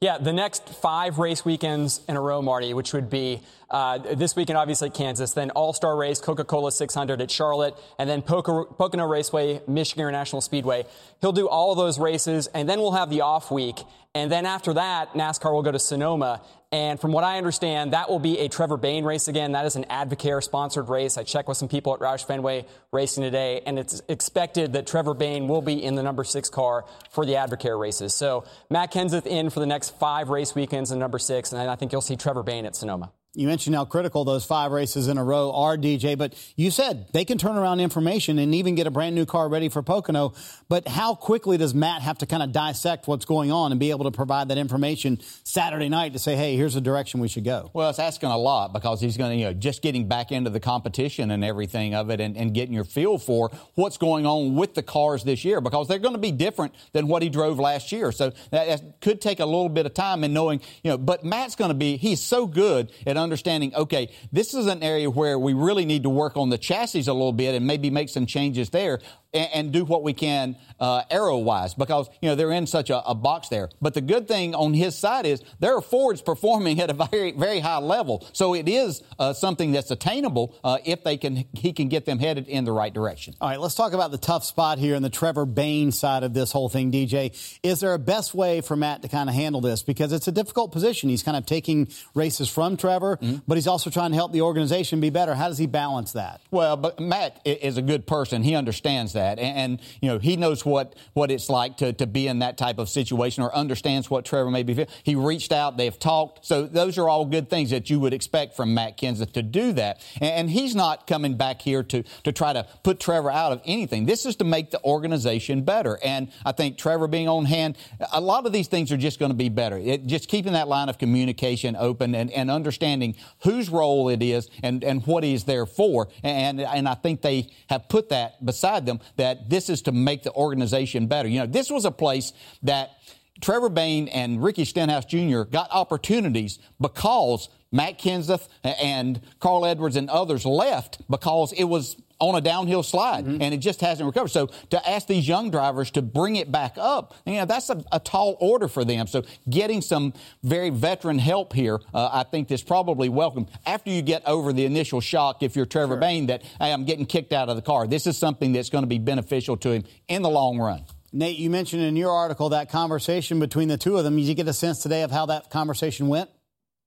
Yeah, 0.00 0.18
the 0.18 0.32
next 0.32 0.68
five 0.68 1.18
race 1.18 1.44
weekends 1.44 2.00
in 2.08 2.16
a 2.16 2.20
row, 2.20 2.42
Marty, 2.42 2.74
which 2.74 2.92
would 2.92 3.08
be 3.08 3.40
uh, 3.70 3.98
this 3.98 4.36
weekend, 4.36 4.58
obviously 4.58 4.90
Kansas, 4.90 5.32
then 5.32 5.50
All 5.50 5.72
Star 5.72 5.96
Race, 5.96 6.20
Coca 6.20 6.44
Cola 6.44 6.70
600 6.70 7.20
at 7.20 7.30
Charlotte, 7.30 7.74
and 7.98 8.08
then 8.08 8.22
Pocono 8.22 9.06
Raceway, 9.06 9.62
Michigan 9.66 10.02
International 10.02 10.40
Speedway. 10.40 10.84
He'll 11.20 11.32
do 11.32 11.48
all 11.48 11.72
of 11.72 11.78
those 11.78 11.98
races, 11.98 12.48
and 12.48 12.68
then 12.68 12.80
we'll 12.80 12.92
have 12.92 13.08
the 13.08 13.22
off 13.22 13.50
week. 13.50 13.76
And 14.16 14.30
then 14.30 14.46
after 14.46 14.74
that, 14.74 15.14
NASCAR 15.14 15.52
will 15.52 15.62
go 15.62 15.72
to 15.72 15.78
Sonoma. 15.78 16.40
And 16.70 17.00
from 17.00 17.12
what 17.12 17.24
I 17.24 17.38
understand, 17.38 17.92
that 17.92 18.08
will 18.08 18.20
be 18.20 18.38
a 18.38 18.48
Trevor 18.48 18.76
Bayne 18.76 19.04
race 19.04 19.26
again. 19.26 19.52
That 19.52 19.66
is 19.66 19.74
an 19.74 19.84
Advocare 19.90 20.42
sponsored 20.42 20.88
race. 20.88 21.18
I 21.18 21.24
checked 21.24 21.48
with 21.48 21.56
some 21.56 21.68
people 21.68 21.94
at 21.94 22.00
Roush 22.00 22.24
Fenway 22.24 22.64
Racing 22.92 23.24
today, 23.24 23.62
and 23.66 23.76
it's 23.76 24.02
expected 24.08 24.74
that 24.74 24.86
Trevor 24.86 25.14
Bayne 25.14 25.48
will 25.48 25.62
be 25.62 25.82
in 25.82 25.96
the 25.96 26.02
number 26.02 26.22
six 26.22 26.48
car 26.48 26.84
for 27.10 27.26
the 27.26 27.32
Advocare 27.32 27.78
races. 27.78 28.14
So 28.14 28.44
Matt 28.70 28.92
Kenseth 28.92 29.26
in 29.26 29.50
for 29.50 29.58
the 29.58 29.66
next 29.66 29.98
five 29.98 30.28
race 30.28 30.54
weekends 30.54 30.92
in 30.92 31.00
number 31.00 31.18
six, 31.18 31.52
and 31.52 31.68
I 31.68 31.74
think 31.74 31.90
you'll 31.90 32.00
see 32.00 32.16
Trevor 32.16 32.44
Bayne 32.44 32.66
at 32.66 32.76
Sonoma. 32.76 33.12
You 33.36 33.48
mentioned 33.48 33.74
how 33.74 33.84
critical 33.84 34.24
those 34.24 34.44
five 34.44 34.70
races 34.70 35.08
in 35.08 35.18
a 35.18 35.24
row 35.24 35.52
are, 35.52 35.76
DJ, 35.76 36.16
but 36.16 36.34
you 36.54 36.70
said 36.70 37.08
they 37.12 37.24
can 37.24 37.36
turn 37.36 37.56
around 37.56 37.80
information 37.80 38.38
and 38.38 38.54
even 38.54 38.76
get 38.76 38.86
a 38.86 38.92
brand 38.92 39.16
new 39.16 39.26
car 39.26 39.48
ready 39.48 39.68
for 39.68 39.82
Pocono. 39.82 40.34
But 40.68 40.86
how 40.86 41.16
quickly 41.16 41.56
does 41.56 41.74
Matt 41.74 42.02
have 42.02 42.18
to 42.18 42.26
kind 42.26 42.44
of 42.44 42.52
dissect 42.52 43.08
what's 43.08 43.24
going 43.24 43.50
on 43.50 43.72
and 43.72 43.80
be 43.80 43.90
able 43.90 44.04
to 44.04 44.12
provide 44.12 44.48
that 44.48 44.58
information 44.58 45.20
Saturday 45.42 45.88
night 45.88 46.12
to 46.12 46.20
say, 46.20 46.36
hey, 46.36 46.56
here's 46.56 46.74
the 46.74 46.80
direction 46.80 47.18
we 47.18 47.26
should 47.26 47.44
go? 47.44 47.70
Well, 47.72 47.90
it's 47.90 47.98
asking 47.98 48.28
a 48.28 48.38
lot 48.38 48.72
because 48.72 49.00
he's 49.00 49.16
going 49.16 49.32
to, 49.32 49.36
you 49.36 49.46
know, 49.46 49.52
just 49.52 49.82
getting 49.82 50.06
back 50.06 50.30
into 50.30 50.50
the 50.50 50.60
competition 50.60 51.32
and 51.32 51.44
everything 51.44 51.92
of 51.94 52.10
it 52.10 52.20
and, 52.20 52.36
and 52.36 52.54
getting 52.54 52.72
your 52.72 52.84
feel 52.84 53.18
for 53.18 53.50
what's 53.74 53.96
going 53.96 54.26
on 54.26 54.54
with 54.54 54.74
the 54.74 54.82
cars 54.82 55.24
this 55.24 55.44
year 55.44 55.60
because 55.60 55.88
they're 55.88 55.98
going 55.98 56.14
to 56.14 56.20
be 56.20 56.30
different 56.30 56.72
than 56.92 57.08
what 57.08 57.20
he 57.20 57.30
drove 57.30 57.58
last 57.58 57.90
year. 57.90 58.12
So 58.12 58.30
that, 58.52 58.68
that 58.68 59.00
could 59.00 59.20
take 59.20 59.40
a 59.40 59.46
little 59.46 59.68
bit 59.68 59.86
of 59.86 59.94
time 59.94 60.22
in 60.22 60.32
knowing, 60.32 60.60
you 60.84 60.92
know, 60.92 60.98
but 60.98 61.24
Matt's 61.24 61.56
going 61.56 61.70
to 61.70 61.74
be, 61.74 61.96
he's 61.96 62.20
so 62.20 62.46
good 62.46 62.92
at 63.04 63.16
understanding, 63.24 63.74
okay, 63.74 64.10
this 64.30 64.54
is 64.54 64.66
an 64.66 64.82
area 64.82 65.10
where 65.10 65.38
we 65.38 65.52
really 65.54 65.84
need 65.84 66.04
to 66.04 66.10
work 66.10 66.36
on 66.36 66.50
the 66.50 66.58
chassis 66.58 67.00
a 67.00 67.12
little 67.12 67.32
bit 67.32 67.56
and 67.56 67.66
maybe 67.66 67.90
make 67.90 68.08
some 68.08 68.26
changes 68.26 68.70
there 68.70 69.00
and, 69.34 69.50
and 69.52 69.72
do 69.72 69.84
what 69.84 70.02
we 70.02 70.12
can 70.12 70.56
uh, 70.80 71.02
aero 71.10 71.38
wise 71.38 71.74
because, 71.74 72.08
you 72.20 72.28
know, 72.28 72.34
they're 72.34 72.52
in 72.52 72.66
such 72.66 72.90
a, 72.90 73.06
a, 73.08 73.14
box 73.14 73.48
there. 73.48 73.70
But 73.80 73.94
the 73.94 74.00
good 74.00 74.28
thing 74.28 74.54
on 74.54 74.74
his 74.74 74.96
side 74.96 75.24
is 75.26 75.42
there 75.60 75.76
are 75.76 75.80
Fords 75.80 76.22
performing 76.22 76.80
at 76.80 76.90
a 76.90 76.92
very, 77.10 77.32
very 77.32 77.60
high 77.60 77.78
level. 77.78 78.26
So 78.32 78.54
it 78.54 78.68
is 78.68 79.02
uh, 79.18 79.32
something 79.32 79.72
that's 79.72 79.90
attainable 79.90 80.54
uh, 80.62 80.78
if 80.84 81.04
they 81.04 81.16
can, 81.16 81.44
he 81.52 81.72
can 81.72 81.88
get 81.88 82.06
them 82.06 82.18
headed 82.18 82.48
in 82.48 82.64
the 82.64 82.72
right 82.72 82.92
direction. 82.92 83.34
All 83.40 83.48
right, 83.48 83.60
let's 83.60 83.74
talk 83.74 83.92
about 83.92 84.10
the 84.10 84.18
tough 84.18 84.44
spot 84.44 84.78
here 84.78 84.94
in 84.94 85.02
the 85.02 85.10
Trevor 85.10 85.46
Bayne 85.46 85.92
side 85.92 86.22
of 86.22 86.34
this 86.34 86.52
whole 86.52 86.68
thing, 86.68 86.92
DJ. 86.92 87.34
Is 87.62 87.80
there 87.80 87.94
a 87.94 87.98
best 87.98 88.34
way 88.34 88.60
for 88.60 88.76
Matt 88.76 89.02
to 89.02 89.08
kind 89.08 89.28
of 89.28 89.34
handle 89.34 89.60
this? 89.60 89.82
Because 89.82 90.12
it's 90.12 90.28
a 90.28 90.32
difficult 90.32 90.72
position. 90.72 91.08
He's 91.08 91.22
kind 91.22 91.36
of 91.36 91.46
taking 91.46 91.88
races 92.14 92.48
from 92.48 92.76
Trevor, 92.76 93.16
mm-hmm. 93.16 93.38
but 93.46 93.56
he's 93.56 93.66
also 93.66 93.90
trying 93.90 94.10
to 94.10 94.16
help 94.16 94.32
the 94.32 94.42
organization 94.42 95.00
be 95.00 95.10
better. 95.10 95.34
How 95.34 95.48
does 95.48 95.58
he 95.58 95.66
balance 95.66 96.12
that? 96.12 96.40
Well, 96.50 96.76
but 96.76 97.00
Matt 97.00 97.40
is 97.44 97.76
a 97.76 97.82
good 97.82 98.06
person. 98.06 98.42
He 98.42 98.54
understands 98.54 99.14
that 99.14 99.23
that. 99.24 99.38
And, 99.38 99.56
and, 99.56 99.80
you 100.00 100.08
know, 100.08 100.18
he 100.18 100.36
knows 100.36 100.64
what, 100.64 100.94
what 101.14 101.30
it's 101.30 101.48
like 101.48 101.76
to, 101.78 101.92
to 101.94 102.06
be 102.06 102.26
in 102.26 102.40
that 102.40 102.58
type 102.58 102.78
of 102.78 102.88
situation 102.88 103.42
or 103.42 103.54
understands 103.54 104.10
what 104.10 104.24
Trevor 104.24 104.50
may 104.50 104.62
be. 104.62 104.74
Feeling. 104.74 104.90
He 105.02 105.14
reached 105.14 105.52
out, 105.52 105.76
they've 105.76 105.98
talked. 105.98 106.44
So 106.44 106.66
those 106.66 106.98
are 106.98 107.08
all 107.08 107.24
good 107.24 107.48
things 107.48 107.70
that 107.70 107.90
you 107.90 108.00
would 108.00 108.12
expect 108.12 108.54
from 108.54 108.74
Matt 108.74 108.98
Kenseth 108.98 109.32
to 109.32 109.42
do 109.42 109.72
that. 109.72 110.00
And, 110.20 110.34
and 110.34 110.50
he's 110.50 110.74
not 110.74 111.06
coming 111.06 111.36
back 111.36 111.62
here 111.62 111.82
to, 111.84 112.02
to 112.24 112.32
try 112.32 112.52
to 112.52 112.66
put 112.82 113.00
Trevor 113.00 113.30
out 113.30 113.52
of 113.52 113.62
anything. 113.64 114.06
This 114.06 114.26
is 114.26 114.36
to 114.36 114.44
make 114.44 114.70
the 114.70 114.82
organization 114.84 115.62
better. 115.62 115.98
And 116.04 116.30
I 116.44 116.52
think 116.52 116.78
Trevor 116.78 117.08
being 117.08 117.28
on 117.28 117.46
hand, 117.46 117.76
a 118.12 118.20
lot 118.20 118.46
of 118.46 118.52
these 118.52 118.68
things 118.68 118.92
are 118.92 118.96
just 118.96 119.18
going 119.18 119.30
to 119.30 119.36
be 119.36 119.48
better. 119.48 119.78
It, 119.78 120.06
just 120.06 120.28
keeping 120.28 120.52
that 120.52 120.68
line 120.68 120.88
of 120.88 120.98
communication 120.98 121.76
open 121.76 122.14
and, 122.14 122.30
and 122.30 122.50
understanding 122.50 123.14
whose 123.42 123.70
role 123.70 124.08
it 124.08 124.22
is 124.22 124.50
and, 124.62 124.84
and 124.84 125.06
what 125.06 125.24
he's 125.24 125.44
there 125.44 125.66
for. 125.66 126.08
And, 126.22 126.60
and 126.60 126.88
I 126.88 126.94
think 126.94 127.22
they 127.22 127.48
have 127.68 127.88
put 127.88 128.08
that 128.10 128.44
beside 128.44 128.86
them 128.86 129.00
that 129.16 129.48
this 129.48 129.68
is 129.68 129.82
to 129.82 129.92
make 129.92 130.22
the 130.22 130.32
organization 130.32 131.06
better. 131.06 131.28
You 131.28 131.40
know, 131.40 131.46
this 131.46 131.70
was 131.70 131.84
a 131.84 131.90
place 131.90 132.32
that 132.62 132.90
Trevor 133.40 133.68
Bayne 133.68 134.08
and 134.08 134.42
Ricky 134.42 134.64
Stenhouse 134.64 135.04
Jr. 135.04 135.42
got 135.42 135.68
opportunities 135.70 136.58
because 136.80 137.48
Matt 137.72 137.98
Kenseth 137.98 138.48
and 138.62 139.20
Carl 139.40 139.66
Edwards 139.66 139.96
and 139.96 140.08
others 140.08 140.46
left 140.46 140.98
because 141.10 141.52
it 141.52 141.64
was 141.64 141.96
on 142.20 142.36
a 142.36 142.40
downhill 142.40 142.84
slide 142.84 143.24
mm-hmm. 143.24 143.42
and 143.42 143.52
it 143.52 143.58
just 143.58 143.80
hasn't 143.80 144.06
recovered. 144.06 144.28
So 144.28 144.46
to 144.70 144.88
ask 144.88 145.08
these 145.08 145.26
young 145.26 145.50
drivers 145.50 145.90
to 145.92 146.02
bring 146.02 146.36
it 146.36 146.52
back 146.52 146.74
up, 146.78 147.14
you 147.26 147.34
know, 147.34 147.44
that's 147.44 147.70
a, 147.70 147.84
a 147.90 147.98
tall 147.98 148.36
order 148.40 148.68
for 148.68 148.84
them. 148.84 149.08
So 149.08 149.24
getting 149.50 149.80
some 149.80 150.14
very 150.44 150.70
veteran 150.70 151.18
help 151.18 151.52
here, 151.52 151.80
uh, 151.92 152.10
I 152.12 152.22
think 152.22 152.52
is 152.52 152.62
probably 152.62 153.08
welcome. 153.08 153.46
After 153.66 153.90
you 153.90 154.02
get 154.02 154.26
over 154.26 154.52
the 154.52 154.64
initial 154.64 155.00
shock, 155.00 155.42
if 155.42 155.56
you're 155.56 155.66
Trevor 155.66 155.94
sure. 155.94 156.00
Bayne, 156.00 156.26
that 156.26 156.42
hey, 156.60 156.72
I'm 156.72 156.84
getting 156.84 157.06
kicked 157.06 157.32
out 157.32 157.48
of 157.48 157.56
the 157.56 157.62
car, 157.62 157.88
this 157.88 158.06
is 158.06 158.16
something 158.16 158.52
that's 158.52 158.70
going 158.70 158.84
to 158.84 158.88
be 158.88 158.98
beneficial 158.98 159.56
to 159.58 159.70
him 159.70 159.84
in 160.08 160.22
the 160.22 160.30
long 160.30 160.58
run. 160.58 160.84
Nate, 161.16 161.38
you 161.38 161.48
mentioned 161.48 161.80
in 161.80 161.94
your 161.94 162.10
article 162.10 162.48
that 162.48 162.70
conversation 162.70 163.38
between 163.38 163.68
the 163.68 163.76
two 163.76 163.96
of 163.96 164.02
them. 164.02 164.16
Did 164.16 164.24
you 164.24 164.34
get 164.34 164.48
a 164.48 164.52
sense 164.52 164.82
today 164.82 165.02
of 165.04 165.12
how 165.12 165.26
that 165.26 165.48
conversation 165.48 166.08
went? 166.08 166.28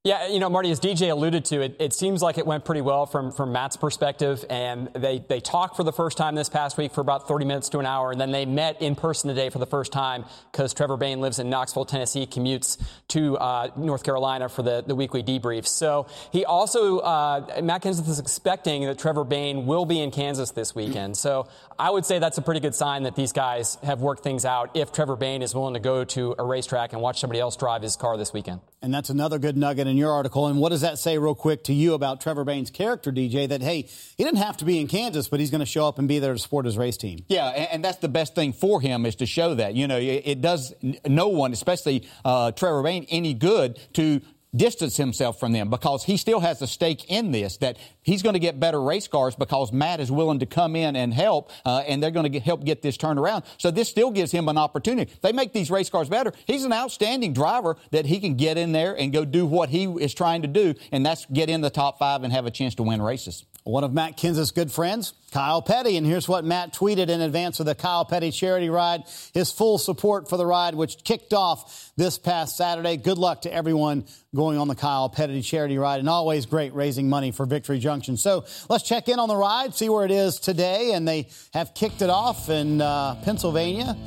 Yeah, 0.08 0.28
you 0.28 0.40
know, 0.40 0.50
Marty, 0.50 0.72
as 0.72 0.80
DJ 0.80 1.12
alluded 1.12 1.44
to, 1.46 1.60
it, 1.60 1.76
it 1.80 1.92
seems 1.92 2.22
like 2.22 2.38
it 2.38 2.48
went 2.48 2.64
pretty 2.64 2.80
well 2.80 3.06
from, 3.06 3.30
from 3.30 3.52
Matt's 3.52 3.76
perspective. 3.76 4.46
And 4.50 4.88
they, 4.94 5.20
they 5.28 5.42
talked 5.42 5.76
for 5.76 5.84
the 5.84 5.92
first 5.92 6.18
time 6.18 6.34
this 6.34 6.48
past 6.48 6.78
week 6.78 6.94
for 6.94 7.02
about 7.02 7.28
30 7.28 7.44
minutes 7.44 7.68
to 7.68 7.80
an 7.80 7.86
hour. 7.86 8.12
And 8.12 8.22
then 8.22 8.32
they 8.32 8.46
met 8.46 8.82
in 8.82 8.96
person 8.96 9.28
today 9.28 9.50
for 9.50 9.60
the 9.60 9.66
first 9.66 9.92
time 9.92 10.24
because 10.50 10.74
Trevor 10.74 10.96
Bayne 10.96 11.20
lives 11.20 11.40
in 11.40 11.50
Knoxville, 11.50 11.84
Tennessee, 11.84 12.26
commutes 12.26 12.82
to 13.10 13.38
uh, 13.38 13.72
North 13.76 14.04
Carolina 14.04 14.48
for 14.48 14.64
the, 14.64 14.82
the 14.88 14.96
weekly 14.96 15.24
debrief. 15.24 15.68
So 15.68 16.08
he 16.32 16.46
also, 16.46 17.00
uh, 17.00 17.60
Matt 17.62 17.84
Kenseth 17.84 18.08
is 18.08 18.20
expecting 18.20 18.86
that 18.86 18.98
Trevor 18.98 19.26
Bayne 19.26 19.66
will 19.66 19.86
be 19.86 20.00
in 20.00 20.12
Kansas 20.12 20.52
this 20.52 20.74
weekend. 20.74 21.18
So 21.18 21.50
I 21.78 21.90
would 21.90 22.06
say 22.06 22.18
that's 22.18 22.38
a 22.38 22.42
pretty 22.42 22.62
good 22.62 22.76
sign 22.76 23.04
that 23.04 23.18
these 23.18 23.34
guys 23.34 23.78
have 23.84 24.00
worked 24.00 24.24
things 24.24 24.46
out 24.46 24.72
if 24.74 24.94
Trevor 24.94 25.18
Bayne 25.18 25.42
is 25.42 25.54
willing 25.54 25.74
to 25.74 25.82
go 25.82 26.06
to 26.06 26.34
a 26.40 26.46
racetrack 26.46 26.94
and 26.94 27.02
watch 27.02 27.20
somebody 27.20 27.42
else 27.42 27.58
drive 27.58 27.82
his 27.82 27.98
car 27.98 28.16
this 28.16 28.32
weekend. 28.32 28.62
And 28.82 28.94
that's 28.94 29.10
another 29.10 29.38
good 29.38 29.58
nugget 29.58 29.88
in 29.88 29.97
your 29.98 30.12
article. 30.12 30.48
And 30.48 30.60
what 30.60 30.70
does 30.70 30.82
that 30.82 31.00
say, 31.00 31.18
real 31.18 31.36
quick, 31.36 31.64
to 31.66 31.74
you 31.74 31.94
about 31.94 32.22
Trevor 32.22 32.44
Bayne's 32.44 32.70
character, 32.70 33.12
DJ? 33.12 33.48
That, 33.50 33.62
hey, 33.62 33.84
he 34.18 34.24
didn't 34.24 34.38
have 34.38 34.58
to 34.58 34.66
be 34.66 34.80
in 34.80 34.88
Kansas, 34.88 35.28
but 35.28 35.40
he's 35.40 35.52
going 35.52 35.60
to 35.60 35.66
show 35.66 35.88
up 35.88 36.00
and 36.00 36.08
be 36.08 36.20
there 36.20 36.34
to 36.34 36.40
support 36.40 36.66
his 36.66 36.78
race 36.78 36.98
team. 36.98 37.26
Yeah, 37.28 37.48
and, 37.48 37.84
that's 37.84 37.98
the 37.98 38.10
best 38.10 38.36
thing 38.36 38.54
for 38.54 38.82
him 38.82 39.06
is 39.06 39.16
to 39.16 39.26
show 39.26 39.56
that. 39.56 39.74
You 39.74 39.88
know, 39.88 39.98
it, 39.98 40.42
does 40.42 40.74
no 41.06 41.30
one, 41.30 41.54
especially 41.54 42.08
uh, 42.26 42.52
Trevor 42.52 42.84
Bayne, 42.84 43.06
any 43.10 43.34
good 43.34 43.80
to 43.94 44.22
distance 44.56 44.98
himself 44.98 45.40
from 45.40 45.52
them 45.52 45.70
because 45.70 46.04
he 46.04 46.18
still 46.18 46.40
has 46.40 46.62
a 46.62 46.68
stake 46.68 47.10
in 47.10 47.32
this 47.32 47.58
that 47.58 47.78
he's 48.02 48.24
going 48.24 48.34
to 48.34 48.40
get 48.40 48.60
better 48.60 48.82
race 48.82 49.08
cars 49.08 49.36
because 49.36 49.72
Matt 49.72 50.00
is 50.00 50.12
willing 50.12 50.40
to 50.40 50.46
come 50.46 50.76
in 50.76 50.96
and 50.96 51.14
help 51.14 51.52
uh, 51.66 51.84
and 51.88 52.02
they're 52.02 52.12
going 52.12 52.24
to 52.24 52.30
get, 52.30 52.44
help 52.44 52.64
get 52.64 52.82
this 52.82 52.98
turned 52.98 53.20
around. 53.20 53.44
So 53.58 53.72
this 53.72 53.90
still 53.90 54.12
gives 54.12 54.32
him 54.32 54.48
an 54.48 54.58
opportunity. 54.58 55.12
They 55.22 55.32
make 55.32 55.54
these 55.54 55.70
race 55.70 55.90
cars 55.90 56.10
better. 56.10 56.32
He's 56.46 56.64
an 56.64 56.74
outstanding 56.74 57.34
driver 57.34 57.78
that 57.92 58.06
he 58.06 58.20
can 58.20 58.36
get 58.36 58.58
in 58.58 58.72
there 58.72 58.98
and 58.98 59.12
go 59.12 59.26
do 59.26 59.46
what 59.46 59.70
he 59.70 59.86
is 59.86 60.14
trying 60.14 60.42
to 60.44 60.48
do 60.48 60.74
and 60.92 61.06
that's 61.06 61.26
get 61.26 61.50
in 61.50 61.62
the 61.62 61.70
top 61.70 62.00
five 62.00 62.24
and 62.24 62.32
have 62.32 62.46
a 62.46 62.52
chance 62.52 62.76
to 62.76 62.84
win 62.84 63.02
races. 63.02 63.46
One 63.68 63.84
of 63.84 63.94
Matt 63.94 64.16
Kenseth's 64.16 64.52
good 64.52 64.72
friends, 64.72 65.14
Kyle 65.32 65.62
Petty. 65.62 65.98
And 65.98 66.08
here's 66.08 66.28
what 66.30 66.46
Matt 66.46 66.74
tweeted 66.74 67.10
in 67.10 67.20
advance 67.20 67.60
of 67.60 67.66
the 67.66 67.76
Kyle 67.76 68.06
Petty 68.06 68.32
charity 68.32 68.70
ride 68.70 69.04
his 69.34 69.52
full 69.52 69.78
support 69.78 70.30
for 70.30 70.38
the 70.38 70.46
ride, 70.46 70.74
which 70.74 71.04
kicked 71.04 71.34
off 71.34 71.92
this 71.98 72.18
past 72.18 72.56
Saturday. 72.56 72.96
Good 72.96 73.18
luck 73.18 73.42
to 73.42 73.54
everyone 73.54 74.06
going 74.38 74.60
on 74.60 74.68
the 74.68 74.76
Kyle 74.76 75.10
Petty 75.10 75.42
charity 75.42 75.80
ride, 75.80 76.00
and 76.00 76.08
always 76.08 76.46
great 76.46 76.74
raising 76.76 77.10
money 77.10 77.32
for 77.32 77.48
Victory 77.48 77.80
Junction. 77.80 78.16
So 78.16 78.46
let's 78.70 78.84
check 78.88 79.10
in 79.10 79.18
on 79.18 79.28
the 79.28 79.36
ride, 79.36 79.74
see 79.74 79.90
where 79.90 80.06
it 80.06 80.12
is 80.12 80.40
today. 80.40 80.94
And 80.94 81.08
they 81.08 81.28
have 81.54 81.74
kicked 81.74 82.04
it 82.04 82.12
off 82.12 82.48
in 82.50 82.80
uh, 82.80 83.16
Pennsylvania 83.24 83.98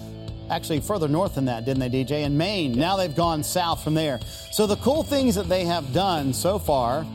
actually 0.49 0.81
further 0.81 1.09
north 1.09 1.37
than 1.37 1.45
that, 1.45 1.65
didn't 1.65 1.81
they, 1.81 2.05
DJ? 2.05 2.25
In 2.25 2.37
Maine. 2.37 2.73
Now 2.73 2.97
they've 2.97 3.15
gone 3.15 3.43
south 3.43 3.85
from 3.85 3.95
there. 3.95 4.21
So 4.51 4.67
the 4.67 4.77
cool 4.77 5.03
things 5.03 5.35
that 5.37 5.49
they 5.49 5.65
have 5.65 5.93
done 5.93 6.33
so 6.33 6.59
far 6.59 7.07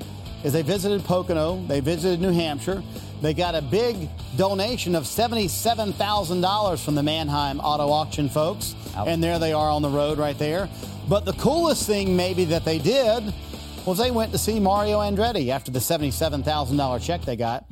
is 0.44 0.54
they 0.54 0.62
visited 0.62 1.04
Pocono, 1.04 1.66
they 1.68 1.80
visited 1.80 2.22
New 2.22 2.32
Hampshire. 2.32 2.84
They 3.26 3.34
got 3.34 3.56
a 3.56 3.62
big 3.64 4.08
donation 4.38 4.94
of 4.94 5.06
$77,000 5.06 6.86
from 6.86 6.94
the 6.94 7.02
Manheim 7.02 7.60
Auto 7.60 7.90
Auction 7.90 8.30
folks. 8.30 8.76
And 8.96 9.24
there 9.24 9.40
they 9.40 9.52
are 9.52 9.72
on 9.72 9.82
the 9.82 9.90
road 9.90 10.20
right 10.20 10.38
there. 10.38 10.70
But 11.10 11.26
the 11.26 11.34
coolest 11.34 11.88
thing, 11.88 12.16
maybe, 12.16 12.46
that 12.46 12.66
they 12.66 12.78
did 12.78 13.34
was 13.84 13.98
they 13.98 14.12
went 14.12 14.32
to 14.34 14.38
see 14.38 14.60
Mario 14.60 15.00
Andretti 15.00 15.50
after 15.50 15.72
the 15.72 15.80
$77,000 15.80 17.02
check 17.02 17.22
they 17.22 17.36
got. 17.36 17.66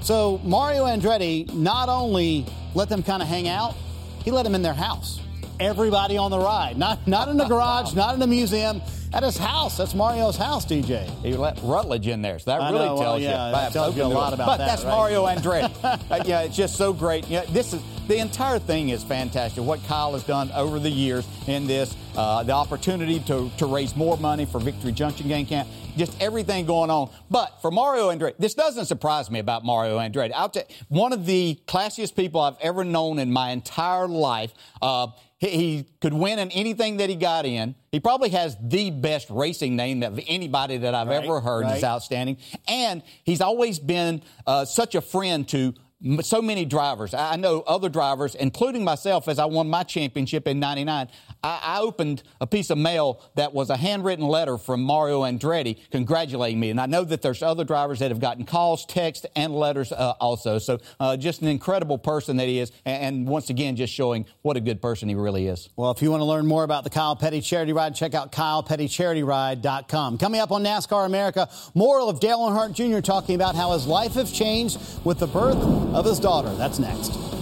So 0.00 0.40
Mario 0.42 0.86
Andretti 0.86 1.54
not 1.54 1.88
only 1.88 2.44
let 2.74 2.88
them 2.88 3.04
kind 3.04 3.22
of 3.22 3.28
hang 3.28 3.46
out, 3.46 3.76
he 4.24 4.32
let 4.32 4.42
them 4.42 4.56
in 4.56 4.62
their 4.62 4.74
house. 4.74 5.20
Everybody 5.58 6.18
on 6.18 6.30
the 6.30 6.38
ride, 6.38 6.76
not 6.76 7.06
not 7.06 7.28
in 7.28 7.36
the 7.36 7.46
garage, 7.46 7.94
not 7.94 8.14
in 8.14 8.20
the 8.20 8.26
museum 8.26 8.82
at 9.12 9.22
his 9.22 9.38
house. 9.38 9.78
That's 9.78 9.94
Mario's 9.94 10.36
house, 10.36 10.66
DJ. 10.66 11.08
He 11.22 11.34
let 11.34 11.58
Rutledge 11.62 12.06
in 12.06 12.20
there, 12.22 12.38
so 12.38 12.50
that 12.50 12.60
I 12.60 12.70
really 12.70 12.84
know, 12.84 12.98
tells 12.98 13.00
well, 13.00 13.20
yeah, 13.20 13.46
you. 13.46 13.54
That 13.54 13.72
tells 13.72 13.96
you 13.96 14.02
a 14.02 14.04
lot 14.04 14.34
about 14.34 14.46
but 14.46 14.56
that. 14.58 14.64
But 14.64 14.66
that's 14.66 14.84
right? 14.84 14.90
Mario 14.90 15.26
Andretti. 15.26 15.84
uh, 16.10 16.22
yeah, 16.26 16.42
it's 16.42 16.56
just 16.56 16.76
so 16.76 16.92
great. 16.92 17.26
Yeah, 17.28 17.44
this 17.48 17.72
is 17.72 17.82
the 18.06 18.18
entire 18.18 18.58
thing 18.58 18.90
is 18.90 19.02
fantastic. 19.02 19.64
What 19.64 19.82
Kyle 19.84 20.12
has 20.12 20.22
done 20.22 20.50
over 20.52 20.78
the 20.78 20.90
years 20.90 21.26
in 21.46 21.66
this, 21.66 21.96
uh, 22.16 22.42
the 22.42 22.52
opportunity 22.52 23.18
to, 23.20 23.50
to 23.58 23.66
raise 23.66 23.96
more 23.96 24.16
money 24.16 24.44
for 24.46 24.60
Victory 24.60 24.92
Junction 24.92 25.26
Game 25.26 25.46
Camp, 25.46 25.68
just 25.96 26.20
everything 26.22 26.66
going 26.66 26.90
on. 26.90 27.10
But 27.30 27.60
for 27.60 27.70
Mario 27.70 28.10
Andretti, 28.10 28.36
this 28.38 28.54
doesn't 28.54 28.86
surprise 28.86 29.30
me 29.30 29.40
about 29.40 29.64
Mario 29.64 29.98
Andretti. 29.98 30.32
I'll 30.34 30.48
tell 30.48 30.64
you, 30.68 30.74
one 30.88 31.12
of 31.12 31.26
the 31.26 31.58
classiest 31.66 32.14
people 32.14 32.40
I've 32.40 32.58
ever 32.60 32.84
known 32.84 33.18
in 33.18 33.32
my 33.32 33.50
entire 33.50 34.06
life. 34.06 34.52
Uh, 34.80 35.08
he, 35.38 35.48
he, 35.48 35.86
could 36.00 36.14
win 36.14 36.38
in 36.38 36.50
anything 36.50 36.96
that 36.98 37.10
he 37.10 37.16
got 37.16 37.44
in. 37.44 37.74
He 37.92 38.00
probably 38.00 38.30
has 38.30 38.56
the 38.62 38.90
best 38.90 39.28
racing 39.30 39.76
name 39.76 40.02
of 40.02 40.18
anybody 40.26 40.78
that 40.78 40.94
I've 40.94 41.08
right, 41.08 41.24
ever 41.24 41.40
heard. 41.40 41.64
Right. 41.64 41.74
He's 41.74 41.84
outstanding. 41.84 42.38
And 42.66 43.02
he's 43.24 43.40
always 43.40 43.78
been 43.78 44.22
uh, 44.46 44.64
such 44.64 44.94
a 44.94 45.00
friend 45.00 45.46
to 45.48 45.74
so 46.20 46.42
many 46.42 46.64
drivers. 46.64 47.14
I 47.14 47.36
know 47.36 47.60
other 47.60 47.88
drivers, 47.88 48.34
including 48.34 48.84
myself, 48.84 49.28
as 49.28 49.38
I 49.38 49.46
won 49.46 49.68
my 49.68 49.82
championship 49.82 50.46
in 50.46 50.60
99. 50.60 51.08
I, 51.42 51.60
I, 51.62 51.80
opened 51.80 52.22
a 52.40 52.46
piece 52.46 52.70
of 52.70 52.78
mail 52.78 53.22
that 53.34 53.52
was 53.52 53.70
a 53.70 53.76
handwritten 53.76 54.26
letter 54.26 54.58
from 54.58 54.82
Mario 54.82 55.22
Andretti 55.22 55.78
congratulating 55.90 56.58
me. 56.58 56.70
And 56.70 56.80
I 56.80 56.86
know 56.86 57.04
that 57.04 57.22
there's 57.22 57.42
other 57.42 57.64
drivers 57.64 57.98
that 58.00 58.10
have 58.10 58.20
gotten 58.20 58.44
calls, 58.44 58.84
texts, 58.86 59.26
and 59.36 59.54
letters 59.54 59.92
uh, 59.92 60.14
also. 60.20 60.58
So 60.58 60.78
uh, 60.98 61.16
just 61.16 61.42
an 61.42 61.48
incredible 61.48 61.98
person 61.98 62.36
that 62.38 62.48
he 62.48 62.58
is. 62.58 62.72
And, 62.84 63.02
and, 63.02 63.26
once 63.26 63.50
again, 63.50 63.76
just 63.76 63.92
showing 63.92 64.26
what 64.42 64.56
a 64.56 64.60
good 64.60 64.80
person 64.80 65.08
he 65.08 65.14
really 65.14 65.46
is. 65.46 65.68
Well, 65.76 65.90
if 65.90 66.00
you 66.02 66.10
want 66.10 66.20
to 66.20 66.26
learn 66.26 66.46
more 66.46 66.64
about 66.64 66.84
the 66.84 66.90
Kyle 66.90 67.16
Petty 67.16 67.40
Charity 67.40 67.72
Ride, 67.72 67.94
check 67.94 68.14
out 68.14 68.32
KylePettyCharityRide.com. 68.32 70.18
Coming 70.18 70.40
up 70.40 70.52
on 70.52 70.62
NASCAR 70.64 71.06
America, 71.06 71.48
more 71.74 72.00
of 72.00 72.20
Dale 72.20 72.38
Earnhardt 72.38 72.72
Jr. 72.72 73.00
talking 73.00 73.34
about 73.34 73.54
how 73.54 73.72
his 73.72 73.86
life 73.86 74.12
has 74.12 74.30
changed 74.30 74.78
with 75.04 75.18
the 75.18 75.26
birth 75.26 75.56
of 75.56 76.04
his 76.04 76.20
daughter. 76.20 76.54
That's 76.54 76.78
next. 76.78 77.35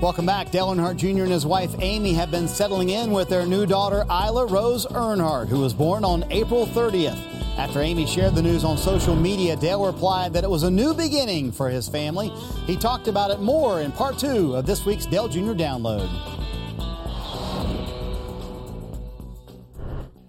Welcome 0.00 0.24
back. 0.24 0.50
Dale 0.50 0.68
Earnhardt 0.68 0.96
Jr. 0.96 1.24
and 1.24 1.30
his 1.30 1.44
wife 1.44 1.74
Amy 1.80 2.14
have 2.14 2.30
been 2.30 2.48
settling 2.48 2.88
in 2.88 3.10
with 3.10 3.28
their 3.28 3.44
new 3.44 3.66
daughter 3.66 4.06
Isla 4.08 4.46
Rose 4.46 4.86
Earnhardt, 4.86 5.48
who 5.48 5.60
was 5.60 5.74
born 5.74 6.06
on 6.06 6.24
April 6.32 6.66
30th. 6.66 7.18
After 7.58 7.82
Amy 7.82 8.06
shared 8.06 8.34
the 8.34 8.40
news 8.40 8.64
on 8.64 8.78
social 8.78 9.14
media, 9.14 9.56
Dale 9.56 9.84
replied 9.84 10.32
that 10.32 10.42
it 10.42 10.48
was 10.48 10.62
a 10.62 10.70
new 10.70 10.94
beginning 10.94 11.52
for 11.52 11.68
his 11.68 11.86
family. 11.86 12.30
He 12.64 12.78
talked 12.78 13.08
about 13.08 13.30
it 13.30 13.40
more 13.40 13.82
in 13.82 13.92
part 13.92 14.16
two 14.16 14.56
of 14.56 14.64
this 14.64 14.86
week's 14.86 15.04
Dale 15.04 15.28
Jr. 15.28 15.52
Download. 15.52 16.08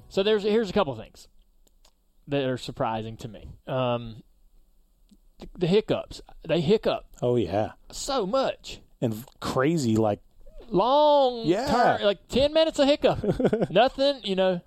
So 0.09 0.22
there's 0.22 0.43
here's 0.43 0.69
a 0.69 0.74
couple 0.74 0.93
things 0.97 1.30
that 2.28 2.43
are 2.43 2.57
surprising 2.57 3.15
to 3.15 3.30
me. 3.30 3.47
Um, 3.67 4.22
the, 5.39 5.47
the 5.59 5.67
hiccups. 5.67 6.19
They 6.45 6.59
hiccup. 6.59 7.05
Oh 7.22 7.38
yeah. 7.38 7.72
So 7.89 8.26
much 8.26 8.82
and 9.02 9.26
crazy 9.39 9.95
like 9.95 10.20
long 10.70 11.41
yeah 11.45 11.68
turn, 11.97 12.06
like 12.06 12.28
10 12.30 12.54
minutes 12.54 12.80
of 12.80 12.88
hiccup 12.88 13.70
nothing 13.70 14.22
you 14.24 14.36
know 14.36 14.62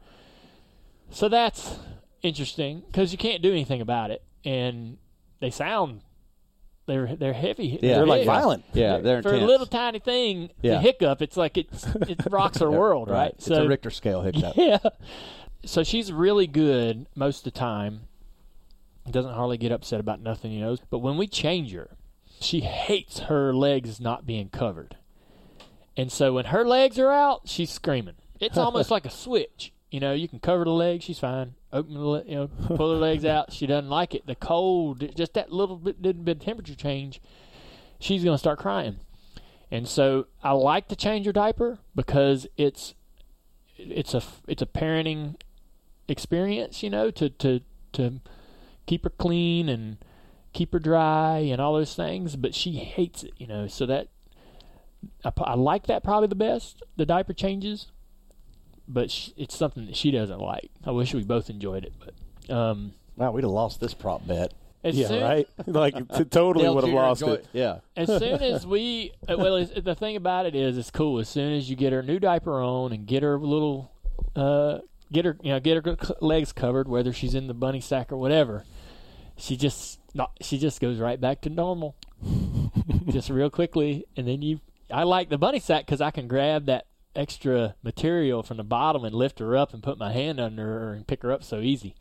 so 1.11 1.29
that's 1.29 1.79
interesting 2.23 2.83
because 2.87 3.13
you 3.13 3.19
can't 3.19 3.43
do 3.43 3.51
anything 3.51 3.81
about 3.81 4.11
it 4.11 4.23
and 4.45 4.99
they 5.41 5.51
sound 5.51 6.03
they're 6.87 7.17
they're 7.17 7.33
heavy. 7.33 7.79
Yeah, 7.81 7.97
they're 7.97 8.07
like 8.07 8.27
violent. 8.27 8.65
Yeah, 8.73 8.99
they're 8.99 9.23
for 9.23 9.31
intense. 9.31 9.45
a 9.45 9.47
little 9.47 9.67
tiny 9.67 9.99
thing. 9.99 10.51
Yeah. 10.63 10.81
hiccup. 10.81 11.23
It's 11.23 11.37
like 11.37 11.57
it's 11.57 11.87
it 12.09 12.21
rocks 12.31 12.61
our 12.61 12.71
world, 12.71 13.09
right? 13.09 13.17
right? 13.17 13.43
So 13.43 13.55
it's 13.55 13.65
a 13.65 13.69
Richter 13.69 13.91
scale 13.91 14.23
hiccup. 14.23 14.55
Yeah. 14.65 14.79
So 15.65 15.83
she's 15.83 16.13
really 16.13 16.47
good 16.47 17.07
most 17.15 17.39
of 17.39 17.45
the 17.45 17.59
time. 17.59 18.03
Doesn't 19.11 19.33
hardly 19.33 19.57
get 19.57 19.73
upset 19.73 20.01
about 20.01 20.21
nothing, 20.21 20.53
you 20.53 20.61
know. 20.61 20.77
But 20.91 20.99
when 20.99 21.17
we 21.17 21.27
change 21.27 21.73
her, 21.73 21.91
she 22.45 22.61
hates 22.61 23.21
her 23.21 23.55
legs 23.55 24.01
not 24.01 24.27
being 24.27 24.49
covered. 24.49 24.97
And 25.97 26.11
so 26.11 26.35
when 26.35 26.47
her 26.47 26.65
legs 26.65 26.99
are 26.99 27.11
out, 27.11 27.43
she's 27.45 27.71
screaming. 27.71 28.17
It's 28.41 28.59
almost 28.59 28.91
like 28.93 29.07
a 29.07 29.11
switch. 29.11 29.73
You 29.91 30.01
know, 30.01 30.13
you 30.13 30.29
can 30.29 30.41
cover 30.41 30.65
the 30.65 30.71
legs. 30.71 31.05
She's 31.05 31.19
fine. 31.19 31.55
Open 31.73 31.95
the, 31.95 32.01
le- 32.01 32.25
you 32.25 32.35
know, 32.35 32.49
pull 32.49 32.93
her 32.93 32.99
legs 32.99 33.25
out. 33.25 33.53
She 33.53 33.67
doesn't 33.67 33.91
like 33.91 34.15
it. 34.15 34.27
The 34.27 34.35
cold, 34.35 35.15
just 35.17 35.35
that 35.35 35.53
little 35.53 35.77
bit, 35.77 36.03
little 36.03 36.23
bit 36.23 36.41
temperature 36.41 36.75
change, 36.75 37.21
she's 38.01 38.25
going 38.25 38.35
to 38.35 38.39
start 38.39 38.59
crying. 38.59 38.99
And 39.71 39.89
so 39.89 40.27
I 40.43 40.53
like 40.53 40.89
to 40.89 40.97
change 40.97 41.27
her 41.27 41.33
diaper 41.33 41.79
because 41.95 42.47
it's 42.57 42.95
it's 43.77 44.15
a 44.15 44.23
it's 44.47 44.63
a 44.63 44.67
parenting 44.67 45.37
experience, 46.09 46.83
you 46.83 46.91
know, 46.91 47.11
to 47.11 47.31
to 47.31 47.61
to 47.93 48.21
keep 48.87 49.05
her 49.05 49.11
clean 49.11 49.69
and 49.69 49.97
keep 50.55 50.73
her 50.73 50.79
dry 50.79 51.39
and 51.39 51.61
all 51.61 51.75
those 51.75 51.95
things. 51.95 52.37
But 52.37 52.55
she 52.55 52.73
hates 52.77 53.23
it, 53.23 53.33
you 53.37 53.47
know. 53.47 53.67
So 53.67 53.85
that 53.87 54.09
I, 55.25 55.33
I 55.37 55.55
like 55.55 55.87
that 55.89 56.03
probably 56.03 56.29
the 56.29 56.35
best, 56.35 56.83
the 56.97 57.05
diaper 57.05 57.35
changes. 57.35 57.89
But 58.89 59.11
sh- 59.11 59.31
it's 59.37 59.57
something 59.57 59.87
that 59.87 59.97
she 59.97 60.11
doesn't 60.11 60.41
like. 60.41 60.71
I 60.85 60.91
wish 60.91 61.13
we 61.15 61.25
both 61.25 61.49
enjoyed 61.51 61.85
it, 61.85 61.93
but 61.99 62.55
um, 62.55 62.93
wow, 63.17 63.33
we'd 63.33 63.45
have 63.45 63.51
lost 63.51 63.81
this 63.81 63.95
prop 63.95 64.27
bet. 64.27 64.53
As 64.83 64.95
yeah, 64.95 65.09
soon- 65.09 65.23
right. 65.23 65.49
Like 65.67 65.95
t- 66.15 66.25
totally 66.25 66.69
would 66.69 66.85
have 66.85 66.93
lost 66.93 67.23
enjoy- 67.23 67.35
it. 67.37 67.47
Yeah. 67.55 67.79
as 67.97 68.07
soon 68.09 68.43
as 68.43 68.67
we 68.75 69.13
uh, 69.27 69.37
well 69.39 69.65
the 69.65 69.95
thing 69.95 70.17
about 70.17 70.45
it 70.45 70.55
is 70.55 70.77
it's 70.77 70.91
cool 70.91 71.19
as 71.19 71.29
soon 71.31 71.55
as 71.55 71.71
you 71.71 71.77
get 71.77 71.95
her 71.95 72.03
new 72.03 72.19
diaper 72.19 72.61
on 72.63 72.93
and 72.93 73.07
get 73.07 73.23
her 73.23 73.39
little 73.39 73.91
uh 74.37 74.81
get 75.11 75.25
her 75.25 75.39
you 75.43 75.53
know 75.53 75.61
get 75.61 75.83
her 75.87 75.97
legs 76.21 76.53
covered 76.53 76.87
whether 76.87 77.15
she's 77.15 77.35
in 77.35 77.47
the 77.47 77.55
bunny 77.55 77.81
sack 77.81 78.13
or 78.13 78.19
whatever 78.19 78.65
she 79.39 79.57
just 79.57 79.99
not 80.15 80.31
she 80.41 80.57
just 80.59 80.81
goes 80.81 80.99
right 80.99 81.21
back 81.21 81.41
to 81.43 81.51
normal 81.51 81.97
just 83.09 83.29
real 83.31 83.51
quickly 83.51 84.05
and 84.17 84.27
then 84.29 84.41
you 84.43 84.61
i 84.91 85.03
like 85.03 85.29
the 85.29 85.37
bunny 85.39 85.59
sack 85.59 85.85
because 85.85 86.01
i 86.01 86.11
can 86.11 86.27
grab 86.29 86.67
that 86.67 86.87
extra 87.17 87.75
material 87.83 88.43
from 88.43 88.57
the 88.57 88.65
bottom 88.65 89.05
and 89.05 89.15
lift 89.15 89.39
her 89.39 89.57
up 89.57 89.73
and 89.75 89.83
put 89.83 89.99
my 89.99 90.13
hand 90.13 90.41
under 90.41 90.63
her 90.65 90.93
and 90.93 91.07
pick 91.07 91.23
her 91.23 91.31
up 91.33 91.43
so 91.45 91.61
easy 91.61 91.95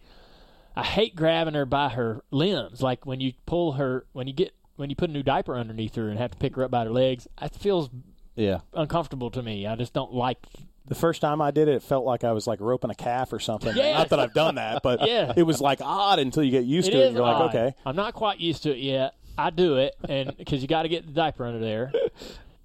I 0.75 0.81
hate 0.83 1.15
grabbing 1.15 1.53
her 1.53 1.67
by 1.67 1.89
her 1.89 2.23
limbs. 2.31 2.81
Like 2.81 3.05
when 3.05 3.21
you 3.21 3.33
pull 3.45 3.73
her, 3.73 4.07
when 4.11 4.25
you 4.25 4.33
get, 4.33 4.55
when 4.75 4.89
you 4.89 4.95
put 4.95 5.11
a 5.11 5.13
new 5.13 5.21
diaper 5.21 5.55
underneath 5.55 5.93
her 5.93 6.09
and 6.09 6.17
have 6.17 6.31
to 6.31 6.37
pick 6.39 6.55
her 6.55 6.63
up 6.63 6.71
by 6.71 6.85
her 6.85 6.89
legs, 6.89 7.27
it 7.39 7.53
feels 7.53 7.91
Yeah. 8.35 8.61
uncomfortable 8.73 9.29
to 9.29 9.43
me. 9.43 9.67
I 9.67 9.75
just 9.75 9.93
don't 9.93 10.11
like. 10.15 10.39
The 10.87 10.95
first 10.95 11.21
time 11.21 11.41
I 11.41 11.51
did 11.51 11.67
it, 11.69 11.75
it 11.75 11.83
felt 11.83 12.05
like 12.05 12.23
I 12.23 12.33
was 12.33 12.45
like 12.45 12.59
roping 12.59 12.91
a 12.91 12.95
calf 12.95 13.31
or 13.31 13.39
something. 13.39 13.73
Yes. 13.75 13.97
Not 13.97 14.09
that 14.09 14.19
I've 14.19 14.33
done 14.33 14.55
that, 14.55 14.83
but 14.83 14.99
Yeah. 15.07 15.31
it 15.35 15.43
was 15.43 15.61
like 15.61 15.79
odd 15.81 16.19
until 16.19 16.43
you 16.43 16.51
get 16.51 16.65
used 16.65 16.89
It 16.89 16.91
to 16.91 16.97
it. 17.07 17.13
You're 17.13 17.21
like, 17.21 17.53
okay. 17.55 17.73
I'm 17.85 17.95
not 17.95 18.13
quite 18.13 18.39
used 18.39 18.63
to 18.63 18.71
it 18.71 18.79
yet. 18.79 19.13
I 19.37 19.49
do 19.49 19.77
it, 19.77 19.95
and 20.07 20.35
because 20.37 20.61
you 20.61 20.67
got 20.67 20.83
to 20.83 20.89
get 20.89 21.05
the 21.07 21.13
diaper 21.13 21.45
under 21.45 21.59
there. 21.59 21.91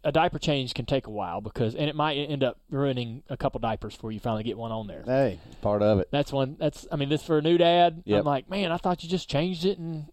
A 0.05 0.13
diaper 0.13 0.39
change 0.39 0.75
can 0.75 0.85
take 0.85 1.07
a 1.07 1.11
while 1.11 1.41
because, 1.41 1.75
and 1.75 1.89
it 1.89 1.95
might 1.97 2.15
end 2.15 2.43
up 2.45 2.59
ruining 2.71 3.23
a 3.29 3.37
couple 3.37 3.59
diapers 3.61 3.95
before 3.95 4.13
you 4.13 4.21
finally 4.21 4.43
get 4.45 4.57
one 4.59 4.71
on 4.73 4.87
there. 4.87 5.03
Hey, 5.05 5.39
part 5.63 5.83
of 5.83 5.99
it. 6.01 6.09
That's 6.11 6.33
one. 6.33 6.57
That's 6.59 6.87
I 6.93 6.97
mean, 6.97 7.09
this 7.09 7.23
for 7.23 7.39
a 7.39 7.43
new 7.43 7.57
dad. 7.59 8.03
Yep. 8.05 8.21
I'm 8.21 8.25
like, 8.25 8.49
man, 8.51 8.71
I 8.73 8.77
thought 8.79 9.03
you 9.03 9.09
just 9.09 9.29
changed 9.31 9.65
it, 9.65 9.79
and 9.79 10.07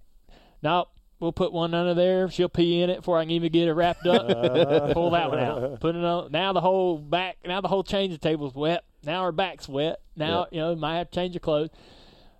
nope, 0.63 0.89
we'll 1.19 1.31
put 1.31 1.51
one 1.53 1.73
under 1.73 1.93
there. 1.93 2.29
She'll 2.29 2.49
pee 2.49 2.81
in 2.81 2.89
it 2.89 2.97
before 2.97 3.17
I 3.17 3.23
can 3.23 3.31
even 3.31 3.51
get 3.51 3.67
it 3.67 3.73
wrapped 3.73 4.05
up. 4.05 4.27
Pull 4.93 5.11
that 5.11 5.29
one 5.29 5.39
out. 5.39 5.79
Put 5.79 5.95
it 5.95 6.03
on. 6.03 6.31
Now 6.31 6.53
the 6.53 6.61
whole 6.61 6.97
back. 6.97 7.37
Now 7.45 7.61
the 7.61 7.67
whole 7.67 7.83
changing 7.83 8.19
table's 8.19 8.53
wet. 8.55 8.83
Now 9.03 9.23
her 9.23 9.31
back's 9.31 9.67
wet. 9.69 9.99
Now 10.15 10.41
Yep. 10.41 10.47
you 10.51 10.59
know 10.59 10.75
might 10.75 10.97
have 10.97 11.11
to 11.11 11.15
change 11.15 11.33
her 11.33 11.39
clothes. 11.39 11.69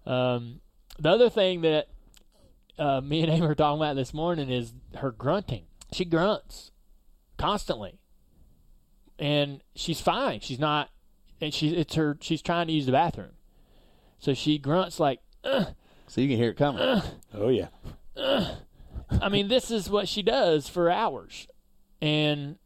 Um, 0.05 0.61
the 0.99 1.09
other 1.09 1.30
thing 1.30 1.61
that 1.61 1.88
uh, 2.78 3.01
me 3.01 3.21
and 3.21 3.32
Amy 3.32 3.45
were 3.47 3.55
talking 3.55 3.82
about 3.82 3.95
this 3.95 4.13
morning 4.13 4.49
is 4.49 4.73
her 4.95 5.11
grunting. 5.11 5.65
She 5.91 6.05
grunts 6.05 6.71
constantly, 7.38 7.99
and 9.19 9.61
she's 9.76 10.01
fine. 10.01 10.39
She's 10.41 10.59
not, 10.59 10.89
and 11.41 11.53
she's 11.53 11.71
it's 11.73 11.95
her. 11.95 12.17
She's 12.21 12.41
trying 12.41 12.67
to 12.67 12.73
use 12.73 12.86
the 12.86 12.91
bathroom, 12.91 13.32
so 14.19 14.34
she 14.34 14.57
grunts 14.57 14.99
like. 14.99 15.19
"Ugh, 15.43 15.67
So 16.07 16.21
you 16.21 16.28
can 16.28 16.38
hear 16.38 16.49
it 16.51 16.57
coming. 16.57 17.01
Oh, 17.34 17.49
yeah. 17.49 17.67
I 19.22 19.30
mean, 19.30 19.47
this 19.47 19.72
is 19.72 19.89
what 19.89 20.07
she 20.07 20.22
does 20.22 20.68
for 20.68 20.89
hours, 20.89 21.47
and 22.01 22.57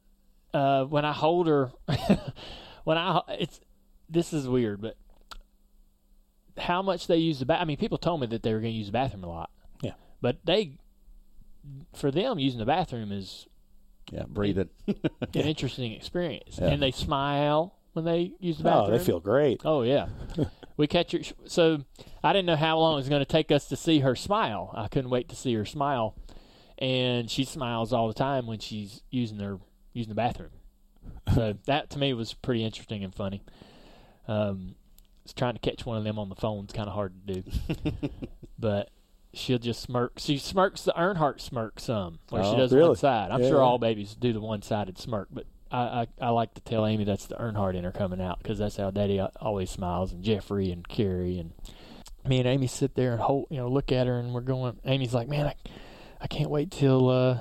uh, 0.53 0.85
when 0.85 1.05
I 1.05 1.13
hold 1.13 1.47
her, 1.47 1.71
when 2.83 2.97
I 2.97 3.21
it's 3.29 3.59
this 4.09 4.33
is 4.33 4.47
weird, 4.47 4.81
but 4.81 4.95
how 6.57 6.81
much 6.81 7.07
they 7.07 7.17
use 7.17 7.39
the 7.39 7.45
bath. 7.45 7.61
I 7.61 7.65
mean, 7.65 7.77
people 7.77 7.97
told 7.97 8.21
me 8.21 8.27
that 8.27 8.43
they 8.43 8.53
were 8.53 8.59
going 8.59 8.73
to 8.73 8.77
use 8.77 8.87
the 8.87 8.91
bathroom 8.93 9.23
a 9.23 9.27
lot. 9.27 9.49
Yeah. 9.81 9.93
but 10.21 10.37
they, 10.43 10.77
for 11.95 12.11
them, 12.11 12.37
using 12.39 12.59
the 12.59 12.65
bathroom 12.65 13.11
is 13.11 13.47
Yeah, 14.11 14.23
breathing. 14.27 14.69
an 14.87 14.97
interesting 15.33 15.93
experience, 15.93 16.57
Yeah. 16.61 16.67
and 16.69 16.81
they 16.81 16.91
smile 16.91 17.75
when 17.93 18.05
they 18.05 18.33
use 18.39 18.57
the 18.57 18.63
bathroom. 18.65 18.93
Oh, 18.93 18.97
they 18.97 19.03
feel 19.03 19.19
great. 19.19 19.61
Oh 19.63 19.83
yeah, 19.83 20.07
we 20.77 20.87
catch 20.87 21.11
her. 21.13 21.19
So 21.45 21.83
I 22.23 22.33
didn't 22.33 22.45
know 22.47 22.55
how 22.55 22.77
long 22.79 22.93
it 22.93 22.97
was 22.97 23.09
going 23.09 23.21
to 23.21 23.25
take 23.31 23.51
us 23.51 23.67
to 23.67 23.75
see 23.75 23.99
her 23.99 24.15
smile. 24.15 24.73
I 24.75 24.87
couldn't 24.87 25.09
wait 25.11 25.29
to 25.29 25.35
see 25.35 25.53
her 25.53 25.65
smile, 25.65 26.15
and 26.79 27.29
she 27.29 27.43
smiles 27.43 27.93
all 27.93 28.07
the 28.07 28.13
time 28.13 28.47
when 28.47 28.59
she's 28.59 29.03
using 29.11 29.37
their 29.37 29.59
using 29.93 30.09
the 30.09 30.15
bathroom. 30.15 30.49
So 31.35 31.55
that 31.65 31.91
to 31.91 31.99
me 31.99 32.13
was 32.13 32.33
pretty 32.33 32.63
interesting 32.63 33.03
and 33.03 33.13
funny. 33.13 33.43
Um, 34.27 34.75
it's 35.23 35.33
trying 35.33 35.53
to 35.53 35.59
catch 35.59 35.85
one 35.85 35.97
of 35.97 36.03
them 36.03 36.17
on 36.17 36.29
the 36.29 36.35
phone 36.35 36.65
is 36.65 36.71
kind 36.73 36.87
of 36.87 36.95
hard 36.95 37.13
to 37.27 37.41
do, 37.41 37.51
but 38.59 38.89
she'll 39.33 39.59
just 39.59 39.81
smirk. 39.81 40.13
She 40.17 40.37
smirks 40.39 40.83
the 40.83 40.93
Earnhardt 40.97 41.39
smirk 41.39 41.79
some, 41.79 42.19
where 42.29 42.43
she 42.43 42.49
Oh, 42.49 42.57
does 42.57 42.73
really? 42.73 42.89
one 42.89 42.95
side. 42.97 43.31
I'm 43.31 43.41
Yeah, 43.43 43.49
sure 43.49 43.61
all 43.61 43.77
babies 43.77 44.15
do 44.15 44.33
the 44.33 44.39
one 44.41 44.61
sided 44.63 44.97
smirk, 44.97 45.27
but 45.31 45.45
I, 45.71 45.77
I, 45.79 46.07
I 46.21 46.29
like 46.29 46.53
to 46.55 46.61
tell 46.61 46.85
Amy 46.87 47.03
that's 47.03 47.27
the 47.27 47.35
Earnhardt 47.35 47.75
in 47.75 47.83
her 47.83 47.91
coming 47.91 48.21
out 48.21 48.39
because 48.41 48.57
that's 48.57 48.77
how 48.77 48.89
Daddy 48.89 49.19
always 49.39 49.69
smiles, 49.69 50.11
and 50.11 50.23
Jeffrey 50.23 50.71
and 50.71 50.87
Carrie 50.87 51.37
and 51.37 51.51
me 52.27 52.39
and 52.39 52.47
Amy 52.47 52.65
sit 52.67 52.95
there 52.95 53.11
and 53.13 53.21
hold, 53.21 53.45
you 53.51 53.57
know, 53.57 53.67
look 53.67 53.91
at 53.91 54.07
her, 54.07 54.17
and 54.19 54.33
we're 54.33 54.41
going. 54.41 54.79
Amy's 54.85 55.13
like, 55.13 55.27
man, 55.27 55.47
I, 55.47 55.53
I 56.21 56.27
can't 56.27 56.49
wait 56.49 56.71
till, 56.71 57.09
uh, 57.09 57.39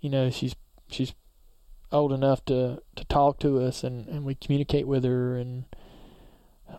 you 0.00 0.10
know, 0.10 0.30
she's 0.30 0.54
she's 0.88 1.14
old 1.90 2.12
enough 2.12 2.44
to 2.46 2.82
to 2.96 3.04
talk 3.04 3.38
to 3.40 3.60
us, 3.60 3.84
and 3.84 4.08
and 4.08 4.24
we 4.24 4.34
communicate 4.34 4.86
with 4.86 5.04
her, 5.04 5.36
and 5.36 5.64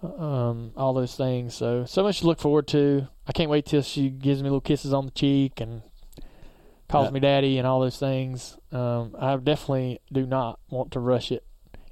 um, 0.01 0.71
all 0.75 0.93
those 0.93 1.15
things. 1.15 1.53
So 1.55 1.85
so 1.85 2.03
much 2.03 2.19
to 2.19 2.27
look 2.27 2.39
forward 2.39 2.67
to. 2.69 3.07
I 3.27 3.31
can't 3.31 3.49
wait 3.49 3.65
till 3.65 3.81
she 3.81 4.09
gives 4.09 4.41
me 4.41 4.49
little 4.49 4.61
kisses 4.61 4.93
on 4.93 5.05
the 5.05 5.11
cheek 5.11 5.61
and 5.61 5.83
calls 6.89 7.11
me 7.11 7.19
daddy 7.19 7.57
and 7.57 7.65
all 7.65 7.79
those 7.79 7.97
things. 7.97 8.57
Um, 8.71 9.15
I 9.17 9.35
definitely 9.37 9.99
do 10.11 10.25
not 10.25 10.59
want 10.69 10.91
to 10.91 10.99
rush 10.99 11.31
it. 11.31 11.43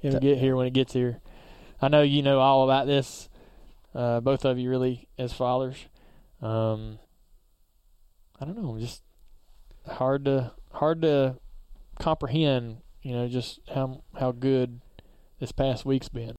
It'll 0.02 0.20
get 0.20 0.38
here 0.38 0.56
when 0.56 0.66
it 0.66 0.72
gets 0.72 0.92
here. 0.92 1.20
I 1.80 1.88
know 1.88 2.02
you 2.02 2.22
know 2.22 2.40
all 2.40 2.64
about 2.64 2.86
this. 2.86 3.28
Uh, 3.94 4.20
both 4.20 4.44
of 4.44 4.58
you 4.58 4.70
really 4.70 5.08
as 5.18 5.32
fathers. 5.32 5.76
Um, 6.40 6.98
I 8.40 8.44
don't 8.44 8.60
know, 8.60 8.78
just 8.78 9.02
hard 9.86 10.24
to 10.26 10.52
hard 10.72 11.02
to 11.02 11.36
comprehend. 11.98 12.78
You 13.02 13.12
know, 13.14 13.28
just 13.28 13.60
how 13.72 14.02
how 14.18 14.32
good 14.32 14.80
this 15.40 15.52
past 15.52 15.84
week's 15.84 16.08
been. 16.08 16.34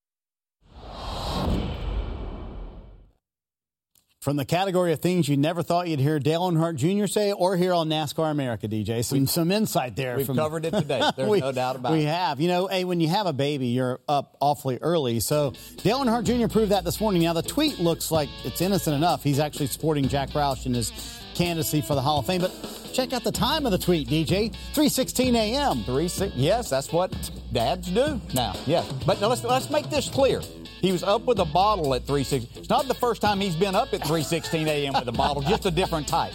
From 4.24 4.38
the 4.38 4.46
category 4.46 4.94
of 4.94 5.00
things 5.00 5.28
you 5.28 5.36
never 5.36 5.62
thought 5.62 5.90
you'd 5.90 6.00
hear 6.00 6.18
Dale 6.18 6.50
Earnhardt 6.50 6.78
Jr. 6.78 7.08
say 7.08 7.34
or 7.34 7.58
hear 7.58 7.74
on 7.74 7.90
NASCAR 7.90 8.32
America, 8.32 8.70
DJ. 8.70 9.04
Some, 9.04 9.28
some 9.28 9.52
insight 9.52 9.98
there. 9.98 10.16
We've 10.16 10.26
from, 10.26 10.38
covered 10.38 10.64
it 10.64 10.72
today. 10.72 11.02
There's 11.18 11.30
we, 11.30 11.42
no 11.42 11.52
doubt 11.52 11.76
about 11.76 11.92
we 11.92 11.98
it. 11.98 12.02
We 12.04 12.06
have. 12.06 12.40
You 12.40 12.48
know, 12.48 12.68
hey, 12.68 12.86
when 12.86 13.02
you 13.02 13.10
have 13.10 13.28
a 13.28 13.34
baby, 13.34 13.68
you're 13.68 14.00
up 14.08 14.38
awfully 14.40 14.80
early. 14.82 15.20
So 15.20 15.52
Dale 15.84 16.00
Earnhardt 16.00 16.24
Jr. 16.24 16.48
proved 16.48 16.72
that 16.72 16.86
this 16.86 17.02
morning. 17.02 17.24
Now, 17.24 17.34
the 17.34 17.42
tweet 17.42 17.80
looks 17.80 18.12
like 18.12 18.30
it's 18.46 18.62
innocent 18.62 18.96
enough. 18.96 19.24
He's 19.24 19.40
actually 19.40 19.68
supporting 19.68 20.08
Jack 20.08 20.30
Roush 20.30 20.66
in 20.66 20.74
his 20.74 20.94
candidacy 21.36 21.82
for 21.82 21.94
the 21.94 22.02
Hall 22.02 22.20
of 22.20 22.26
Fame. 22.26 22.40
But 22.40 22.52
check 22.94 23.12
out 23.14 23.24
the 23.24 23.32
time 23.32 23.66
of 23.66 23.72
the 23.72 23.78
tweet, 23.78 24.08
DJ. 24.08 24.54
3.16 24.74 25.36
a.m. 25.36 25.84
Three 25.84 26.08
six. 26.08 26.34
Yes, 26.36 26.70
that's 26.70 26.92
what 26.92 27.12
dads 27.52 27.90
do 27.90 28.22
now. 28.34 28.56
Yeah, 28.66 28.86
but 29.06 29.20
now 29.20 29.28
let's 29.28 29.44
let's 29.44 29.70
make 29.70 29.90
this 29.90 30.10
clear. 30.10 30.42
He 30.82 30.92
was 30.92 31.02
up 31.02 31.24
with 31.24 31.40
a 31.40 31.46
bottle 31.46 31.94
at 31.94 32.06
3:16. 32.06 32.58
It's 32.58 32.70
not 32.70 32.88
the 32.88 32.94
first 32.94 33.22
time 33.22 33.40
he's 33.40 33.56
been 33.56 33.74
up 33.74 33.94
at 33.94 34.02
3:16 34.02 34.68
a.m. 34.68 34.94
with 34.94 35.08
a 35.08 35.14
bottle, 35.14 35.42
just 35.42 35.66
a 35.66 35.72
different 35.72 36.08
type. 36.08 36.34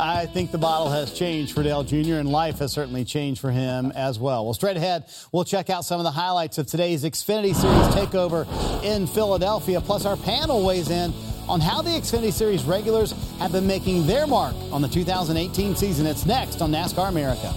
I 0.00 0.26
think 0.26 0.50
the 0.50 0.58
bottle 0.58 0.90
has 0.90 1.12
changed 1.12 1.54
for 1.54 1.62
Dale 1.62 1.84
Jr., 1.84 2.14
and 2.14 2.28
life 2.28 2.58
has 2.58 2.72
certainly 2.72 3.04
changed 3.04 3.40
for 3.40 3.52
him 3.52 3.92
as 3.94 4.18
well. 4.18 4.44
Well, 4.44 4.54
straight 4.54 4.76
ahead, 4.76 5.04
we'll 5.30 5.44
check 5.44 5.70
out 5.70 5.84
some 5.84 6.00
of 6.00 6.04
the 6.04 6.10
highlights 6.10 6.58
of 6.58 6.66
today's 6.66 7.04
Xfinity 7.04 7.54
Series 7.54 7.86
takeover 7.94 8.44
in 8.82 9.06
Philadelphia. 9.06 9.80
Plus, 9.80 10.04
our 10.04 10.16
panel 10.16 10.64
weighs 10.64 10.90
in 10.90 11.12
on 11.48 11.60
how 11.60 11.82
the 11.82 11.90
Xfinity 11.90 12.32
Series 12.32 12.64
regulars 12.64 13.12
have 13.38 13.52
been 13.52 13.66
making 13.66 14.06
their 14.06 14.26
mark 14.26 14.54
on 14.72 14.82
the 14.82 14.88
2018 14.88 15.76
season. 15.76 16.06
It's 16.06 16.26
next 16.26 16.62
on 16.62 16.70
NASCAR 16.70 17.08
America. 17.08 17.52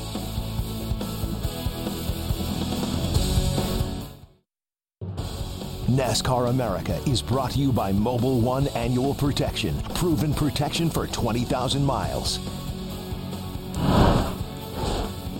NASCAR 5.87 6.49
America 6.49 7.01
is 7.07 7.21
brought 7.21 7.51
to 7.51 7.59
you 7.59 7.71
by 7.71 7.91
Mobil 7.91 8.41
1 8.41 8.67
Annual 8.75 9.15
Protection. 9.15 9.73
Proven 9.95 10.33
protection 10.33 10.89
for 10.89 11.07
20,000 11.07 11.83
miles. 11.83 12.66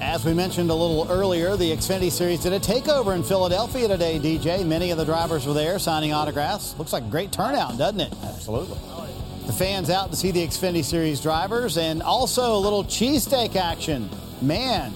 As 0.02 0.24
we 0.26 0.34
mentioned 0.34 0.70
a 0.70 0.74
little 0.74 1.08
earlier, 1.12 1.56
the 1.56 1.72
Xfinity 1.72 2.12
Series 2.12 2.41
did 2.41 2.54
a 2.54 2.60
takeover 2.60 3.16
in 3.16 3.24
Philadelphia 3.24 3.88
today, 3.88 4.20
DJ. 4.20 4.66
Many 4.66 4.91
of 4.91 4.98
the 4.98 5.06
drivers 5.06 5.45
were 5.45 5.54
there 5.54 5.80
signing 5.80 6.14
autographs. 6.14 6.76
Looks 6.78 6.93
like 6.93 7.04
a 7.04 7.08
great 7.08 7.32
turnout, 7.32 7.78
doesn't 7.78 8.00
it? 8.02 8.14
Absolutely. 8.24 8.78
The 9.48 9.54
fans 9.54 9.89
out 9.89 10.12
to 10.12 10.16
see 10.18 10.32
the 10.32 10.45
Xfinity 10.45 10.84
Series 10.84 11.20
drivers 11.22 11.78
and 11.78 12.02
also 12.04 12.56
a 12.56 12.60
little 12.60 12.84
cheesesteak 12.84 13.56
action. 13.56 14.10
Man, 14.41 14.93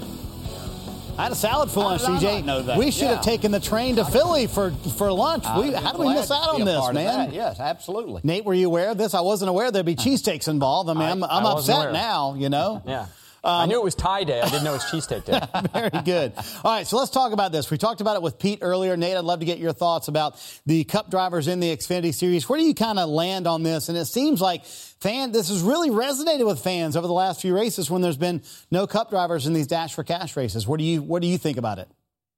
I 1.18 1.24
had 1.24 1.32
a 1.32 1.36
salad 1.36 1.72
for 1.72 1.80
lunch, 1.84 2.04
How 2.04 2.20
did 2.20 2.28
I 2.28 2.32
CJ. 2.32 2.36
not 2.38 2.46
know 2.46 2.62
that? 2.64 2.78
We 2.78 2.92
should 2.92 3.04
Yeah. 3.04 3.16
have 3.16 3.22
taken 3.22 3.52
the 3.52 3.60
train 3.60 3.96
to 3.98 4.06
Philly 4.06 4.48
for 4.48 4.72
for 4.98 5.12
lunch. 5.12 5.46
We, 5.58 5.72
how 5.72 5.94
do 5.94 6.00
we 6.00 6.14
miss 6.14 6.30
out 6.32 6.50
on 6.56 6.64
this, 6.66 6.92
man? 6.94 7.32
Yes, 7.34 7.60
absolutely. 7.60 8.22
Nate, 8.24 8.46
were 8.46 8.54
you 8.54 8.68
aware 8.68 8.90
of 8.90 8.98
this? 8.98 9.14
I 9.14 9.22
wasn't 9.22 9.50
aware 9.50 9.72
there'd 9.72 9.86
be 9.86 9.96
cheesesteaks 10.06 10.48
involved. 10.48 10.90
I 10.90 10.94
mean, 10.94 11.04
I, 11.04 11.12
am 11.12 11.24
I 11.24 11.28
I'm 11.38 11.44
wasn't 11.44 11.60
upset 11.78 11.90
aware. 11.90 11.94
now. 11.94 12.36
You 12.38 12.50
know. 12.50 12.82
Yeah. 12.86 13.06
Um, 13.44 13.62
I 13.62 13.66
knew 13.66 13.76
it 13.76 13.84
was 13.84 13.96
tie 13.96 14.24
day. 14.24 14.40
I 14.40 14.50
didn't 14.50 14.64
know 14.64 14.72
it 14.72 14.84
was 14.84 14.84
cheesesteak 14.84 15.26
day. 15.26 15.42
Very 15.90 16.04
good. 16.04 16.34
All 16.64 16.72
right, 16.72 16.86
so 16.86 16.98
let's 16.98 17.10
talk 17.10 17.32
about 17.32 17.52
this. 17.52 17.72
We 17.72 17.78
talked 17.80 18.00
about 18.00 18.16
it 18.16 18.22
with 18.22 18.38
Pete 18.38 18.60
earlier. 18.62 18.96
Nate, 18.96 19.18
I'd 19.18 19.24
love 19.24 19.40
to 19.40 19.46
get 19.46 19.58
your 19.58 19.74
thoughts 19.74 20.08
about 20.08 20.36
the 20.68 20.84
Cup 20.84 21.10
drivers 21.10 21.48
in 21.48 21.60
the 21.60 21.76
Xfinity 21.76 22.14
Series. 22.14 22.48
Where 22.48 22.60
do 22.60 22.66
you 22.66 22.76
kind 22.76 23.00
of 23.00 23.10
land 23.10 23.48
on 23.48 23.64
this? 23.64 23.90
And 23.90 23.98
it 23.98 24.06
seems 24.06 24.42
like 24.42 24.64
fan 24.66 25.32
this 25.32 25.50
has 25.50 25.62
really 25.62 25.90
resonated 25.90 26.46
with 26.46 26.60
fans 26.60 26.96
over 26.96 27.08
the 27.08 27.14
last 27.14 27.42
few 27.42 27.56
races 27.56 27.90
when 27.90 28.04
there's 28.04 28.18
been 28.18 28.44
no 28.70 28.86
Cup 28.86 29.10
drivers 29.10 29.48
in 29.48 29.54
these 29.54 29.68
Dash 29.68 29.96
for 29.96 30.04
Cash 30.04 30.38
races. 30.38 30.68
What 30.68 30.78
do 30.78 30.86
you 30.86 31.02
What 31.02 31.24
do 31.24 31.28
you 31.28 31.40
think 31.40 31.58
about 31.58 31.80
it? 31.80 31.88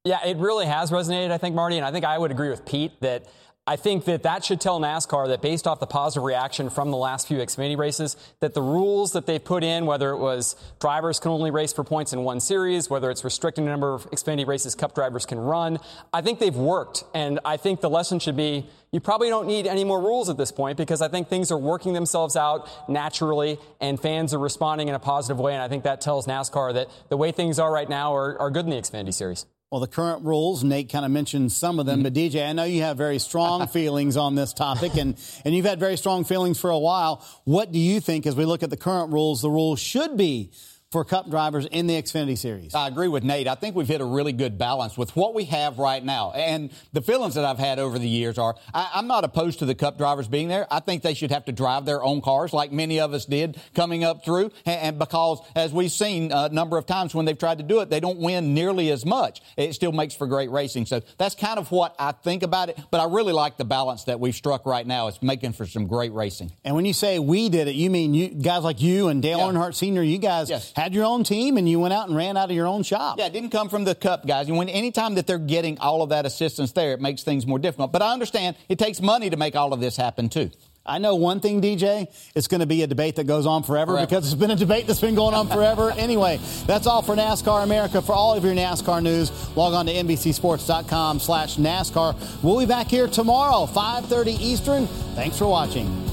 Yeah, 0.05 0.25
it 0.25 0.37
really 0.37 0.65
has 0.65 0.91
resonated, 0.91 1.31
I 1.31 1.37
think, 1.37 1.55
Marty, 1.55 1.77
and 1.77 1.85
I 1.85 1.91
think 1.91 2.03
I 2.03 2.17
would 2.17 2.31
agree 2.31 2.49
with 2.49 2.65
Pete 2.65 2.99
that 3.01 3.25
I 3.65 3.77
think 3.77 4.03
that 4.05 4.23
that 4.23 4.43
should 4.43 4.59
tell 4.59 4.81
NASCAR 4.81 5.29
that 5.29 5.41
based 5.41 5.67
off 5.67 5.79
the 5.79 5.87
positive 5.87 6.23
reaction 6.23 6.69
from 6.69 6.91
the 6.91 6.97
last 6.97 7.29
few 7.29 7.37
Xfinity 7.37 7.77
races, 7.77 8.17
that 8.41 8.53
the 8.53 8.61
rules 8.61 9.13
that 9.13 9.25
they 9.25 9.39
put 9.39 9.63
in, 9.63 9.85
whether 9.85 10.09
it 10.09 10.17
was 10.17 10.57
drivers 10.81 11.17
can 11.17 11.31
only 11.31 11.49
race 11.49 11.71
for 11.71 11.85
points 11.85 12.11
in 12.11 12.25
one 12.25 12.41
series, 12.41 12.89
whether 12.89 13.09
it's 13.09 13.23
restricting 13.23 13.63
the 13.63 13.71
number 13.71 13.93
of 13.93 14.11
Xfinity 14.11 14.45
races 14.45 14.75
Cup 14.75 14.93
drivers 14.93 15.25
can 15.25 15.39
run, 15.39 15.79
I 16.11 16.21
think 16.21 16.39
they've 16.39 16.53
worked. 16.53 17.05
And 17.13 17.39
I 17.45 17.55
think 17.55 17.79
the 17.79 17.89
lesson 17.89 18.19
should 18.19 18.35
be 18.35 18.67
you 18.91 18.99
probably 18.99 19.29
don't 19.29 19.47
need 19.47 19.65
any 19.65 19.85
more 19.85 20.01
rules 20.01 20.27
at 20.27 20.35
this 20.35 20.51
point 20.51 20.77
because 20.77 21.01
I 21.01 21.07
think 21.07 21.29
things 21.29 21.49
are 21.49 21.57
working 21.57 21.93
themselves 21.93 22.35
out 22.35 22.69
naturally 22.89 23.59
and 23.79 23.97
fans 23.97 24.33
are 24.33 24.39
responding 24.39 24.89
in 24.89 24.93
a 24.93 24.99
positive 24.99 25.39
way. 25.39 25.53
And 25.53 25.61
I 25.61 25.69
think 25.69 25.85
that 25.85 26.01
tells 26.01 26.27
NASCAR 26.27 26.73
that 26.73 26.89
the 27.07 27.15
way 27.15 27.31
things 27.31 27.59
are 27.59 27.71
right 27.71 27.87
now 27.87 28.13
are, 28.13 28.37
are 28.39 28.51
good 28.51 28.65
in 28.65 28.71
the 28.71 28.75
Xfinity 28.75 29.13
series. 29.13 29.45
Well, 29.73 29.79
the 29.79 29.87
current 29.87 30.23
rules, 30.23 30.63
Nate 30.63 30.89
kind 30.89 31.03
of 31.03 31.09
mentioned 31.09 31.51
some 31.51 31.79
of 31.79 31.87
them, 31.87 32.03
mm-hmm. 32.03 32.03
but 32.03 32.13
DJ, 32.13 32.47
I 32.47 32.53
know 32.53 32.63
you 32.63 32.83
have 32.83 32.95
very 32.95 33.17
strong 33.17 33.65
feelings 33.79 34.17
on 34.17 34.35
this 34.35 34.53
topic, 34.53 34.97
and, 34.97 35.19
and 35.43 35.55
you've 35.55 35.65
had 35.65 35.79
very 35.79 35.97
strong 35.97 36.25
feelings 36.25 36.59
for 36.59 36.69
a 36.69 36.77
while. 36.77 37.25
What 37.45 37.71
do 37.71 37.79
you 37.79 37.99
think, 37.99 38.27
as 38.27 38.35
we 38.35 38.45
look 38.45 38.61
at 38.61 38.69
the 38.69 38.77
current 38.77 39.11
rules, 39.11 39.41
the 39.41 39.49
rules 39.49 39.79
should 39.79 40.15
be 40.15 40.51
for 40.93 41.03
Cup 41.03 41.27
drivers 41.29 41.65
in 41.65 41.87
the 41.87 42.01
Xfinity 42.01 42.37
Series? 42.37 42.73
I 42.75 42.87
agree 42.87 43.07
with 43.07 43.23
Nate. 43.23 43.47
I 43.47 43.55
think 43.55 43.75
we've 43.75 43.87
hit 43.87 43.99
a 43.99 44.05
really 44.05 44.31
good 44.31 44.57
balance 44.57 44.95
with 44.97 45.15
what 45.15 45.33
we 45.33 45.45
have 45.45 45.79
right 45.79 46.03
now. 46.05 46.31
And 46.31 46.71
the 46.93 47.01
feelings 47.01 47.33
that 47.35 47.43
I've 47.43 47.57
had 47.57 47.79
over 47.79 47.97
the 47.97 48.07
years 48.07 48.37
are 48.37 48.55
I, 48.73 48.91
I'm 48.93 49.07
not 49.07 49.23
opposed 49.23 49.59
to 49.59 49.65
the 49.65 49.73
Cup 49.75 49.97
drivers 49.97 50.27
being 50.27 50.47
there. 50.47 50.67
I 50.71 50.79
think 50.79 51.01
they 51.01 51.15
should 51.15 51.31
have 51.31 51.45
to 51.45 51.51
drive 51.51 51.85
their 51.85 52.03
own 52.03 52.21
cars 52.21 52.53
like 52.53 52.71
many 52.71 52.99
of 52.99 53.11
us 53.11 53.25
did 53.25 53.59
coming 53.73 54.03
up 54.03 54.23
through. 54.23 54.51
And, 54.65 54.79
and 54.81 54.99
because, 54.99 55.39
as 55.55 55.73
we've 55.73 55.91
seen 55.91 56.31
a 56.31 56.49
number 56.49 56.77
of 56.77 56.85
times 56.85 57.15
when 57.15 57.25
they've 57.25 57.37
tried 57.37 57.57
to 57.57 57.63
do 57.63 57.79
it, 57.79 57.89
they 57.89 57.99
don't 57.99 58.19
win 58.19 58.53
nearly 58.53 58.91
as 58.91 59.03
much. 59.03 59.41
It 59.57 59.73
still 59.73 59.91
makes 59.93 60.13
for 60.13 60.27
great 60.27 60.51
racing. 60.51 60.85
So 60.85 61.01
that's 61.17 61.33
kind 61.33 61.57
of 61.57 61.71
what 61.71 61.95
I 61.97 62.11
think 62.11 62.43
about 62.43 62.69
it. 62.69 62.77
But 62.91 62.99
I 63.01 63.05
really 63.05 63.33
like 63.33 63.57
the 63.57 63.65
balance 63.65 64.03
that 64.03 64.19
we've 64.19 64.35
struck 64.35 64.67
right 64.67 64.85
now. 64.85 65.07
It's 65.07 65.23
making 65.23 65.53
for 65.53 65.65
some 65.65 65.87
great 65.87 66.13
racing. 66.13 66.51
And 66.63 66.75
when 66.75 66.85
you 66.85 66.93
say 66.93 67.17
we 67.17 67.49
did 67.49 67.67
it, 67.67 67.73
you 67.73 67.89
mean 67.89 68.13
you 68.13 68.27
guys 68.29 68.63
like 68.63 68.79
you 68.79 69.07
and 69.07 69.23
Dale 69.23 69.39
Yeah. 69.39 69.45
Earnhardt 69.45 69.73
Sr., 69.73 70.03
you 70.03 70.19
guys 70.19 70.51
Yes. 70.51 70.71
Had 70.83 70.93
your 70.93 71.05
own 71.05 71.23
team 71.23 71.57
and 71.57 71.67
you 71.67 71.79
went 71.79 71.93
out 71.93 72.07
and 72.07 72.15
ran 72.15 72.37
out 72.37 72.49
of 72.49 72.55
your 72.55 72.67
own 72.67 72.83
shop. 72.83 73.17
Yeah, 73.17 73.27
it 73.27 73.33
didn't 73.33 73.49
come 73.51 73.69
from 73.69 73.83
the 73.85 73.95
cup 73.95 74.27
guys. 74.27 74.47
And 74.49 74.57
when 74.57 74.69
anytime 74.69 75.15
that 75.15 75.25
they're 75.25 75.37
getting 75.39 75.79
all 75.79 76.01
of 76.01 76.09
that 76.09 76.25
assistance 76.25 76.71
there, 76.73 76.93
it 76.93 77.01
makes 77.01 77.23
things 77.23 77.47
more 77.47 77.59
difficult. 77.59 77.91
But 77.91 78.01
I 78.01 78.11
understand 78.13 78.55
it 78.69 78.77
takes 78.79 79.01
money 79.01 79.29
to 79.29 79.37
make 79.37 79.55
all 79.55 79.73
of 79.73 79.79
this 79.79 79.95
happen 79.97 80.29
too. 80.29 80.51
I 80.85 80.97
know 80.97 81.15
one 81.15 81.39
thing, 81.39 81.61
DJ. 81.61 82.07
It's 82.35 82.49
going 82.49 82.59
to 82.59 82.65
be 82.67 82.81
a 82.81 82.87
debate 82.87 83.15
that 83.15 83.23
goes 83.23 83.45
on 83.45 83.63
forever, 83.63 83.93
Forever. 83.93 84.05
because 84.05 84.25
it's 84.25 84.35
been 84.35 84.51
a 84.51 84.55
debate 84.57 84.85
that's 84.85 84.99
been 84.99 85.15
going 85.15 85.33
on 85.33 85.47
forever. 85.47 85.91
anyway, 85.97 86.41
that's 86.67 86.87
all 86.87 87.01
for 87.01 87.15
NASCAR 87.15 87.63
America. 87.63 88.01
For 88.01 88.11
all 88.11 88.33
of 88.33 88.43
your 88.43 88.53
NASCAR 88.53 89.01
news, 89.01 89.31
log 89.55 89.73
on 89.73 89.85
to 89.85 89.93
NBCSports.com 89.93 91.21
slash 91.21 91.55
NASCAR. 91.55 92.43
We'll 92.43 92.59
be 92.59 92.65
back 92.65 92.87
here 92.87 93.07
tomorrow, 93.07 93.65
5.30 93.65 94.41
Eastern. 94.41 94.87
Thanks 95.15 95.37
for 95.37 95.47
watching. 95.47 96.12